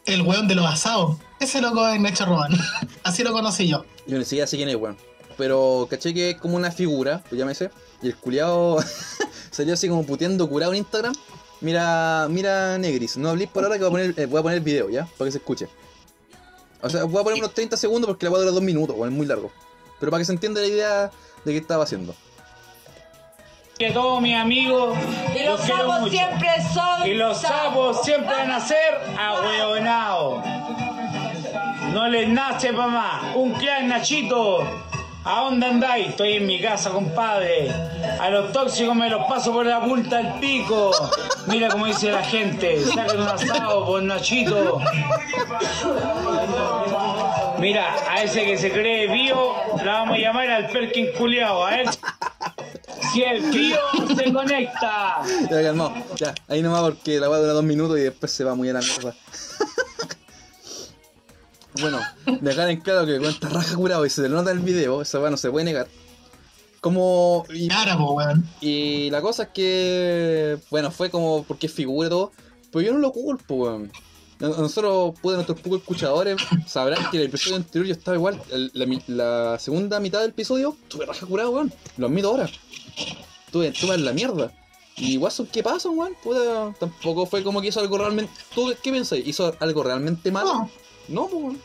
[0.05, 1.17] El weón de los asados.
[1.39, 2.53] Ese loco es Nacho Román.
[3.03, 3.85] Así lo conocí yo.
[4.07, 4.97] Yo ni siquiera sé quién es, weón.
[5.37, 7.69] Pero caché que es como una figura, pues llámese.
[8.01, 8.77] Y el culiao
[9.51, 11.13] salió así como puteando curado en Instagram.
[11.61, 14.57] Mira, mira Negris, no hablé por ahora que voy a poner, eh, voy a poner
[14.57, 15.05] el video, ¿ya?
[15.17, 15.67] Para que se escuche.
[16.85, 18.95] O sea, voy a poner unos 30 segundos porque la voy a durar dos minutos,
[18.95, 19.51] weón, es muy largo.
[19.99, 21.11] Pero para que se entienda la idea
[21.43, 22.13] de qué estaba haciendo.
[23.79, 24.95] que todos mis amigos
[25.35, 26.11] Y los quiero sapos mucho.
[26.11, 27.07] siempre son.
[27.07, 30.43] y los sapos siempre van a ser ahueonados.
[31.91, 33.33] No les nace mamá.
[33.35, 34.63] Un clan Nachito.
[35.27, 36.09] ¿A dónde andáis?
[36.09, 37.71] Estoy en mi casa, compadre.
[38.19, 40.91] A los tóxicos me los paso por la punta del pico.
[41.47, 42.79] Mira como dice la gente.
[42.85, 44.79] Saquen un asado por Nachito.
[47.57, 51.65] Mira, a ese que se cree vivo, la vamos a llamar al Perkin culiao.
[51.65, 51.87] A ver
[53.11, 53.79] si el tío
[54.15, 55.23] se conecta.
[55.49, 55.93] Ya, calmado.
[56.17, 58.69] Ya, ahí nomás porque la va a durar dos minutos y después se va muy
[58.69, 59.15] a la mierda.
[61.81, 61.99] Bueno,
[62.41, 65.29] dejar en claro que cuenta raja curado y se le nota el video, esa weá
[65.31, 65.87] no se puede negar.
[66.81, 67.45] Como.
[68.61, 70.57] Y, la cosa es que.
[70.69, 72.31] Bueno, fue como porque es figura y todo.
[72.71, 73.91] Pero yo no lo culpo, weón.
[74.39, 76.35] No- Nosotros, pude, nuestros pocos escuchadores
[76.67, 78.39] sabrán que el episodio anterior yo estaba igual.
[78.51, 78.71] el-
[79.07, 81.73] la, segunda mitad del episodio, tuve raja curado, weón.
[81.97, 82.49] Lo admito ahora.
[83.51, 84.51] Tuve, tuve en la mierda.
[84.97, 86.13] Y Watson, ¿qué pasa, weón?
[86.23, 88.31] Puta, tampoco fue como que hizo algo realmente.
[88.53, 89.19] ¿Tú qué pensás?
[89.25, 90.53] ¿Hizo algo realmente malo?
[90.53, 90.69] No.
[91.07, 91.57] No, pues.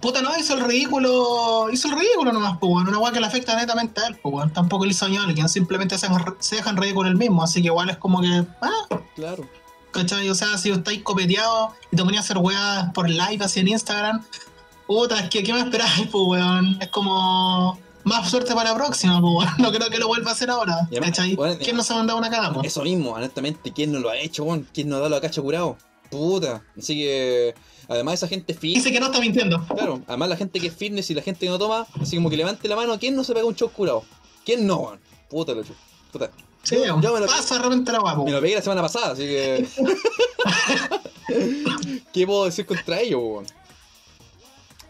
[0.00, 1.68] Puta, no, hizo el ridículo.
[1.72, 2.86] Hizo el ridículo nomás, pues.
[2.86, 4.52] Una weá que le afecta netamente a él, pues, weón.
[4.52, 6.08] Tampoco le hizo daño a alguien, simplemente se,
[6.40, 7.42] se dejan ridículo el mismo.
[7.42, 8.44] Así que igual es como que.
[8.60, 9.48] Ah, Claro.
[9.92, 10.28] ¿cachai?
[10.28, 13.68] O sea, si estáis copeteados y te ponías a hacer weas por live así en
[13.68, 14.24] Instagram,
[14.88, 16.76] puta, es que ¿qué me esperáis, pues, weón?
[16.80, 17.78] Es como.
[18.02, 19.54] Más suerte para la próxima, pues, weón.
[19.58, 20.80] No creo que lo vuelva a hacer ahora.
[20.90, 21.36] Además, ¿Cachai?
[21.62, 22.66] ¿Quién no se ha mandado una cagada, pues?
[22.66, 24.68] Eso mismo, honestamente, ¿quién no lo ha hecho, weón?
[24.74, 25.78] ¿Quién no da lo cacho curado?
[26.10, 26.62] Puta.
[26.76, 27.54] Así que.
[27.88, 28.84] Además, esa gente fitness.
[28.84, 29.64] Dice que no está mintiendo.
[29.66, 32.30] Claro, además la gente que es fitness y la gente que no toma, así como
[32.30, 34.04] que levante la mano, ¿quién no se pega un show curado?
[34.44, 35.00] ¿Quién no, weón?
[35.28, 35.62] Puta lo.
[36.12, 36.30] Puta.
[36.62, 38.16] Sí, Yo- yo me lo- pasa de repente la pues.
[38.24, 39.66] Me lo pegué la semana pasada, así que.
[42.12, 43.46] ¿Qué puedo decir contra ellos, weón?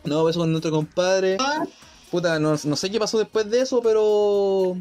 [0.04, 1.36] No, eso con nuestro compadre.
[1.40, 1.64] Ah,
[2.10, 4.76] Puta, no, no sé qué pasó después de eso, pero.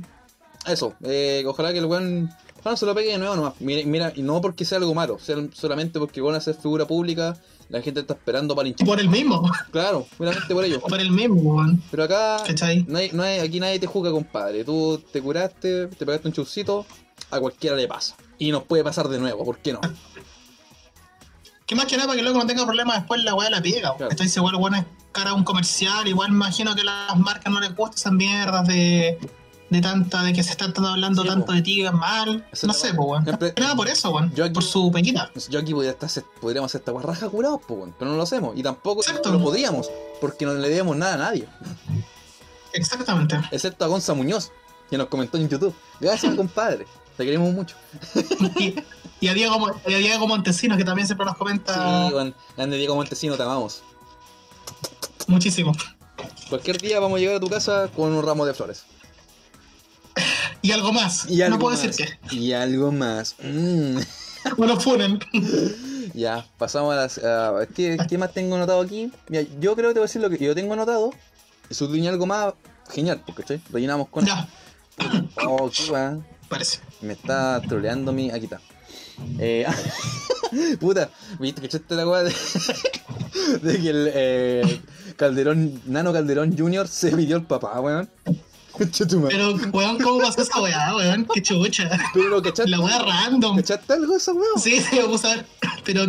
[0.67, 2.29] Eso, eh, ojalá que el weón.
[2.59, 3.53] Ojalá no se lo pegue de nuevo nomás.
[3.59, 6.85] Mira, mira, y no porque sea algo malo, sea solamente porque van a ser figura
[6.85, 7.35] pública,
[7.69, 8.85] la gente está esperando para hinchar.
[8.87, 9.49] Por el mismo.
[9.71, 10.79] Claro, meramente por ello.
[10.87, 11.81] Por el mismo, weón.
[11.89, 12.37] Pero acá,
[12.87, 14.63] no hay, no hay- aquí nadie te juzga, compadre.
[14.63, 16.85] Tú te curaste, te pegaste un chuscito,
[17.31, 18.15] a cualquiera le pasa.
[18.37, 19.81] Y nos puede pasar de nuevo, ¿por qué no?
[21.65, 23.95] Que más que nada para que luego no tenga problemas después la weá la pega.
[23.95, 24.11] Claro.
[24.11, 26.05] Estoy seguro, bueno, es cara a un comercial.
[26.07, 29.17] Igual imagino que las marcas no les gustan esas mierdas de,
[29.73, 31.51] de tanta, de que se están hablando Sí, tanto po.
[31.53, 32.45] de ti mal.
[32.63, 33.25] No sé, pues, weón.
[33.59, 34.33] Nada por eso, weón.
[34.33, 35.29] Yo aquí- Por su pequita.
[35.49, 36.09] Yo aquí podría estar,
[36.39, 38.57] podríamos hacer esta guarraja curados, pues, weón, pero no lo hacemos.
[38.57, 39.31] Y tampoco Exacto.
[39.31, 39.89] lo podríamos,
[40.21, 41.47] porque no le debemos nada a nadie.
[42.73, 43.37] Exactamente.
[43.51, 44.51] Excepto a Gonza Muñoz,
[44.89, 45.75] que nos comentó en YouTube.
[45.99, 46.87] Gracias, compadre.
[47.17, 47.75] Te queremos mucho.
[48.59, 48.75] y,
[49.19, 51.73] y a Diego, y a Diego Montesinos, que también siempre nos comenta
[52.09, 52.35] Sí, weón.
[52.57, 53.83] Grande Diego Montesino, te amamos.
[55.27, 55.73] muchísimo.
[56.49, 58.83] Cualquier día vamos a llegar a tu casa con un ramo de flores.
[60.63, 61.29] Y algo más.
[61.29, 61.85] Y no algo puedo más.
[61.85, 62.35] decir qué.
[62.35, 63.35] Y algo más.
[63.43, 63.97] Mm.
[64.57, 65.19] No nos funen.
[66.13, 67.19] Ya, pasamos a las.
[67.73, 69.11] ¿qué, qué más tengo anotado aquí?
[69.29, 71.11] Mira, yo creo que te voy a decir lo que yo tengo anotado.
[71.69, 72.53] Tienes algo más,
[72.89, 73.61] genial, porque ¿cachai?
[73.71, 74.25] rellenamos con.
[74.25, 74.47] ya,
[75.47, 75.71] Oh,
[76.49, 76.79] parece.
[77.01, 78.29] Me está troleando mi.
[78.29, 78.61] Aquí está.
[79.39, 79.65] Eh,
[80.79, 81.09] puta,
[81.39, 82.33] viste que echaste la weá de,
[83.61, 84.81] de que el eh,
[85.15, 86.87] Calderón, Nano Calderón Jr.
[86.87, 88.09] se pidió el papá, weón.
[88.77, 91.27] Pero, weón, ¿cómo pasó esa weá, weón?
[91.33, 91.89] Qué chucha.
[92.13, 93.57] Pero ¿cachaste, La weá random.
[93.57, 94.47] ¿cachaste algo esa weá?
[94.57, 95.45] Sí, sí, vamos a ver.
[95.83, 96.05] Pero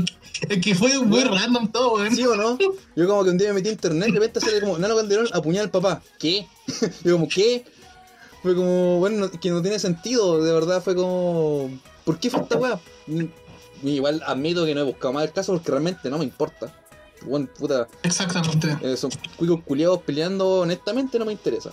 [0.49, 2.15] es que fue muy random todo, weón.
[2.17, 2.57] ¿Sí o no?
[2.97, 4.97] Yo como que un día me metí a internet y de repente sale como Nano
[4.97, 6.03] Calderón apuñala al papá.
[6.19, 6.47] ¿Qué?
[7.05, 7.65] Yo como, ¿qué?
[8.43, 11.71] Fue como, bueno, no- que no tiene sentido, de verdad fue como...
[12.05, 12.79] ¿Por qué fue esta weá?
[13.07, 16.75] Y igual admito que no he buscado más el caso porque realmente no me importa.
[17.23, 18.77] Bueno, puta, Exactamente.
[18.83, 21.71] eh, son cuicos culiados peleando, honestamente no me interesa.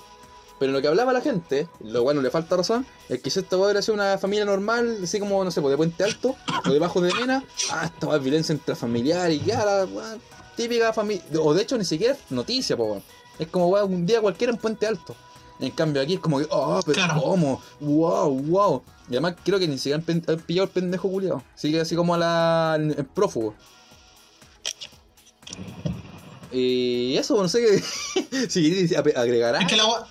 [0.62, 3.40] Pero lo que hablaba la gente, lo cual no le falta razón, es que si
[3.40, 6.36] esta weá hubiera sido una familia normal, así como, no sé, pues de Puente Alto
[6.68, 10.18] o de Bajo de Mena, ah, esta weá es violencia intrafamiliar y ya, la weá
[10.56, 11.24] típica familia.
[11.42, 13.04] O de hecho ni siquiera es noticia, po weón.
[13.40, 15.16] Es como weá un día cualquiera en Puente Alto.
[15.60, 17.22] En cambio aquí es como que, oh, pero Claro.
[17.24, 17.60] ¿cómo?
[17.80, 18.84] Wow, wow.
[19.10, 21.42] Y además creo que ni siquiera han, pillado el pendejo culiado.
[21.56, 22.76] Sigue así como a la.
[22.80, 23.56] en prófugo.
[26.52, 28.48] Y eso, no sé qué.
[28.50, 30.08] si quieres ap- agregar Es que la weá.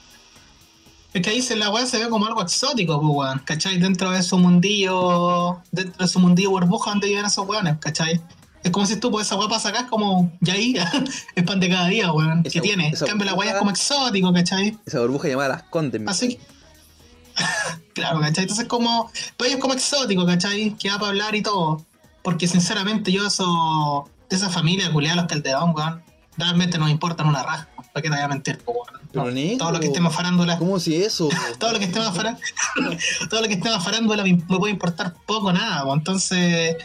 [1.13, 3.39] Es que ahí se, la weá se ve como algo exótico, pues, weón.
[3.45, 3.79] ¿Cachai?
[3.79, 5.61] Dentro de su mundillo.
[5.73, 8.21] Dentro de su mundillo burbuja donde viven esos weones, ¿cachai?
[8.63, 10.31] Es como si tú, pues esa weá pasa acá, es como.
[10.41, 10.75] Ya ahí,
[11.35, 12.43] es pan de cada día, weón.
[12.45, 12.89] Que tiene.
[12.89, 14.79] En cambio, la weá es como exótico, ¿cachai?
[14.87, 16.01] Esa burbuja llamada Las Condes.
[16.01, 16.41] mi- Así que-
[17.95, 18.45] claro, ¿cachai?
[18.45, 19.11] Entonces como.
[19.37, 20.77] Pero es como exótico, ¿cachai?
[20.79, 21.85] Que va para hablar y todo.
[22.23, 24.09] Porque sinceramente yo eso.
[24.29, 26.03] De esa familia culiada los Calderón, weón.
[26.37, 27.69] Realmente no me importan una raja.
[27.93, 28.80] ¿Para qué te voy a mentir, po, weón?
[29.13, 29.59] Pero negro.
[29.59, 30.59] todo lo que esté más farándula.
[30.59, 31.29] ¿Cómo si eso?
[31.59, 32.47] Todo lo que esté más farándula.
[33.31, 35.85] todo lo que esté más farándula me, me puede importar poco nada.
[35.93, 36.77] Entonces.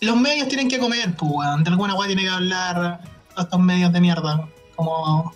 [0.00, 1.64] Los medios tienen que comer, pues, weón.
[1.64, 3.00] De alguna weá tiene que hablar
[3.38, 4.48] estos medios de mierda.
[4.74, 5.32] Como.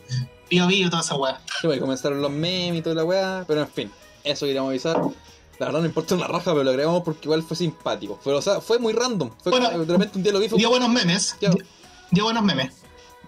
[0.50, 1.40] Bio Bio y toda esa weá.
[1.61, 3.90] Sí, bueno, comenzaron los memes y toda la weá, pero en fin,
[4.24, 5.00] eso queríamos avisar.
[5.61, 8.18] La verdad no importa una raja, pero lo agregamos porque igual fue simpático.
[8.24, 9.30] Pero, o sea, fue muy random.
[9.42, 11.36] Fue Bueno, de repente un día lo vi, fue Dio buenos memes.
[11.40, 11.56] Dio-
[12.11, 12.72] Dio buenos memes.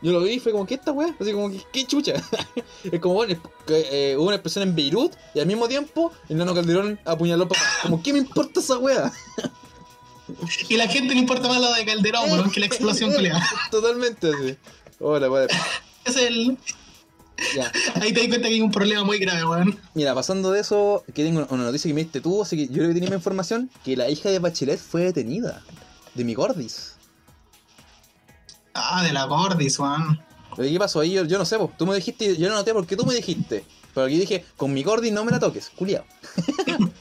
[0.03, 1.15] Yo lo vi y fue como, ¿qué esta weá?
[1.19, 2.15] Así como, ¿qué, qué chucha?
[2.85, 6.55] es como, bueno, eh, hubo una explosión en Beirut y al mismo tiempo el nano
[6.55, 7.63] Calderón apuñaló papá.
[7.83, 9.13] Como, ¿qué me importa esa weá?
[10.69, 13.45] Y la gente no importa más lo de Calderón, weón, que la explosión culiada.
[13.71, 14.57] Totalmente así.
[14.99, 15.47] Hola, weá.
[16.05, 16.57] Es el.
[17.57, 17.73] Ya.
[18.01, 19.79] Ahí te das cuenta que hay un problema muy grave, weón.
[19.95, 22.75] Mira, pasando de eso, que tengo una noticia que me diste tú, así que yo
[22.75, 25.63] creo que tenía más información, que la hija de Bachelet fue detenida.
[26.15, 26.92] De mi gordis.
[28.75, 30.21] Ah, de la Gordis, weón.
[30.57, 31.13] Oye, ¿Qué pasó ahí?
[31.13, 31.73] Yo, yo no sé, po.
[31.77, 33.65] tú me dijiste, yo no noté porque tú me dijiste.
[33.95, 36.05] Pero aquí dije, con mi gordis no me la toques, culiao.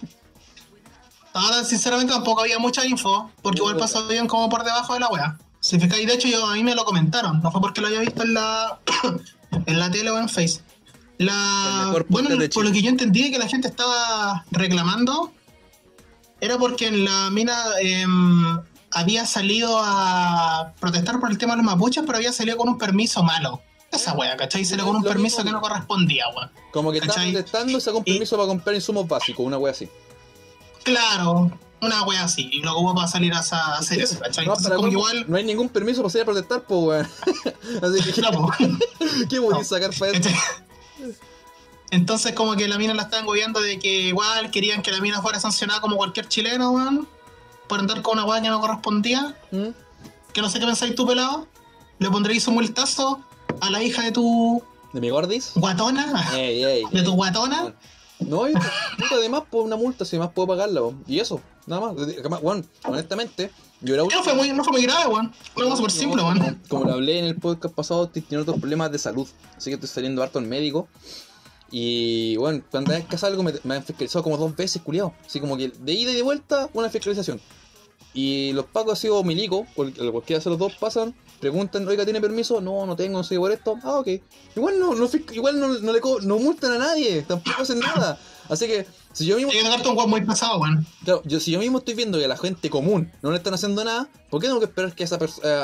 [1.34, 5.08] Ahora, sinceramente, tampoco había mucha info, porque igual pasó bien como por debajo de la
[5.08, 5.38] weá.
[5.62, 8.02] Si fijáis, de hecho, yo, a mí me lo comentaron, no fue porque lo haya
[8.02, 8.80] visto en la,
[9.66, 10.62] en la tele o en Face.
[11.18, 15.32] La, bueno, por lo que yo entendí que la gente estaba reclamando,
[16.42, 18.60] era porque en la mina em,
[18.92, 22.78] había salido a protestar por el tema de los mapuches, pero había salido con un
[22.78, 23.62] permiso malo.
[23.92, 24.64] Esa wea, ¿cachai?
[24.64, 25.50] Salió con un Lo permiso mismo.
[25.50, 26.50] que no correspondía, weón.
[26.72, 29.72] Como que estaba protestando y sacó un Y- permiso para comprar insumos básicos, una wea
[29.74, 29.90] así.
[30.84, 34.46] Claro, una wea así, y luego va a salir a hacer eso, ¿cachai?
[34.46, 35.26] No, Entonces, para como que cómo- igual.
[35.30, 37.10] no hay ningún permiso para salir a protestar, pues weón.
[37.84, 38.52] Así que, No, po.
[39.30, 39.64] ¿qué voy No.
[39.64, 40.30] sacar para esto?
[41.92, 45.22] Entonces, como que la mina la estaban gobiando de que igual querían que la mina
[45.22, 47.08] fuera sancionada como cualquier chileno, weón,
[47.72, 49.34] por andar con una weá que no correspondía.
[49.50, 49.70] ¿Mm?
[50.34, 51.48] Que no sé qué pensáis tú, pelado.
[52.00, 53.22] Le pondréis un multazo
[53.62, 54.62] a la hija de tu
[54.92, 55.54] ¿De mi gordis?
[55.56, 56.36] guatona.
[56.36, 56.84] Ey, ey.
[56.92, 57.74] De tu guatona.
[58.20, 62.42] No, y, puta, además, por una multa, si además puedo pagarla, y eso, nada más.
[62.42, 63.50] Bueno, honestamente,
[63.80, 65.34] yo era No fue muy, no fue muy grave, weón.
[65.54, 66.62] Fue algo súper simple, como, weón.
[66.68, 69.28] como lo hablé en el podcast pasado, estoy teniendo otros problemas de salud.
[69.56, 70.90] Así que estoy saliendo harto al médico.
[71.72, 75.14] Y bueno, cuando vez que hace algo me, me han fiscalizado como dos veces, culiado.
[75.26, 77.40] Así como que de ida y de vuelta, una fiscalización.
[78.14, 82.20] Y los pacos ha sido milico, cual- cualquiera de los dos pasan, preguntan, oiga, ¿tiene
[82.20, 82.60] permiso?
[82.60, 83.78] No, no tengo, no sé por esto.
[83.84, 84.08] Ah, ok.
[84.56, 88.20] Igual no, no, igual no, no le no multan a nadie, tampoco hacen nada.
[88.50, 89.52] Así que, si yo mismo
[89.92, 90.20] un muy.
[91.06, 93.54] Claro, yo, si yo mismo estoy viendo que a la gente común no le están
[93.54, 95.18] haciendo nada, ¿por qué tengo que esperar que a, esa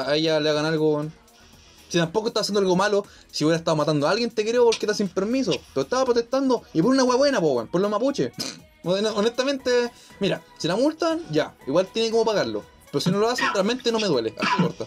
[0.07, 0.95] a ella le hagan algo?
[0.95, 1.13] weón?
[1.89, 4.85] Si tampoco está haciendo algo malo, si hubiera estado matando a alguien, te creo porque
[4.85, 5.51] está sin permiso.
[5.73, 8.31] Pero estaba protestando y por una hueá buena, po, por los mapuches.
[8.83, 12.63] Hon- Honestamente, mira, si la multan, ya, igual tiene como pagarlo.
[12.91, 14.33] Pero si no lo hacen, realmente no me duele.
[14.39, 14.85] Así corta.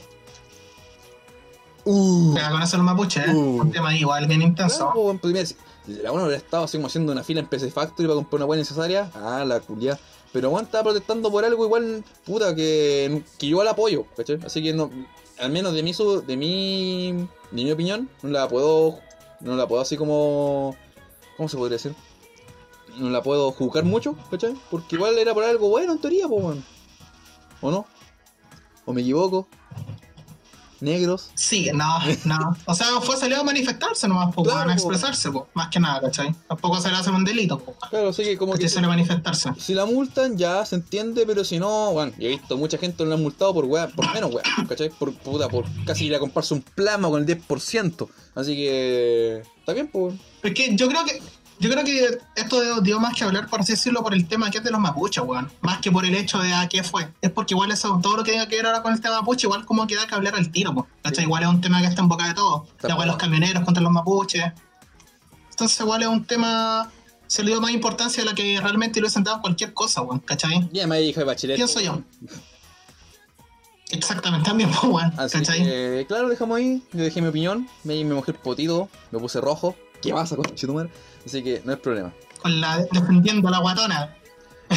[1.84, 3.32] Uh, con eso los mapuches, ¿eh?
[3.34, 3.60] Uh.
[3.62, 4.90] Un tema igual bien intenso.
[4.92, 5.56] Claro, pues mira, si
[6.02, 8.44] la bueno hubiera estado así como haciendo una fila en PC Factory para comprar una
[8.44, 9.98] buena necesaria, ah, la culia.
[10.32, 14.38] Pero Juan estaba protestando por algo igual, puta, que, que yo la apoyo, ¿cachai?
[14.44, 14.90] Así que no,
[15.40, 17.12] al menos de mi, de mi,
[17.50, 19.00] de mi opinión, no la puedo,
[19.40, 20.76] no la puedo así como,
[21.36, 21.94] ¿cómo se podría decir?
[22.98, 24.54] No la puedo juzgar mucho, ¿cachai?
[24.70, 26.58] Porque igual era por algo bueno en teoría, pues.
[27.60, 27.86] ¿O no?
[28.84, 29.48] ¿O me equivoco?
[30.80, 31.30] Negros.
[31.34, 32.56] Sí, no, no.
[32.66, 36.00] O sea, fue salido a manifestarse nomás, po, Claro, a expresarse, po, más que nada,
[36.00, 36.34] ¿cachai?
[36.48, 37.74] Tampoco se le hace un delito, po.
[37.90, 38.68] Claro, así que como que...
[38.68, 39.50] Sale a manifestarse.
[39.58, 42.98] Si la multan, ya se entiende, pero si no, bueno, yo he visto mucha gente
[42.98, 44.90] que lo han multado por weá, por menos weá, ¿cachai?
[44.90, 48.08] Por puta, por casi ir a comprarse un plasma con el 10%.
[48.34, 49.42] Así que.
[49.58, 50.14] Está bien, pues.
[50.42, 51.20] Es que yo creo que
[51.60, 54.58] yo creo que esto dio, más que hablar, por así decirlo, por el tema que
[54.58, 55.52] es de los mapuches, weón.
[55.60, 57.12] Más que por el hecho de a qué fue.
[57.20, 59.46] Es porque igual eso, todo lo que tenga que ver ahora con el tema mapuche,
[59.46, 60.88] igual como que da que hablar al tiro.
[61.02, 61.16] ¿Cachai?
[61.16, 61.22] Sí.
[61.24, 62.62] Igual es un tema que está en boca de todos.
[62.80, 64.52] La de los camioneros contra los mapuches.
[65.50, 66.90] Entonces igual es un tema.
[67.26, 70.20] Se le dio más importancia a la que realmente le hubiesen dado cualquier cosa, weón,
[70.20, 70.66] ¿cachai?
[70.72, 71.56] Ya me hija de bachelet.
[71.56, 72.00] Pienso yo.
[73.90, 75.62] Exactamente, también, weón, ¿cachai?
[75.62, 76.82] que, claro, dejamos ahí.
[76.94, 77.68] Yo dejé mi opinión.
[77.84, 78.88] Me, me mojé el potito.
[79.10, 79.76] Me puse rojo.
[80.02, 80.88] ¿Qué pasa, con Chitumar?
[81.24, 82.12] Así que no es problema.
[82.42, 84.16] Con la defendiendo a la guatona.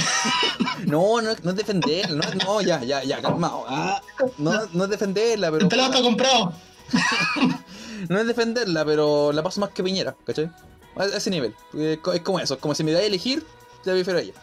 [0.85, 2.27] No, no, no es defenderla.
[2.35, 3.63] No, no, ya, ya, ya, calmado.
[3.67, 4.01] Ah,
[4.37, 5.63] no, no es defenderla, pero.
[5.63, 6.53] El pelado está comprado.
[8.09, 10.51] No es defenderla, pero la paso más que Piñera, ¿cachai?
[10.97, 11.55] A ese nivel.
[11.73, 13.45] Eh, Es como eso, es como si me da a elegir,
[13.85, 14.33] ya prefiero a ella.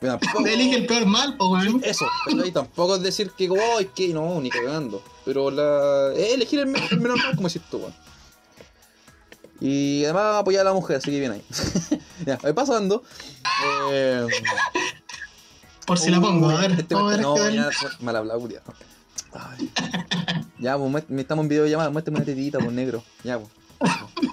[0.00, 1.80] Pero tampoco- Elige el peor mal, po, weón.
[1.82, 2.52] Eso, ¿cachai?
[2.52, 5.02] Tampoco es decir que, oh, es que no, ni cagando.
[5.24, 6.12] Pero la.
[6.14, 7.94] Es elegir el menor mal, como decís tú, weón.
[9.60, 11.42] Y además apoyar a la mujer, así que bien ahí.
[12.26, 13.02] ya, voy pasando.
[13.92, 14.26] Eh,
[15.86, 16.72] Por si la pongo, a ver.
[16.72, 18.48] este- a ver no, qué ya, mal hablado.
[20.60, 23.02] Ya, pues muest- estamos en videollamada, muéstrame una tetita, pues negro.
[23.24, 23.50] Ya, pues.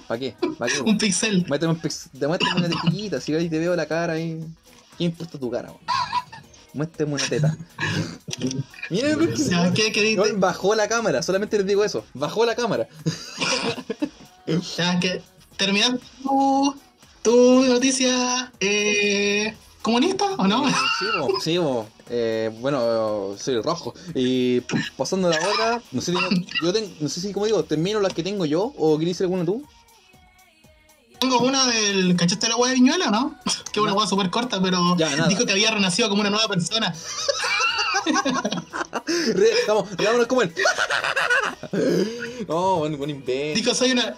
[0.06, 0.34] ¿Para qué?
[0.58, 0.80] ¿Para qué?
[0.84, 1.44] Un pixel.
[1.48, 4.44] Muéstrame, un pix- te muéstrame una tetita, si ahí te veo la cara ahí.
[4.98, 5.80] ¿Qué importa tu cara, weón?
[6.74, 7.56] Muéstrame una teta.
[8.90, 9.16] Mira,
[9.74, 10.16] ¿Qué, qué?
[10.18, 12.04] Weón, bajó la cámara, solamente les digo eso.
[12.14, 12.86] Bajó la cámara.
[14.76, 15.22] Ya que
[15.56, 16.74] terminaste tu,
[17.22, 20.68] tu noticia eh, comunista, ¿o no?
[20.68, 21.86] Eh, sí, bo, sí, bo.
[22.08, 23.92] Eh, bueno, soy rojo.
[24.14, 24.60] Y
[24.96, 27.98] pasando a la otra, no sé, si- yo ten- no sé si, como digo, termino
[28.00, 29.64] las que tengo yo o decir alguna tú.
[31.18, 33.34] Tengo una del ¿cachaste la hueá de Viñuela, no?
[33.72, 36.46] Que es una hueá súper corta, pero Ya, dijo que había renacido como una nueva
[36.46, 36.94] persona.
[39.34, 40.52] Re- Vamos, vámonos como él.
[42.48, 43.58] No, buen, buen invento.
[43.58, 44.14] Dijo, soy una.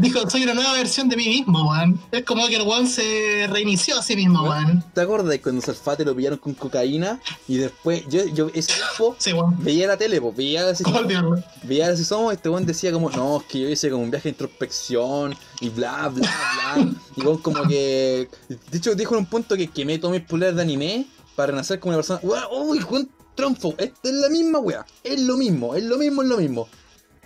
[0.00, 2.00] Dijo, soy una nueva versión de mí mismo, weón.
[2.10, 4.82] Es como que el weón se reinició a sí mismo, weón.
[4.94, 9.32] ¿Te acuerdas cuando Salfate lo pillaron con cocaína y después yo, yo ese tiempo Sí,
[9.32, 9.56] weón.
[9.62, 11.42] veía la tele, pues veía ¿Cómo olvidarlo?
[11.64, 14.24] veía así somos, este weón decía como, no, es que yo hice como un viaje
[14.24, 16.28] de introspección y bla bla
[16.74, 16.92] bla.
[17.16, 18.28] y weón como que.
[18.48, 21.78] De hecho dijo en un punto que quemé todos mis pulgares de anime para renacer
[21.78, 22.20] como una persona.
[22.22, 26.22] Weón, uy, weón, tronfo, esta es la misma wea, es lo mismo, es lo mismo,
[26.22, 26.68] es lo mismo.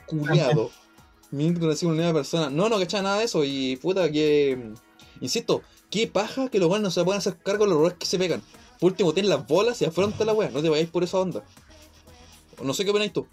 [0.06, 0.70] Culeado.
[1.34, 2.48] Mi conocí una nueva persona.
[2.48, 3.42] No, no cachaba nada de eso.
[3.44, 4.72] Y puta que.
[5.20, 8.06] Insisto, qué paja que los weones no se puedan hacer cargo de los errores que
[8.06, 8.40] se pegan.
[8.78, 10.50] Por último, ten las bolas y afronta la wea.
[10.50, 11.42] No te vayáis por esa onda.
[12.62, 13.26] No sé qué opináis tú.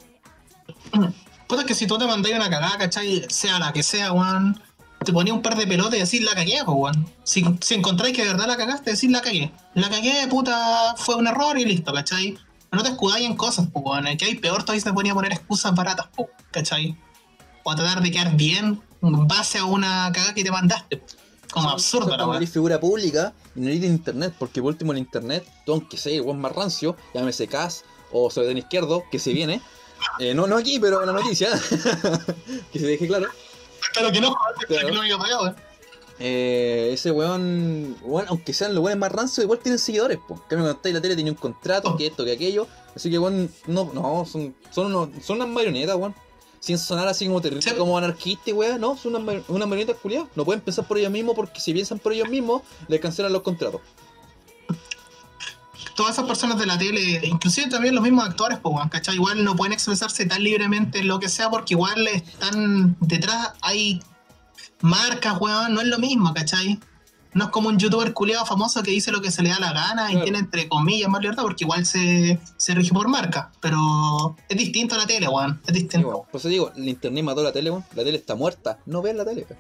[1.48, 3.24] Puta que si tú te mandáis una cagada, ¿cachai?
[3.30, 4.60] Sea la que sea, weón.
[5.06, 7.08] Te ponía un par de pelotas y decís la cagué, weón.
[7.24, 9.52] Si, si encontráis que de verdad la cagaste, decís la cagué.
[9.76, 12.36] La cagué, puta, fue un error y listo, ¿cachai?
[12.72, 14.06] No te escudáis en cosas, weón.
[14.18, 16.98] Que hay peor todavía se ponía a poner excusas baratas, pues, ¿cachai?
[17.64, 21.02] O a tratar de quedar bien en base a una cagada que te mandaste.
[21.52, 24.34] Como absurdo, la figura pública y no de internet.
[24.40, 28.30] Porque por último, en internet, tú, aunque sea el weón más rancio, llámese Cas o
[28.32, 29.62] Soledad Izquierdo, que se viene.
[30.18, 31.52] Eh, no, no aquí, pero en la noticia.
[32.74, 33.28] que se deje claro.
[33.84, 35.56] Espero que no, espero que no me haya pagado, weón.
[36.24, 40.34] Eh, ese weón, weón, aunque sean los weones más rancios, igual tienen seguidores, po.
[40.34, 42.68] En cambio, cuando está en la tele tiene un contrato, que esto, que aquello.
[42.96, 46.16] Así que, weón, no, no, son, son, unos, son unas marionetas, weón.
[46.62, 47.76] Sin sonar así como terrible, Sí.
[47.76, 50.30] como anarquista, weón, no, son unas, unas marionetas culiadas.
[50.36, 53.42] No pueden pensar por ellos mismos porque si piensan por ellos mismos, les cancelan los
[53.42, 53.82] contratos.
[55.96, 59.16] todas esas personas de la tele, inclusive también los mismos actores, pues, weón, ¿cachai?
[59.16, 64.00] Igual no pueden expresarse tan libremente en lo que sea porque igual están detrás, hay
[64.82, 66.80] marcas, weón, no es lo mismo, ¿cachai?
[67.34, 69.72] No es como un youtuber culiado famoso que dice lo que se le da la
[69.74, 70.24] gana y Claro.
[70.26, 74.96] tiene entre comillas más libertad porque igual se, se rige por marca, pero es distinto
[74.96, 76.08] a la tele, weón, es Sí, distinto.
[76.10, 76.22] weón.
[76.32, 77.86] Por eso digo, el internet mató la tele, weón.
[77.96, 78.80] La tele está muerta.
[78.86, 79.60] No vean la tele, weón.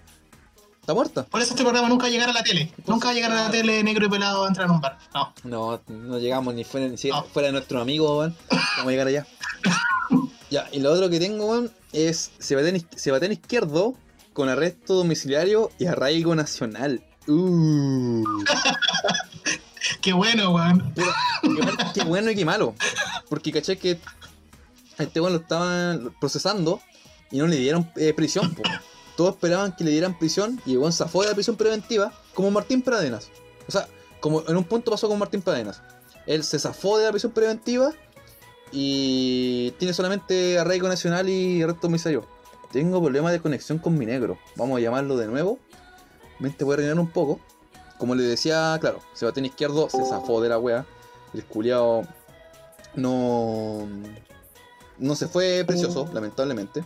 [0.81, 1.23] Está muerta.
[1.25, 3.31] Por eso este programa nunca va a llegar a la tele, nunca va a llegar
[3.31, 5.33] a la tele negro y pelado a entrar en un bar, no.
[5.43, 7.23] No, no llegamos ni fuera, ni siquiera No.
[7.25, 8.35] fuera de nuestros amigos, weón.
[8.49, 9.27] Vamos a llegar allá.
[10.49, 13.93] ya, y lo otro que tengo, weón, es Sebastián, Sebastián Izquierdo
[14.33, 17.03] con arresto domiciliario y arraigo nacional.
[17.27, 18.23] Uh,
[20.01, 20.93] Qué bueno, weón.
[21.93, 22.73] qué, bueno, y qué malo.
[23.29, 23.99] Porque caché que
[24.97, 26.81] este weón lo estaban procesando
[27.31, 28.63] y no le dieron eh, prisión, po.
[29.15, 32.51] Todos esperaban que le dieran prisión y el weón zafó de la prisión preventiva como
[32.51, 33.29] Martín Pradenas.
[33.67, 33.87] O sea,
[34.19, 35.81] como en un punto pasó con Martín Pradenas.
[36.25, 37.91] Él se zafó de la prisión preventiva
[38.71, 42.27] y tiene solamente arraigo nacional y arresto domiciliario.
[42.71, 44.39] Tengo problemas de conexión con mi negro.
[44.55, 45.59] Vamos a llamarlo de nuevo.
[46.41, 47.39] Mente voy a rellenar un poco.
[47.97, 50.85] Como le decía, claro, Sebastián Izquierdo se zafó de la wea.
[51.33, 52.01] El culiao
[52.95, 53.87] no.
[54.97, 56.83] No se fue precioso, lamentablemente.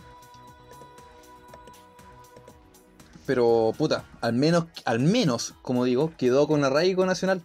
[3.24, 7.42] Pero, puta, al menos, al menos, como digo, quedó con arraigo nacional.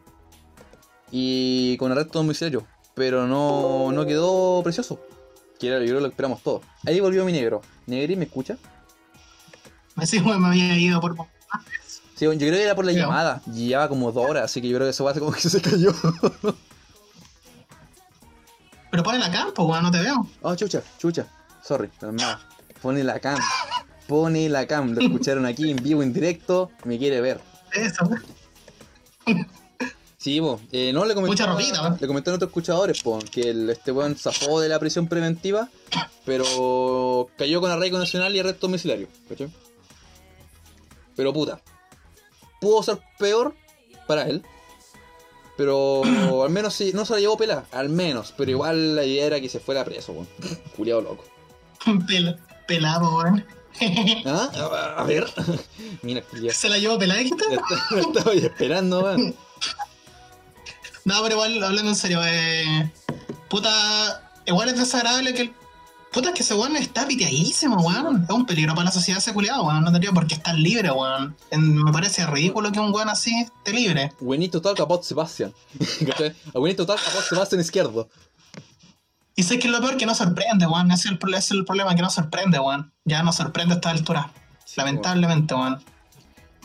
[1.12, 2.68] Y con arresto domiciliario.
[2.94, 5.00] Pero no, no quedó precioso.
[5.60, 6.62] Que era, yo creo que lo esperamos todos.
[6.86, 7.62] Ahí volvió mi negro.
[7.88, 8.58] Negri, ¿me escucha?
[9.96, 11.16] Así, weón, me había ido por...
[12.22, 13.42] Sí, yo creo que era por la llamada.
[13.48, 15.42] Llevaba como dos horas, así que yo creo que eso va a ser como que
[15.50, 15.92] se cayó.
[18.92, 20.28] Pero pone la campo, weón, no te veo.
[20.44, 21.26] Oh, chucha, chucha.
[21.64, 22.24] Sorry, pero no.
[22.80, 23.40] Pone la cam.
[24.08, 24.92] Pone la cam.
[24.94, 26.70] Lo escucharon aquí en vivo, en directo.
[26.84, 27.42] Me quiere ver.
[27.74, 29.48] Eso, weón.
[30.20, 30.62] Sí, po.
[30.72, 31.32] Eh, no, le comenté.
[31.32, 31.98] Mucha ropita.
[32.00, 35.70] Le comenté a otros escuchadores, po, que el- este weón zafó de la prisión preventiva,
[36.24, 39.08] pero cayó con arraigo nacional y arresto domiciliario.
[39.28, 39.50] ¿cachai?
[41.16, 41.60] Pero puta.
[42.62, 43.54] Pudo ser peor
[44.08, 44.44] para él.
[45.58, 46.04] Pero
[46.44, 48.34] al menos sí, no se la llevó pela, al menos.
[48.38, 50.28] Pero igual la idea era que se fuera preso, weón.
[50.78, 51.26] Culiado loco.
[51.86, 53.46] Pel- pelado, weón.
[54.26, 54.96] ¿Ah?
[54.98, 55.26] A, ver.
[56.02, 56.54] Mira, ya.
[56.54, 57.22] Se la llevó pelada?
[57.92, 59.36] Me estaba esperando, weón.
[61.04, 62.92] No, pero igual, hablando en serio, eh,
[63.50, 65.54] puta, igual es desagradable que el.
[66.12, 68.24] Puta, es que ese weón está piteadísimo, weón.
[68.24, 69.84] Es un peligro para la sociedad ese culiado, weón.
[69.84, 71.38] No tendría por qué estar libre, weón.
[71.52, 74.12] En- me parece ridículo que un weón así esté libre.
[74.20, 75.54] We need to talk about Sebastian.
[76.06, 76.34] ¿Cachai?
[76.54, 78.10] We need to talk about Sebastian Izquierdo.
[79.38, 80.92] Y sé que es lo peor que no sorprende, weón.
[80.92, 82.92] Ese es el, es problema, que no sorprende, weón.
[83.06, 84.34] Ya no sorprende a esta altura.
[84.76, 85.82] Lamentablemente, weón.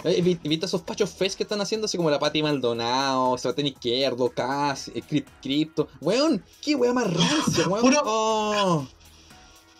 [0.05, 1.84] Vi- ¿Viste esos pachos face que están haciendo?
[1.86, 5.88] Así como la Pati Maldonado, Sebastián Izquierdo, Cas, eh, Crypt- Crypto.
[6.01, 7.80] Weón, qué weá más rancia, weón.
[7.80, 8.86] Puro- Oh.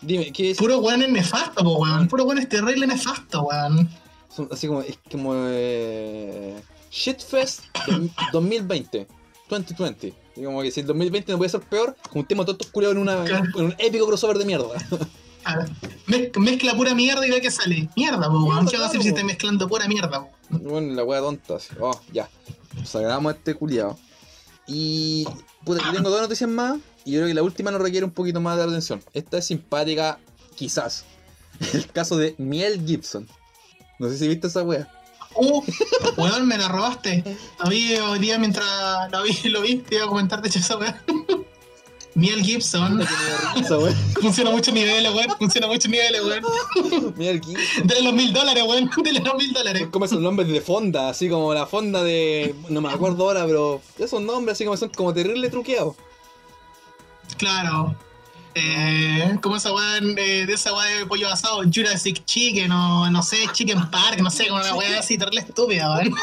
[0.01, 0.57] Dime, ¿qué es?
[0.57, 2.07] Puro weón es nefasto, po, weón.
[2.07, 3.89] Puro weón es terrible nefasto, weón.
[4.51, 9.07] Así como, es como eh, Shitfest de- 2020,
[9.49, 10.13] 2020.
[10.35, 12.99] Y como que si el 2020 no puede ser peor, juntemos todos estos culeos en,
[12.99, 13.45] una, Claro.
[13.55, 14.67] en un épico crossover de mierda.
[15.49, 15.65] Ah,
[16.07, 17.87] mez- mezcla pura mierda y ve que sale.
[17.95, 18.67] Mierda, po, weón.
[18.67, 20.29] ¿Qué va a hacer si estás mezclando pura mierda, po?
[20.49, 21.55] Bueno, la wea tonta.
[21.55, 21.69] así.
[21.79, 22.27] Oh, ya.
[22.75, 23.97] Nos agradamos a este culiado.
[24.67, 25.25] Y.
[25.63, 26.79] Puta, tengo dos noticias más.
[27.07, 29.01] Y yo creo que la última nos requiere un poquito más de atención.
[29.13, 30.19] Esta es simpática,
[30.55, 31.05] quizás.
[31.73, 33.25] El caso de Miel Gibson.
[33.97, 34.91] No sé si viste esa wea.
[35.33, 35.63] Uh,
[36.17, 37.23] weón, me la robaste.
[37.63, 40.59] Lo vi hoy día mientras lo vi, lo vi, te iba a comentar de hecho
[40.59, 40.95] esa weón.
[42.15, 42.97] Miel Gibson.
[42.99, 43.95] Wea.
[44.19, 45.29] Funciona mucho niveles, weón.
[45.39, 47.13] Funciona mucho niveles, weón.
[47.15, 47.87] Miel Gibson.
[47.87, 48.91] Dele los mil dólares, weón.
[49.01, 49.87] Dele los mil dólares.
[49.91, 52.53] Como esos nombres de fonda, así como la fonda de.
[52.67, 53.81] No me acuerdo ahora, pero.
[53.97, 55.95] Esos nombres así como son como terrible truqueados.
[57.37, 57.95] Claro.
[58.59, 63.21] Eh, como esa weá eh, de esa weá de pollo asado, Jurassic Chicken o no
[63.21, 66.15] sé, Chicken Park, no sé, como una weá así terrible estúpida, weón.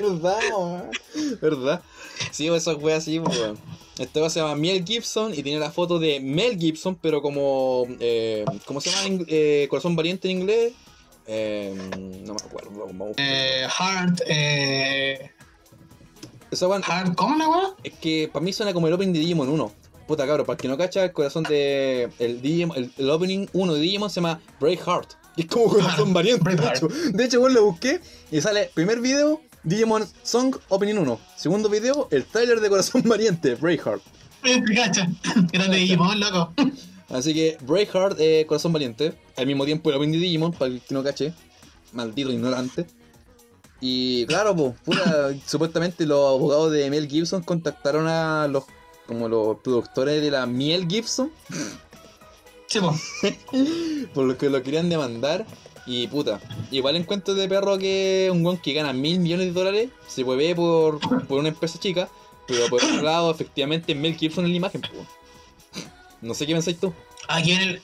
[0.00, 0.90] ¿Verdad, weón?
[1.42, 1.82] ¿Verdad?
[2.30, 3.58] Sí, esas weas así, weón.
[3.98, 7.84] Esta wea se llama Miel Gibson y tiene la foto de Mel Gibson, pero como.
[7.98, 10.72] Eh, ¿Cómo se llama eh, Corazón Valiente en inglés?
[11.26, 12.86] No me acuerdo.
[12.86, 13.14] Vamos.
[13.16, 15.32] Eh, Hard, eh,
[16.50, 17.74] Esa Hard, ¿cómo la weá?
[17.84, 19.72] es que para mí suena como el opening de Digimon 1.
[20.06, 22.08] Puta cabro, para el que no cacha, el corazón de.
[22.18, 25.10] El, Digimon- el, el opening 1 de Digimon se llama Breakheart.
[25.36, 26.48] Y es como corazón Ah, variante.
[26.50, 26.76] De Braveheart.
[26.76, 31.20] hecho, de hecho, weón, lo busqué y sale primer video, Digimon Song Opening 1.
[31.36, 34.02] Segundo video, el trailer de corazón variante, Breakheart.
[34.44, 35.06] Eh, Cacha.
[35.52, 36.52] Grande Digimon, loco.
[37.10, 39.12] Así que Breakheart, eh, corazón valiente.
[39.36, 41.34] Al mismo tiempo el opening de Digimon, para el que no cache.
[41.92, 42.86] Maldito ignorante.
[43.80, 48.64] Y claro, pues, puta, supuestamente los abogados de Mel Gibson contactaron a los
[49.06, 51.30] como los productores de la Miel Gibson,
[52.68, 52.94] Sí, po.
[54.14, 55.46] por los que lo querían demandar.
[55.86, 56.38] Y puta,
[56.70, 60.48] igual encuentro de perro que un guan que gana mil millones de dólares se puede
[60.48, 62.10] ver por, por una empresa chica,
[62.46, 64.82] pero por otro lado, efectivamente, Mel Gibson es la imagen.
[66.20, 66.92] No sé qué pensáis tú.
[67.28, 67.82] Aquí en el,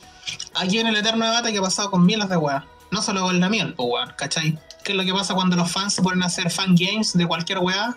[0.55, 2.67] aquí en el eterno debate que ha pasado con mielas de weá.
[2.91, 4.59] No solo con la miel, pues weón, ¿cachai?
[4.85, 7.27] ¿Qué es lo que pasa cuando los fans se ponen a hacer fan games de
[7.27, 7.97] cualquier weá?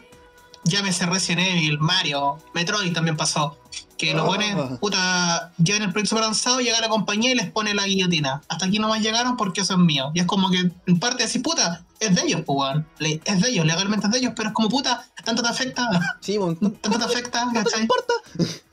[0.64, 3.58] Llámese Resident Evil, Mario, Metroid también pasó.
[3.98, 4.28] Que los Ah.
[4.28, 8.42] buenos, puta, llegan el proyecto avanzado, llega la compañía y les pone la guillotina.
[8.48, 10.12] Hasta aquí nomás llegaron porque eso es mío.
[10.14, 12.88] Y es como que en parte así, puta, es de ellos, pues weón.
[13.26, 15.90] Es de ellos, legalmente es de ellos, pero es como puta, tanto te afecta,
[16.22, 17.82] Sí, bueno, tanto te afecta, ¿no ¿cachai?
[17.82, 18.14] importa?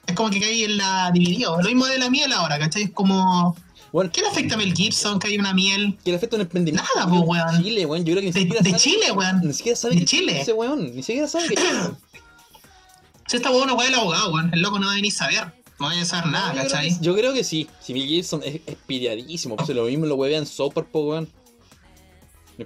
[0.06, 1.56] Es como que cae en la dividido.
[1.62, 2.82] Lo mismo de la miel ahora, ¿cachai?
[2.84, 3.56] Es como.
[3.94, 6.42] Bueno, ¿Qué le afecta a Mel Gibson que hay una miel que le afecta un
[6.42, 6.84] emprendimiento.
[6.96, 7.62] Nada, po, weón.
[7.62, 8.04] Chile, weón.
[8.04, 8.82] Yo creo que ni de, siquiera de sabe.
[8.82, 9.40] Chile, weón?
[9.44, 10.40] Ni siquiera sabe De que Chile.
[10.40, 10.96] ese weón.
[10.96, 11.54] Ni siquiera sabe que
[13.28, 14.50] Si esta weón no weá el abogado, weón.
[14.52, 15.54] El loco no va a venir a saber.
[15.78, 16.88] No va a saber nada, yo, creo ¿cachai?
[16.88, 17.68] que, yo creo que sí.
[17.80, 19.54] Si Bill Gibson es, es piteadísimo.
[19.54, 21.28] Pues lo mismo lo huevean Soper, po, weón.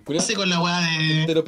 [0.05, 1.43] Culiao Así con la weá de, te lo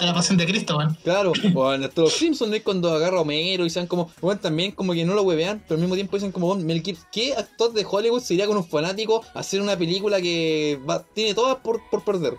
[0.00, 0.96] de la pasión de Cristo, weón.
[1.04, 4.72] Claro, o en los Simpsons es cuando agarra a Homero y sean como, bueno, también
[4.72, 7.34] como que no lo huevean, pero al mismo tiempo dicen como, bueno, Mel Gibson, ¿qué
[7.34, 11.34] actor de Hollywood se iría con un fanático a hacer una película que va, tiene
[11.34, 12.34] todas por, por perder?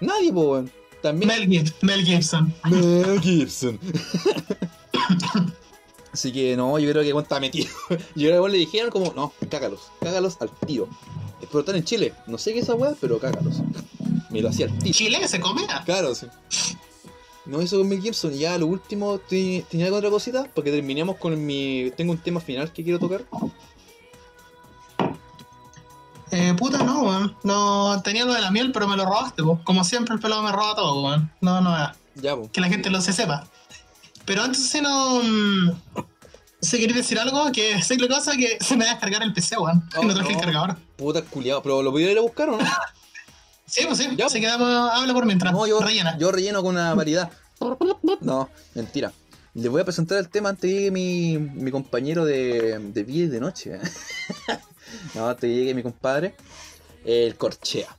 [0.00, 0.70] Nadie, po, weón.
[1.02, 2.54] También Mel, Gib- Mel Gibson.
[2.68, 3.78] Mel Gibson.
[6.12, 7.68] Así que no, yo creo que Juan está metido.
[7.88, 10.88] Yo creo que le dijeron como, no, cágalos, cágalos al tiro.
[11.40, 13.56] Pero están en Chile, no sé qué es esa weá, pero cágalos.
[14.30, 14.92] Me lo hacía tiro.
[14.92, 15.62] Chile se come.
[15.84, 16.26] Claro, sí.
[17.46, 18.32] No hizo con Mel Gibson.
[18.32, 20.46] Ya lo último, ¿te- ¿tenía alguna otra cosita?
[20.54, 21.90] Porque terminemos con mi.
[21.96, 23.24] Tengo un tema final que quiero tocar.
[26.30, 27.36] Eh, puta, no, weón.
[27.42, 29.60] No tenía lo de la miel, pero me lo robaste, po.
[29.64, 31.32] Como siempre, el pelado me roba todo, weón.
[31.40, 31.92] No, no, no.
[32.16, 32.50] Ya, pues.
[32.50, 33.48] que la gente lo se sepa.
[34.26, 35.20] Pero antes si no.
[35.22, 35.70] mm,
[36.60, 39.32] Si queréis decir algo, que sé que pasa que se me va a descargar el
[39.32, 39.82] PC, weón.
[39.96, 40.38] Oh, no traje no.
[40.38, 40.76] el cargador.
[40.96, 41.62] Puta culiado.
[41.62, 42.64] ¿Pero lo pudiera ir a buscar o no?
[43.70, 44.08] Sí, pues sí.
[44.16, 45.52] Ya, Se quedamos, habla por mientras.
[45.52, 46.18] No, yo, Rellena.
[46.18, 47.30] yo relleno con una variedad.
[48.20, 49.12] No, mentira.
[49.54, 53.24] Les voy a presentar el tema antes que llegue mi, mi compañero de, de día
[53.24, 53.78] y de noche.
[55.14, 56.34] no, antes que llegue mi compadre.
[57.04, 57.96] El Corchea.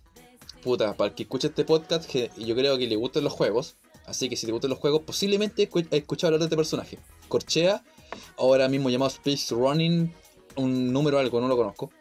[0.63, 3.75] Puta, para el que escuche este podcast, que yo creo que le gustan los juegos.
[4.05, 6.99] Así que si te gustan los juegos, posiblemente he escuchado hablar de este personaje.
[7.27, 7.83] Corchea,
[8.37, 10.13] ahora mismo llamado Space Running,
[10.55, 11.91] un número algo, no lo conozco.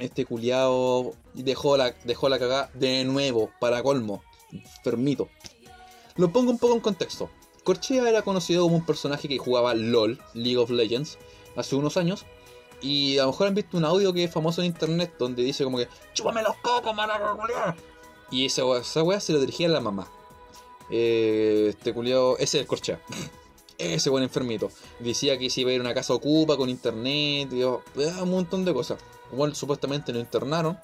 [0.00, 4.22] Este culiao dejó la, dejó la cagada de nuevo, para colmo.
[4.52, 5.28] Enfermito.
[6.16, 7.30] Lo pongo un poco en contexto.
[7.64, 11.18] Corchea era conocido como un personaje que jugaba LOL, League of Legends,
[11.56, 12.24] hace unos años.
[12.80, 15.64] Y a lo mejor han visto un audio que es famoso en internet donde dice
[15.64, 17.74] como que ¡Chúpame los cocos, maraca culiao!
[18.30, 20.10] Y esa esa wea se lo dirigía a la mamá.
[20.90, 23.00] Eh, este culiao, ese es el corchea.
[23.78, 24.70] ese buen enfermito.
[24.98, 28.64] Decía que se iba a ir a una casa ocupa con internet, y un montón
[28.64, 28.98] de cosas.
[29.32, 30.78] Igual supuestamente lo internaron.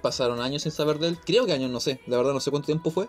[0.00, 1.18] Pasaron años sin saber de él.
[1.24, 2.00] Creo que años, no sé.
[2.06, 3.08] La verdad no sé cuánto tiempo fue.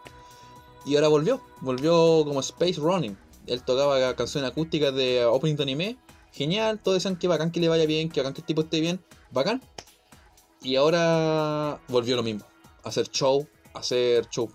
[0.86, 1.42] Y ahora volvió.
[1.62, 3.18] Volvió como Space Running.
[3.48, 5.98] Él tocaba canciones acústicas de opening de anime.
[6.32, 6.80] Genial.
[6.82, 8.10] Todos decían que bacán que le vaya bien.
[8.10, 9.04] Que bacán que el tipo esté bien.
[9.32, 9.62] Bacán.
[10.62, 12.46] Y ahora volvió lo mismo.
[12.84, 13.48] Hacer show.
[13.74, 14.50] Hacer show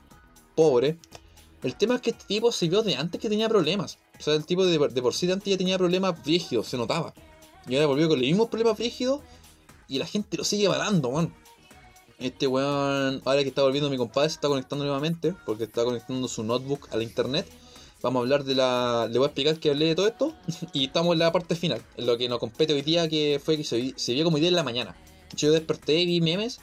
[0.55, 0.99] pobre.
[1.63, 3.99] El tema es que este tipo se vio de antes que tenía problemas.
[4.19, 6.77] O sea, el tipo de, de por sí de antes ya tenía problemas rígidos, se
[6.77, 7.15] notaba.
[7.69, 9.21] Y ahora volvió con los mismos problemas rígidos
[9.89, 11.35] y la gente lo sigue balando, weón.
[12.19, 16.27] Este weón, ahora que está volviendo mi compadre, se está conectando nuevamente porque está conectando
[16.29, 17.47] su notebook a la internet.
[18.03, 19.09] Vamos a hablar de la.
[19.11, 20.35] Le voy a explicar que hablé de todo esto.
[20.73, 21.81] y estamos en la parte final.
[21.97, 24.39] En lo que nos compete hoy día, que fue que se, vi- se vio como
[24.39, 24.97] idea en la mañana.
[25.37, 26.61] Yo desperté vi memes.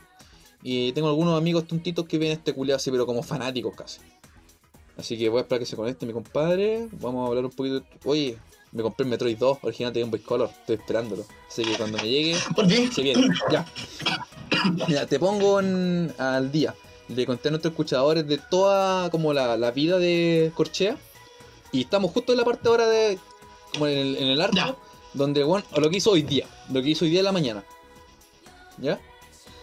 [0.62, 4.00] Y tengo algunos amigos tontitos que ven este culiado así, pero como fanáticos casi.
[4.98, 6.88] Así que voy a esperar que se conecte mi compadre.
[6.94, 7.84] Vamos a hablar un poquito.
[8.06, 8.38] Oye,
[8.76, 10.50] me compré el Metroid 2 original de Game Boy Color.
[10.60, 11.26] Estoy esperándolo.
[11.48, 12.92] Así que cuando me llegue, ¿Por qué?
[12.92, 13.28] se viene.
[13.52, 13.66] Ya.
[14.88, 16.76] Ya, te pongo en- al día.
[17.08, 20.98] Le conté a nuestros escuchadores de toda como la, la vida de Corchea.
[21.72, 23.18] Y estamos justo en la parte ahora de.
[23.74, 24.56] como en el, en el arco.
[24.56, 24.76] Ya.
[25.14, 26.46] Donde bueno, lo que hizo hoy día.
[26.72, 27.64] Lo que hizo hoy día en la mañana.
[28.78, 29.00] ¿Ya?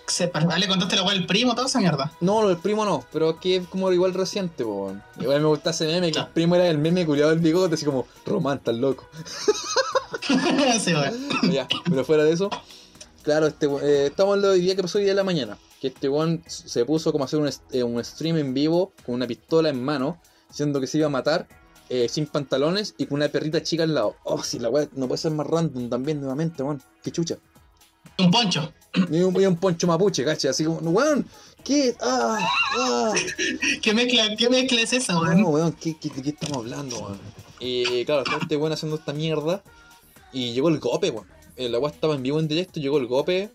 [0.07, 2.13] Sepa, ¿Le contaste la weá al primo, toda esa mierda?
[2.21, 4.87] No, del primo no, pero es que es como igual reciente, po.
[4.87, 5.03] weón.
[5.21, 7.85] Igual me gusta ese meme, que el primo era el meme culiado del bigote, así
[7.85, 9.09] como, Román, tan loco.
[10.81, 11.15] sí, weón.
[11.53, 12.51] ya, pero fuera de eso,
[13.23, 15.25] claro, este, eh, estamos en lo de hoy día que pasó hoy día en la
[15.25, 15.57] mañana.
[15.81, 19.15] Que este weón se puso como a hacer un, eh, un stream en vivo con
[19.15, 21.49] una pistola en mano, diciendo que se iba a matar
[21.89, 24.17] eh, sin pantalones y con una perrita chica al lado.
[24.25, 26.83] Oh, si la weá no puede ser más random también nuevamente, weón.
[27.03, 27.39] Qué chucha.
[28.19, 28.73] Un poncho.
[29.11, 31.27] Y un, y un poncho mapuche, cacha, así como, weón,
[31.65, 31.97] ¿qué?
[32.01, 32.39] Ah,
[32.79, 33.13] ah.
[33.83, 35.45] ¿Qué mezcla, qué mezcla es esa, No, weón?
[35.45, 37.21] weón, ¿qué, qué, de qué estamos hablando, weón?
[37.59, 39.63] Y claro, estaba este weón haciendo esta mierda.
[40.33, 41.27] Y llegó el gope, weón.
[41.57, 43.51] El agua estaba en vivo en directo, llegó el gope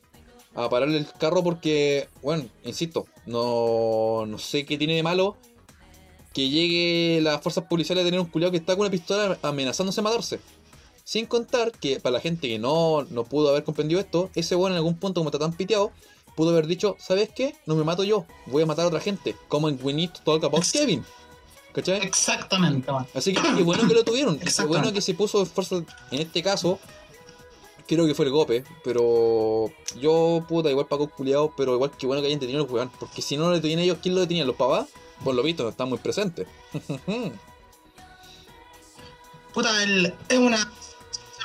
[0.56, 5.38] a pararle el carro porque, bueno, insisto, no, no sé qué tiene de malo
[6.34, 10.02] que llegue las fuerzas policiales a tener un culiado que está con una pistola amenazándose
[10.02, 10.40] a matarse.
[11.08, 14.74] Sin contar que para la gente que no, no pudo haber comprendido esto, ese weón
[14.74, 15.94] en algún punto, como está tan piteado,
[16.36, 17.56] pudo haber dicho, ¿sabes qué?
[17.66, 19.34] No me mato yo, voy a matar a otra gente.
[19.48, 21.06] Como en We Need to Talk About Kevin.
[21.72, 22.02] ¿Cachai?
[22.02, 22.92] Exactamente.
[23.14, 24.38] Así que qué bueno que lo tuvieron.
[24.38, 25.86] Qué bueno que se puso esfuerzo.
[26.12, 26.78] En este caso,
[27.88, 28.66] creo que fue el gope.
[28.84, 32.92] Pero yo, puta, igual Paco culiado, pero igual que bueno que hayan detenido el weón.
[33.00, 34.44] Porque si no lo detenían ellos, ¿quién lo detenía?
[34.44, 34.90] ¿Los papás?
[35.24, 36.50] Por lo visto, no están muy presentes.
[39.54, 40.70] Puta, el, es una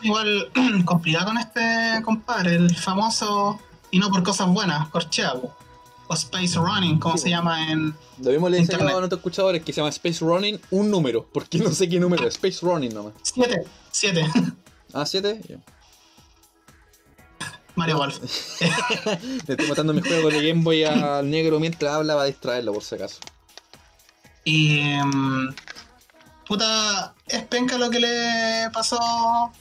[0.03, 0.51] igual
[0.85, 3.59] complicada con este compadre, el famoso,
[3.91, 7.95] y no por cosas buenas, Corchea, o Space Running, como Sí, se llama en...
[8.23, 8.89] Lo mismo le Internet.
[8.89, 11.27] a nuestros escuchadores que se llama Space Running un número.
[11.33, 12.35] Porque no sé qué número es.
[12.43, 13.15] Space Running nomás.
[13.23, 14.27] 7, 7,
[14.93, 15.41] Ah, 7.
[17.77, 18.19] Mario Golf.
[18.61, 22.85] Le estoy matando mi juego de Game Boy al negro mientras habla para distraerlo, por
[22.85, 23.19] si acaso.
[24.45, 24.81] Y...
[24.81, 25.55] em,
[26.47, 28.99] puta, es penca lo que le pasó.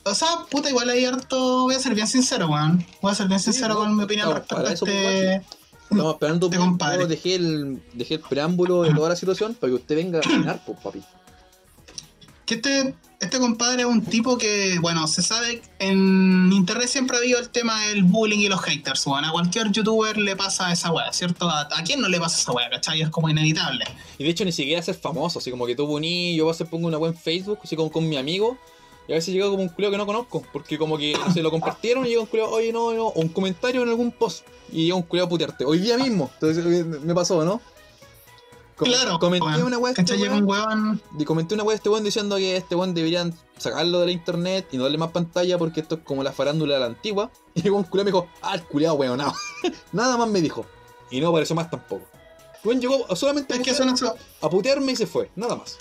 [0.04, 1.64] O sea, puta, igual hay harto...
[1.64, 2.86] Voy a ser bien sincero, weón.
[3.02, 5.42] Voy a ser bien sincero con mi opinión no, respecto a eso, este...
[5.90, 6.98] Estamos esperando Este un compadre.
[6.98, 10.22] poco, dejé el, dejé el preámbulo de toda la situación para que usted venga a
[10.22, 11.04] opinar, pues, papi.
[12.46, 17.20] Que este, este compadre es un tipo que, bueno, se sabe, en internet siempre ha
[17.20, 21.14] habido el tema del bullying y los haters, a cualquier youtuber le pasa esa weá,
[21.14, 21.48] ¿cierto?
[21.48, 23.00] ¿A, quién no le pasa esa weá, cachai?
[23.00, 23.86] Es como inevitable.
[24.18, 26.68] Y de hecho ni siquiera ser famoso, así como que tú poní, yo a veces
[26.68, 28.58] pongo una web en Facebook, así como con mi amigo,
[29.08, 31.52] y a veces llega como un culeo que no conozco, porque como que se lo
[31.52, 34.86] compartieron y llega un culeo, oye no, no, o un comentario en algún post, y
[34.86, 37.62] llega un culeo a putearte, hoy día mismo, entonces eh, me pasó, ¿no?
[38.86, 39.94] Claro, comenté weón, una.
[40.04, 43.34] Llega un weón, y comenté una web de este weón diciendo que este weón deberían
[43.58, 46.76] sacarlo de la internet y no darle más pantalla porque esto es como la farándula
[46.76, 47.32] de la antigua.
[47.54, 49.34] Y llegó un culiao y me dijo, ah, el culiao weón, no.
[49.92, 50.66] Nada más me dijo.
[51.10, 52.06] Y no apareció más tampoco.
[52.64, 54.08] El weón llegó solamente a, es que
[54.42, 55.78] a putearme y se fue, nada más.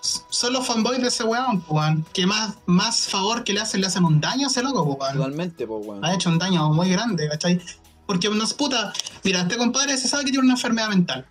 [0.00, 3.86] son los fanboys de ese weón, weón, que más, más favor que le hacen, le
[3.88, 5.16] hacen un daño a ese loco, weón.
[5.16, 6.04] Totalmente, pues weón.
[6.04, 7.60] ha hecho un daño muy grande, ¿cachai?
[8.06, 11.26] Porque nos puta, mira, este compadre se sabe que tiene una enfermedad mental.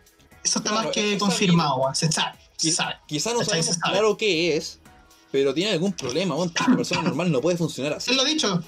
[0.48, 1.95] Eso está Claro, más que confirmado, weón.
[1.95, 2.95] Se sabe, se Qui- sabe.
[3.07, 3.91] Quizá no sabemos sabe.
[3.94, 4.80] claro qué es,
[5.32, 8.11] pero tiene algún problema, Una persona normal no puede funcionar así.
[8.11, 8.64] Él lo ha dicho.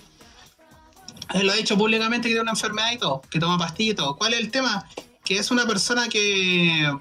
[1.33, 3.95] Él lo ha dicho públicamente que tiene una enfermedad y todo, que toma pastillas y
[3.95, 4.15] todo.
[4.17, 4.87] ¿Cuál es el tema?
[5.23, 6.91] Que es una persona que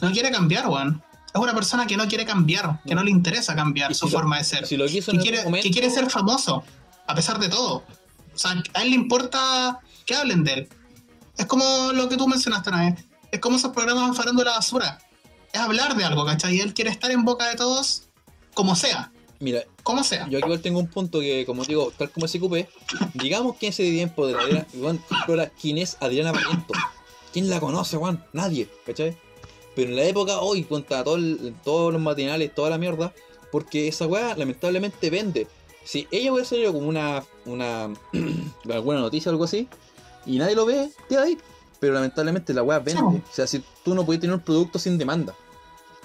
[0.00, 1.02] no quiere cambiar, weón.
[1.34, 4.38] Es una persona que no quiere cambiar, que no le interesa cambiar su lo- forma
[4.38, 4.66] de ser.
[4.66, 6.62] Si lo quiso Que en quiere, algún momento, que quiere ser famoso,
[7.06, 7.82] a pesar de todo.
[8.34, 10.68] O sea, a él le importa que hablen de él.
[11.36, 13.04] Es como lo que tú mencionaste una vez.
[13.34, 14.98] Es como esos programas de farándula basura.
[15.52, 16.56] Es hablar de algo, ¿cachai?
[16.56, 18.04] Y él quiere estar en boca de todos
[18.54, 19.10] como sea.
[19.40, 20.28] Mira, Como sea.
[20.28, 22.68] yo aquí igual tengo un punto que, como digo, tal como se ocupe,
[23.14, 26.72] digamos que en ese tiempo de la Juan, explora quién es Adriana Barriento.
[27.32, 28.24] ¿Quién la conoce, Juan?
[28.32, 29.18] Nadie, ¿cachai?
[29.74, 33.12] Pero en la época, hoy, cuenta todo el- todos los matinales, toda la mierda,
[33.50, 35.48] porque esa weá lamentablemente vende.
[35.84, 37.88] Si ella hubiera salido como una, una
[38.72, 39.68] alguna noticia o algo así,
[40.24, 41.36] y nadie lo ve, queda ahí.
[41.84, 43.02] Pero lamentablemente la weá vende.
[43.02, 45.34] O sea, si tú no puedes tener un producto sin demanda.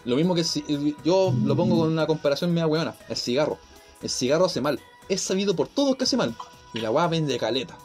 [0.03, 0.61] Lo mismo que si
[1.05, 3.57] yo lo pongo con una comparación media weona, el cigarro.
[4.01, 4.77] El cigarro hace mal.
[5.07, 6.35] Es sabido por todos que hace mal.
[6.73, 7.77] Y la weá vende caleta.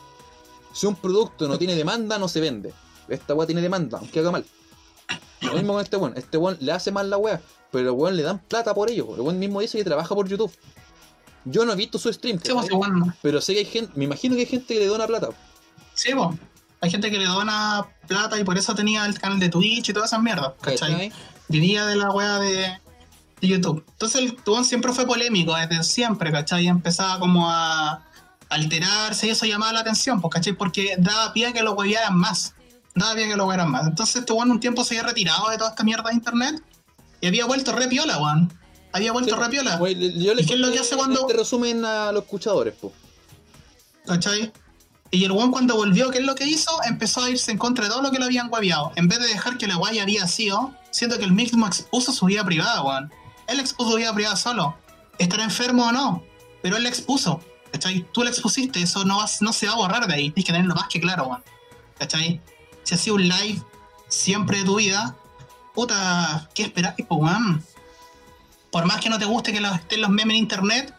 [0.73, 2.75] Si un producto no tiene demanda, no se vende.
[3.07, 4.45] Esta weá tiene demanda, aunque haga mal.
[5.43, 6.15] Lo mismo con este weón.
[6.16, 7.41] Este weón le hace mal la weá.
[7.71, 9.15] Pero el weón le dan plata por ello.
[9.15, 10.51] El weón mismo dice que trabaja por YouTube.
[11.45, 12.66] Yo no he visto su stream, Sí, pues,
[13.23, 15.29] pero sé que hay gente, me imagino que hay gente que le dona plata.
[15.95, 16.37] sí, pues.
[16.85, 19.93] Hay gente que le dona plata y por eso tenía el canal de Twitch y
[19.93, 21.12] todas esas mierdas, ¿cachai?
[21.48, 22.78] Vivía de la wea de,
[23.40, 23.85] de YouTube.
[23.93, 26.65] Entonces el tubón siempre fue polémico desde siempre, ¿cachai?
[26.65, 28.02] Y empezaba como a
[28.48, 30.52] alterarse y eso llamaba la atención, pues, ¿cachai?
[30.52, 32.55] Porque daba pie a que lo huevearan más.
[32.94, 33.86] Daba pie a que lo huevearan más.
[33.86, 36.62] Entonces este weón un tiempo se había retirado de toda esta mierda de internet
[37.20, 38.52] y había vuelto re piola, weón.
[38.93, 39.77] Había vuelto Sí, re piola.
[39.81, 42.74] le- yo le ¿Y qué es lo que hace cuando- Te resumen a los escuchadores,
[42.74, 42.93] po.
[44.06, 44.52] ¿Cachai?
[45.15, 46.70] Y el weón cuando volvió, ¿qué es lo que hizo?
[46.85, 48.93] Empezó a irse en contra de todo lo que lo habían hueveado.
[48.97, 52.27] En vez de dejar que la guaya había sido, siendo que el mismo expuso su
[52.27, 53.12] vida privada, weón.
[53.47, 54.77] Él expuso su vida privada solo.
[55.19, 56.24] Estará enfermo o no,
[56.62, 57.41] pero él la expuso.
[57.73, 58.07] ¿Cachai?
[58.12, 60.31] Tú la expusiste, eso no, vas- no se va a borrar de ahí.
[60.31, 61.43] Tienes que tenerlo más que claro, weón.
[61.99, 62.41] ¿Cachai?
[62.82, 63.62] Si has sido un live
[64.09, 65.16] siempre de tu vida,
[65.74, 67.65] puta, ¿qué esperáis, po, weón?
[68.70, 70.95] Por más que no te guste que estén los memes en internet,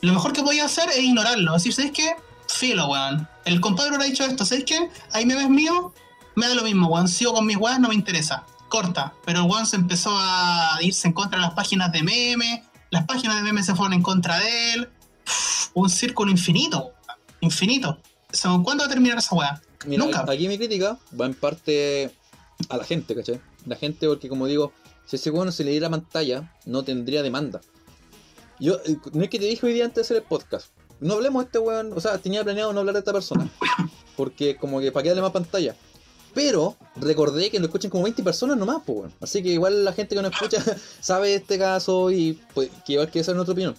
[0.00, 1.52] lo mejor que podías hacer es ignorarlo.
[1.54, 2.14] Decir, ¿sabes qué?
[2.52, 3.28] Filo, weón.
[3.44, 4.90] El compadre habrá dicho esto, ¿sabes qué?
[5.12, 5.92] Hay memes míos,
[6.36, 7.08] me da lo mismo, weón.
[7.08, 8.44] Sigo con mis weas, no me interesa.
[8.68, 9.14] Corta.
[9.24, 12.60] Pero el weón se empezó a irse en contra de las páginas de memes.
[12.90, 14.88] Las páginas de memes se fueron en contra de él.
[15.26, 17.18] Uf, un círculo infinito, weón.
[17.40, 17.98] Infinito.
[18.32, 19.60] So, ¿Cuándo va a terminar esa wea?
[19.86, 20.24] Mira, Nunca.
[20.28, 22.14] aquí mi crítica va en parte
[22.68, 23.40] a la gente, ¿cachai?
[23.66, 24.72] La gente, porque como digo,
[25.06, 27.60] si ese weón se le diera pantalla, no tendría demanda.
[28.58, 30.68] Yo, eh, no es que te dije hoy día antes de hacer el podcast.
[31.00, 33.50] No hablemos de este weón, o sea, tenía planeado no hablar de esta persona.
[34.16, 35.74] Porque como que para que darle más pantalla.
[36.34, 39.12] Pero recordé que lo escuchan como 20 personas nomás, pues weón.
[39.20, 40.62] Así que igual la gente que nos escucha
[41.00, 43.74] sabe de este caso y pues, que igual que esa es nuestra opinión.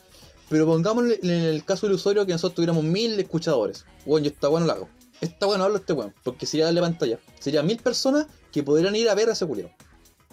[0.49, 3.85] Pero pongámosle en el caso del usuario que nosotros tuviéramos mil escuchadores.
[4.06, 4.89] Bueno, yo esta weón lo hago.
[5.22, 6.14] Esta weón hablo este weón.
[6.23, 7.19] Porque sería darle pantalla.
[7.39, 9.72] Sería mil personas que podrían ir a ver a ese culiao.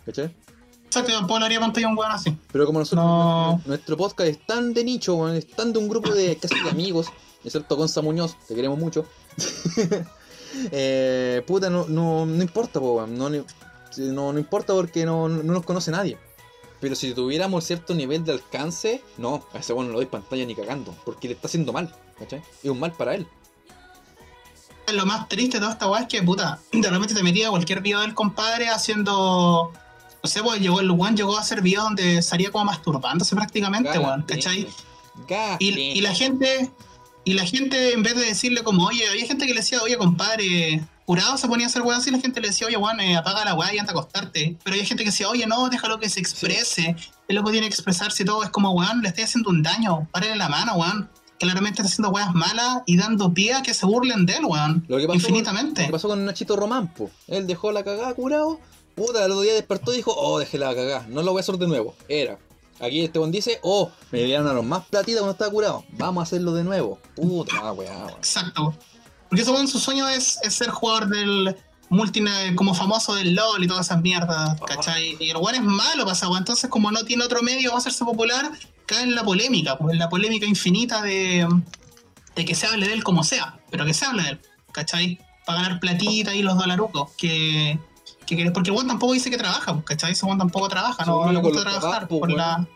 [0.05, 0.35] ¿Cachai?
[0.89, 2.35] Exacto, yo le haría pantalla a un weón así.
[2.51, 3.61] Pero como nosotros, No.
[3.67, 6.71] nuestro podcast es tan de nicho, weón, es tan de un grupo de casi de
[6.71, 7.09] amigos,
[7.45, 9.05] excepto Gonza Muñoz, te queremos mucho.
[10.73, 15.53] eh, puta, no, no, no importa, po, weón, no, no, no importa porque no, no
[15.53, 16.17] nos conoce nadie.
[16.81, 20.47] Pero si tuviéramos cierto nivel de alcance, no, a ese weón no le doy pantalla
[20.47, 22.43] ni cagando, porque le está haciendo mal, ¿cachai?
[22.63, 23.27] Es un mal para él.
[24.91, 27.83] Lo más triste de toda esta weá es que, puta, de repente te metía cualquier
[27.83, 29.71] video del compadre haciendo.
[30.29, 34.23] Sé, pues llegó el weón llegó a hacer videos donde salía como masturbándose prácticamente, weón.
[34.23, 34.69] ¿cachai?
[35.59, 36.71] Y, y la gente,
[37.25, 39.97] y la gente, en vez de decirle como, oye, había gente que le decía, oye,
[39.97, 43.17] compadre, curado se ponía a hacer weón así, la gente le decía, oye, weón, eh,
[43.17, 44.59] apaga la weá y anda a acostarte.
[44.63, 46.97] Pero hay gente que decía, oye, no, déjalo que se exprese.
[47.29, 48.43] Él lo que tiene que expresarse y todo.
[48.45, 50.07] Es como, weón, le estoy haciendo un daño.
[50.13, 51.09] Párale la mano, weón.
[51.39, 54.85] Claramente está haciendo weas malas y dando pie a que se burlen de él, weón.
[54.87, 55.75] Lo que pasó Infinitamente.
[55.75, 57.11] Con, lo que pasó con Nachito Román, po.
[57.27, 58.61] Él dejó la cagada curado.
[58.99, 61.07] Puta, el otro día despertó y dijo, oh, dejé la cagada.
[61.09, 61.95] No lo voy a hacer de nuevo.
[62.09, 62.39] Era.
[62.81, 65.85] Aquí este buen dice, oh, me dieron a los más platitas cuando estaba curado.
[65.93, 66.99] Vamos a hacerlo de nuevo.
[67.15, 68.11] Puta, ah, weá, weá.
[68.17, 68.75] Exacto.
[69.29, 71.57] Porque weón, su sueño es, es ser jugador del
[71.91, 72.23] multi
[72.55, 75.17] como famoso del LOL y todas esas mierdas, ¿cachai?
[75.19, 76.39] Y el weón es malo weón.
[76.39, 78.51] Entonces, como no tiene otro medio para hacerse popular,
[78.87, 81.47] cae en la polémica, pues en la polémica infinita de,
[82.35, 84.41] de que se hable de él como sea, pero que se hable de él,
[84.73, 85.19] ¿cachai?
[85.45, 87.79] Para ganar platita y los dolarucos, que,
[88.37, 90.13] que, que- porque el weón tampoco dice que trabaja, pues, ¿cachai?
[90.13, 92.67] Ese weón tampoco trabaja, no le gusta trabajar papás, pues, la...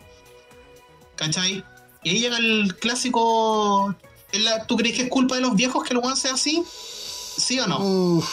[1.15, 1.63] ¿Cachai?
[2.03, 3.95] Y ahí llega el clásico...
[4.31, 6.63] el- ¿Tú crees que es culpa de los viejos que el weón sea así?
[6.67, 7.79] ¿Sí o no?
[7.79, 8.29] Uf.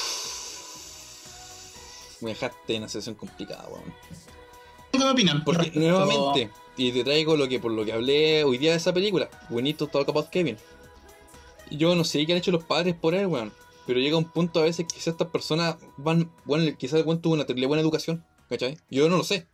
[2.21, 3.95] Me dejaste en una situación complicada, weón.
[4.93, 5.45] ¿Qué me opinan?
[5.45, 8.77] Porque Respecto- nuevamente, y te traigo lo que por lo que hablé hoy día de
[8.79, 10.57] esa película, We Need to Talk About Kevin.
[11.71, 13.53] Yo no sé qué han hecho los padres por él, weón.
[13.91, 17.21] Pero llega un punto a veces que quizás estas personas van, bueno, quizás el weón
[17.21, 18.79] tuvo una terrible buena educación, ¿cachai?
[18.89, 19.49] Yo no lo sé.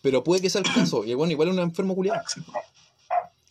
[0.00, 2.18] Pero puede que sea el caso, y weón igual es un enfermo culiado.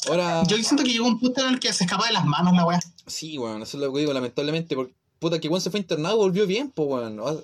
[0.09, 0.41] Ahora.
[0.47, 2.65] Yo siento que llegó un punto en el que se escapa de las manos la
[2.65, 2.79] weá.
[3.05, 4.75] Sí, weón, eso es lo que digo, lamentablemente.
[4.75, 7.19] Porque, puta, que weón se fue internado y volvió bien, pues, weón.
[7.23, 7.35] Ah,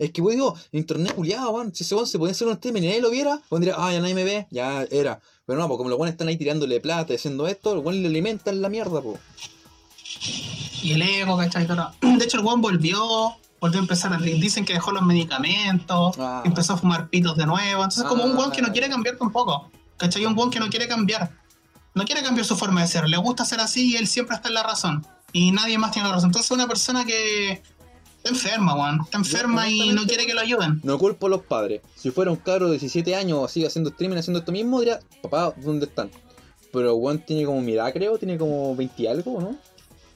[0.00, 1.72] Es que, weón, digo, internet culiado, weón.
[1.72, 3.92] Si ese weón se podía hacer un stream y nadie lo viera, weón diría, ah,
[3.92, 5.20] ya nadie me ve, ya era.
[5.46, 8.02] Pero no, porque como los weones están ahí tirándole plata y haciendo esto, los weones
[8.02, 9.20] le alimentan la mierda, pues.
[10.82, 11.66] Y el ego, ¿cachai?
[12.00, 14.18] De hecho, el weón volvió, volvió a empezar a...
[14.18, 16.42] Dicen que dejó los medicamentos, Ah.
[16.44, 17.82] empezó a fumar pitos de nuevo.
[17.82, 18.66] Entonces, como un weón que Ah.
[18.66, 19.70] no quiere cambiar tampoco.
[19.96, 20.24] ¿Cachai?
[20.26, 21.30] Un weón que no quiere cambiar.
[21.94, 23.08] No quiere cambiar su forma de ser.
[23.08, 25.06] Le gusta ser así y él siempre está en la razón.
[25.32, 26.28] Y nadie más tiene la razón.
[26.30, 27.62] Entonces, una persona que
[28.18, 29.00] está enferma, weón.
[29.04, 30.80] Está enferma y no quiere que lo ayuden.
[30.82, 31.80] No culpo a los padres.
[31.94, 35.54] Si fuera un cabro de 17 años así haciendo streaming, haciendo esto mismo, diría, papá,
[35.56, 36.10] ¿dónde están?
[36.72, 39.56] Pero weón tiene como mi edad, creo, tiene como 20 y algo, ¿no?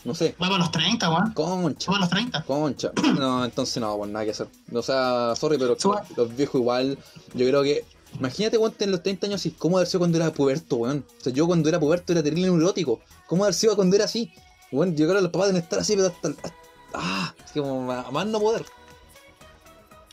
[0.09, 0.35] No sé.
[0.39, 1.33] Para los 30, weón.
[1.35, 1.87] Concha.
[1.87, 2.43] Para los 30.
[2.45, 2.91] Concha.
[3.19, 4.49] No, entonces no, bueno, nada que hacer.
[4.73, 6.03] O sea, sorry, pero Suba.
[6.17, 6.99] los viejos igual,
[7.35, 7.85] yo creo que.
[8.19, 11.05] Imagínate, weón, en los 30 años ¿cómo haber sido cuando era puberto, weón?
[11.21, 13.01] O sea, yo cuando era puberto era terrible neurótico.
[13.27, 14.33] ¿Cómo haber sido cuando era así?
[14.73, 16.29] Weón, yo creo que los papás deben estar así, pero hasta.
[16.29, 16.55] hasta-
[16.95, 18.65] ah, es como más no poder.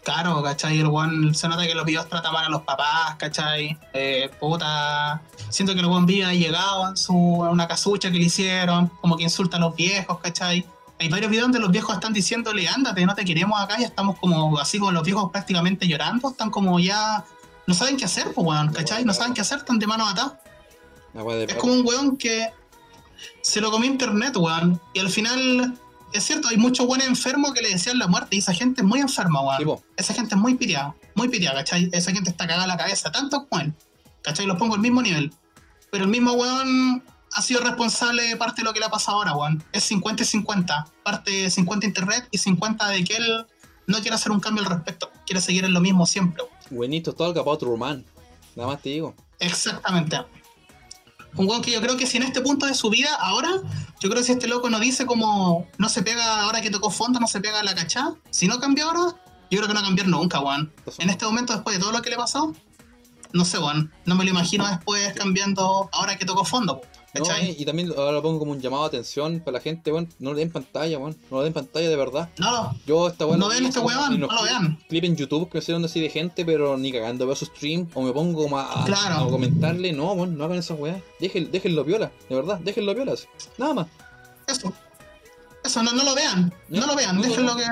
[0.06, 0.80] Claro, ¿cachai?
[0.80, 3.76] El weón se nota que los videos trata mal a los papás, ¿cachai?
[3.92, 5.20] Eh, puta.
[5.50, 9.24] Siento que el weón vive llegado en, su, una casucha que le hicieron, como que
[9.24, 10.64] insulta a los viejos, ¿cachai?
[11.00, 14.20] Hay varios videos donde los viejos están diciéndole, ándate, no te queremos acá, ya estamos
[14.20, 17.26] como así con los viejos prácticamente llorando, están como ya.
[17.66, 19.04] No saben qué hacer, pues weón, ¿cachai?
[19.06, 20.34] No saben qué hacer, están de mano atadas.
[21.48, 22.54] Es como un weón que
[23.42, 24.80] se lo comió internet, weón.
[24.94, 25.76] Y al final,
[26.16, 28.88] es cierto, hay muchos weones enfermos que le decían la muerte y esa gente es
[28.88, 29.80] muy enferma, weón.
[29.98, 31.90] Esa gente es muy piriada, muy piriada, ¿cachai?
[31.92, 33.74] Esa gente está cagada la cabeza, tanto como él,
[34.22, 34.46] ¿cachai?
[34.46, 35.34] Los pongo al mismo nivel.
[35.92, 39.18] Pero el mismo weón ha sido responsable de parte de lo que le ha pasado
[39.18, 39.64] ahora, weón.
[39.72, 40.88] Es 50 y 50.
[41.04, 43.46] Parte 50 internet y 50 de que él
[43.88, 45.12] no quiere hacer un cambio al respecto.
[45.26, 46.56] Quiere seguir en lo mismo siempre, weón.
[46.72, 48.04] we need to talk about Roman.
[48.56, 49.14] Nada más te digo.
[49.40, 50.18] Exactamente.
[51.38, 53.50] Un weón que yo creo que si en este punto de su vida, ahora,
[54.00, 56.90] yo creo que si este loco no dice como no se pega ahora que tocó
[56.90, 59.16] fondo, no se pega la cachá, si no cambia ahora,
[59.52, 60.74] yo creo que no va a cambiar nunca, weón.
[60.98, 62.54] En este momento, después de todo lo que le pasó,
[63.34, 63.92] no sé, weón.
[64.06, 66.82] No me lo imagino después cambiando ahora que tocó fondo,
[67.58, 70.10] Y, y también ahora lo pongo como un llamado de atención para la gente, weón.
[70.20, 71.16] No le den pantalla, weón.
[71.32, 72.30] No le den pantalla de verdad.
[72.38, 73.40] No, Yo esta weón.
[73.40, 74.78] no vean este weón, no lo vean.
[74.90, 78.02] clip en YouTube que hicieron así de gente, pero ni cagando veo su stream o
[78.02, 79.26] me pongo como a, a- Claro.
[79.26, 81.02] a comentarle, no, weón, no hagan esa weá.
[81.20, 83.14] Dejen, déjenlo viola, de verdad, déjenlo viola.
[83.14, 83.26] así.
[83.58, 83.88] Nada más.
[84.48, 84.72] Eso.
[85.64, 86.54] Eso, no, no lo vean.
[86.70, 87.64] No lo vean, no, déjenlo que.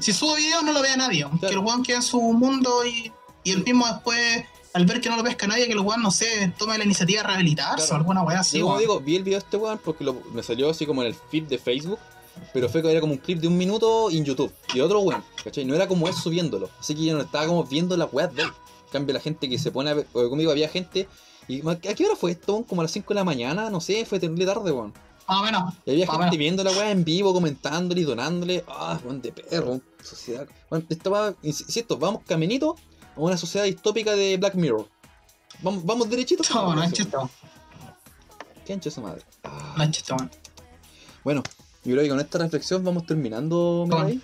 [0.00, 1.26] Si sube video, no lo vea nadie.
[1.40, 3.12] Que el weón quede en su mundo y,
[3.44, 4.44] y el mismo después,
[4.74, 7.22] al ver que no lo pesca nadie, que el weón, no sé, tome la iniciativa
[7.22, 7.94] de rehabilitarse Claro.
[7.94, 8.58] o alguna weá así.
[8.58, 11.02] Yo como digo, vi el video de este weón porque lo- me salió así como
[11.02, 11.98] en el feed de Facebook,
[12.52, 14.52] pero fue que era como un clip de un minuto en YouTube.
[14.74, 15.64] Y otro weón, ¿cachai?
[15.64, 16.70] No era como él subiéndolo.
[16.78, 18.48] Así que yo no estaba como viendo la weá de él.
[18.48, 21.08] En cambio, la gente que se pone a ver, digo, había gente.
[21.48, 22.64] Y, ¿A qué hora fue esto?
[22.68, 24.92] Como a las 5 de la mañana, no sé, fue terrible tarde, weón.
[25.26, 25.74] Más o menos.
[25.84, 26.38] Y había gente menos.
[26.38, 28.64] viendo la weá en vivo, comentándole y donándole.
[28.68, 30.46] Ah, weón, de perro, sociedad.
[30.70, 32.76] Weón, esta weá, insisto, vamos caminito
[33.18, 34.88] a una sociedad distópica de Black Mirror.
[35.60, 36.42] Vamos, vamos derechito.
[36.54, 37.30] No, no weón.
[38.64, 39.22] ¿Qué ancho esa madre?
[39.42, 39.74] Ah.
[39.76, 39.84] No
[40.16, 40.30] weón.
[41.24, 41.42] Bueno,
[41.84, 43.86] yo creo que con esta reflexión vamos terminando.
[43.88, 44.20] Mirai.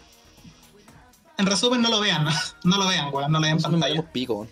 [1.36, 2.24] En resumen, no lo vean.
[2.62, 3.32] No lo vean, weón.
[3.32, 4.12] No le den Nosotros pantalla.
[4.12, 4.48] pico, weón.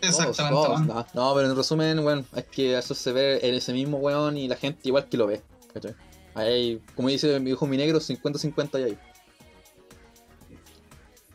[0.00, 0.68] Todos, Exactamente, todos.
[0.68, 0.86] weón.
[0.86, 4.36] No, no, pero en resumen, bueno, es que eso se ve en ese mismo weón
[4.36, 5.42] y la gente igual que lo ve.
[5.72, 5.94] ¿cachai?
[6.34, 8.98] Ahí, como dice mi hijo mi negro, 50-50 y ahí.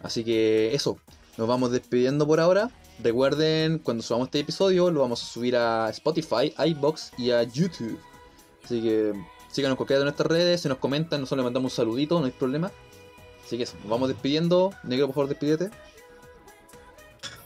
[0.03, 0.97] Así que eso,
[1.39, 2.69] nos vamos despidiendo por ahora.
[3.01, 7.97] Recuerden, cuando subamos este episodio, lo vamos a subir a Spotify, iBox y a YouTube.
[8.61, 9.13] Así que
[9.49, 12.25] síganos en cualquiera de nuestras redes, se nos comentan, nosotros le mandamos un saludito, no
[12.25, 12.71] hay problema.
[13.45, 14.73] Así que eso, nos vamos despidiendo.
[14.83, 15.71] Negro, por favor, despídete.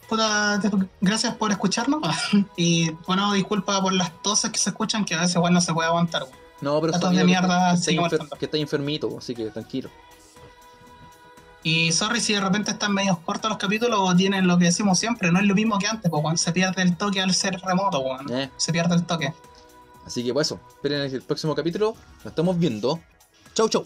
[0.09, 0.59] Puta,
[0.99, 2.01] gracias por escucharnos.
[2.57, 5.71] y bueno, disculpa por las toses que se escuchan, que a veces igual no se
[5.71, 6.23] puede aguantar.
[6.61, 9.91] No, pero sonido de mierda, que, está que está enfermito, así que tranquilo.
[11.63, 14.99] Y sorry si de repente están medio cortos los capítulos o tienen lo que decimos
[14.99, 17.59] siempre, no es lo mismo que antes, pues weón, se pierde el toque al ser
[17.61, 18.03] remoto.
[18.29, 19.33] Eh, Se pierde el toque.
[20.05, 22.99] Así que pues eso, esperen el próximo capítulo, nos estamos viendo.
[23.53, 23.85] Chau, chau.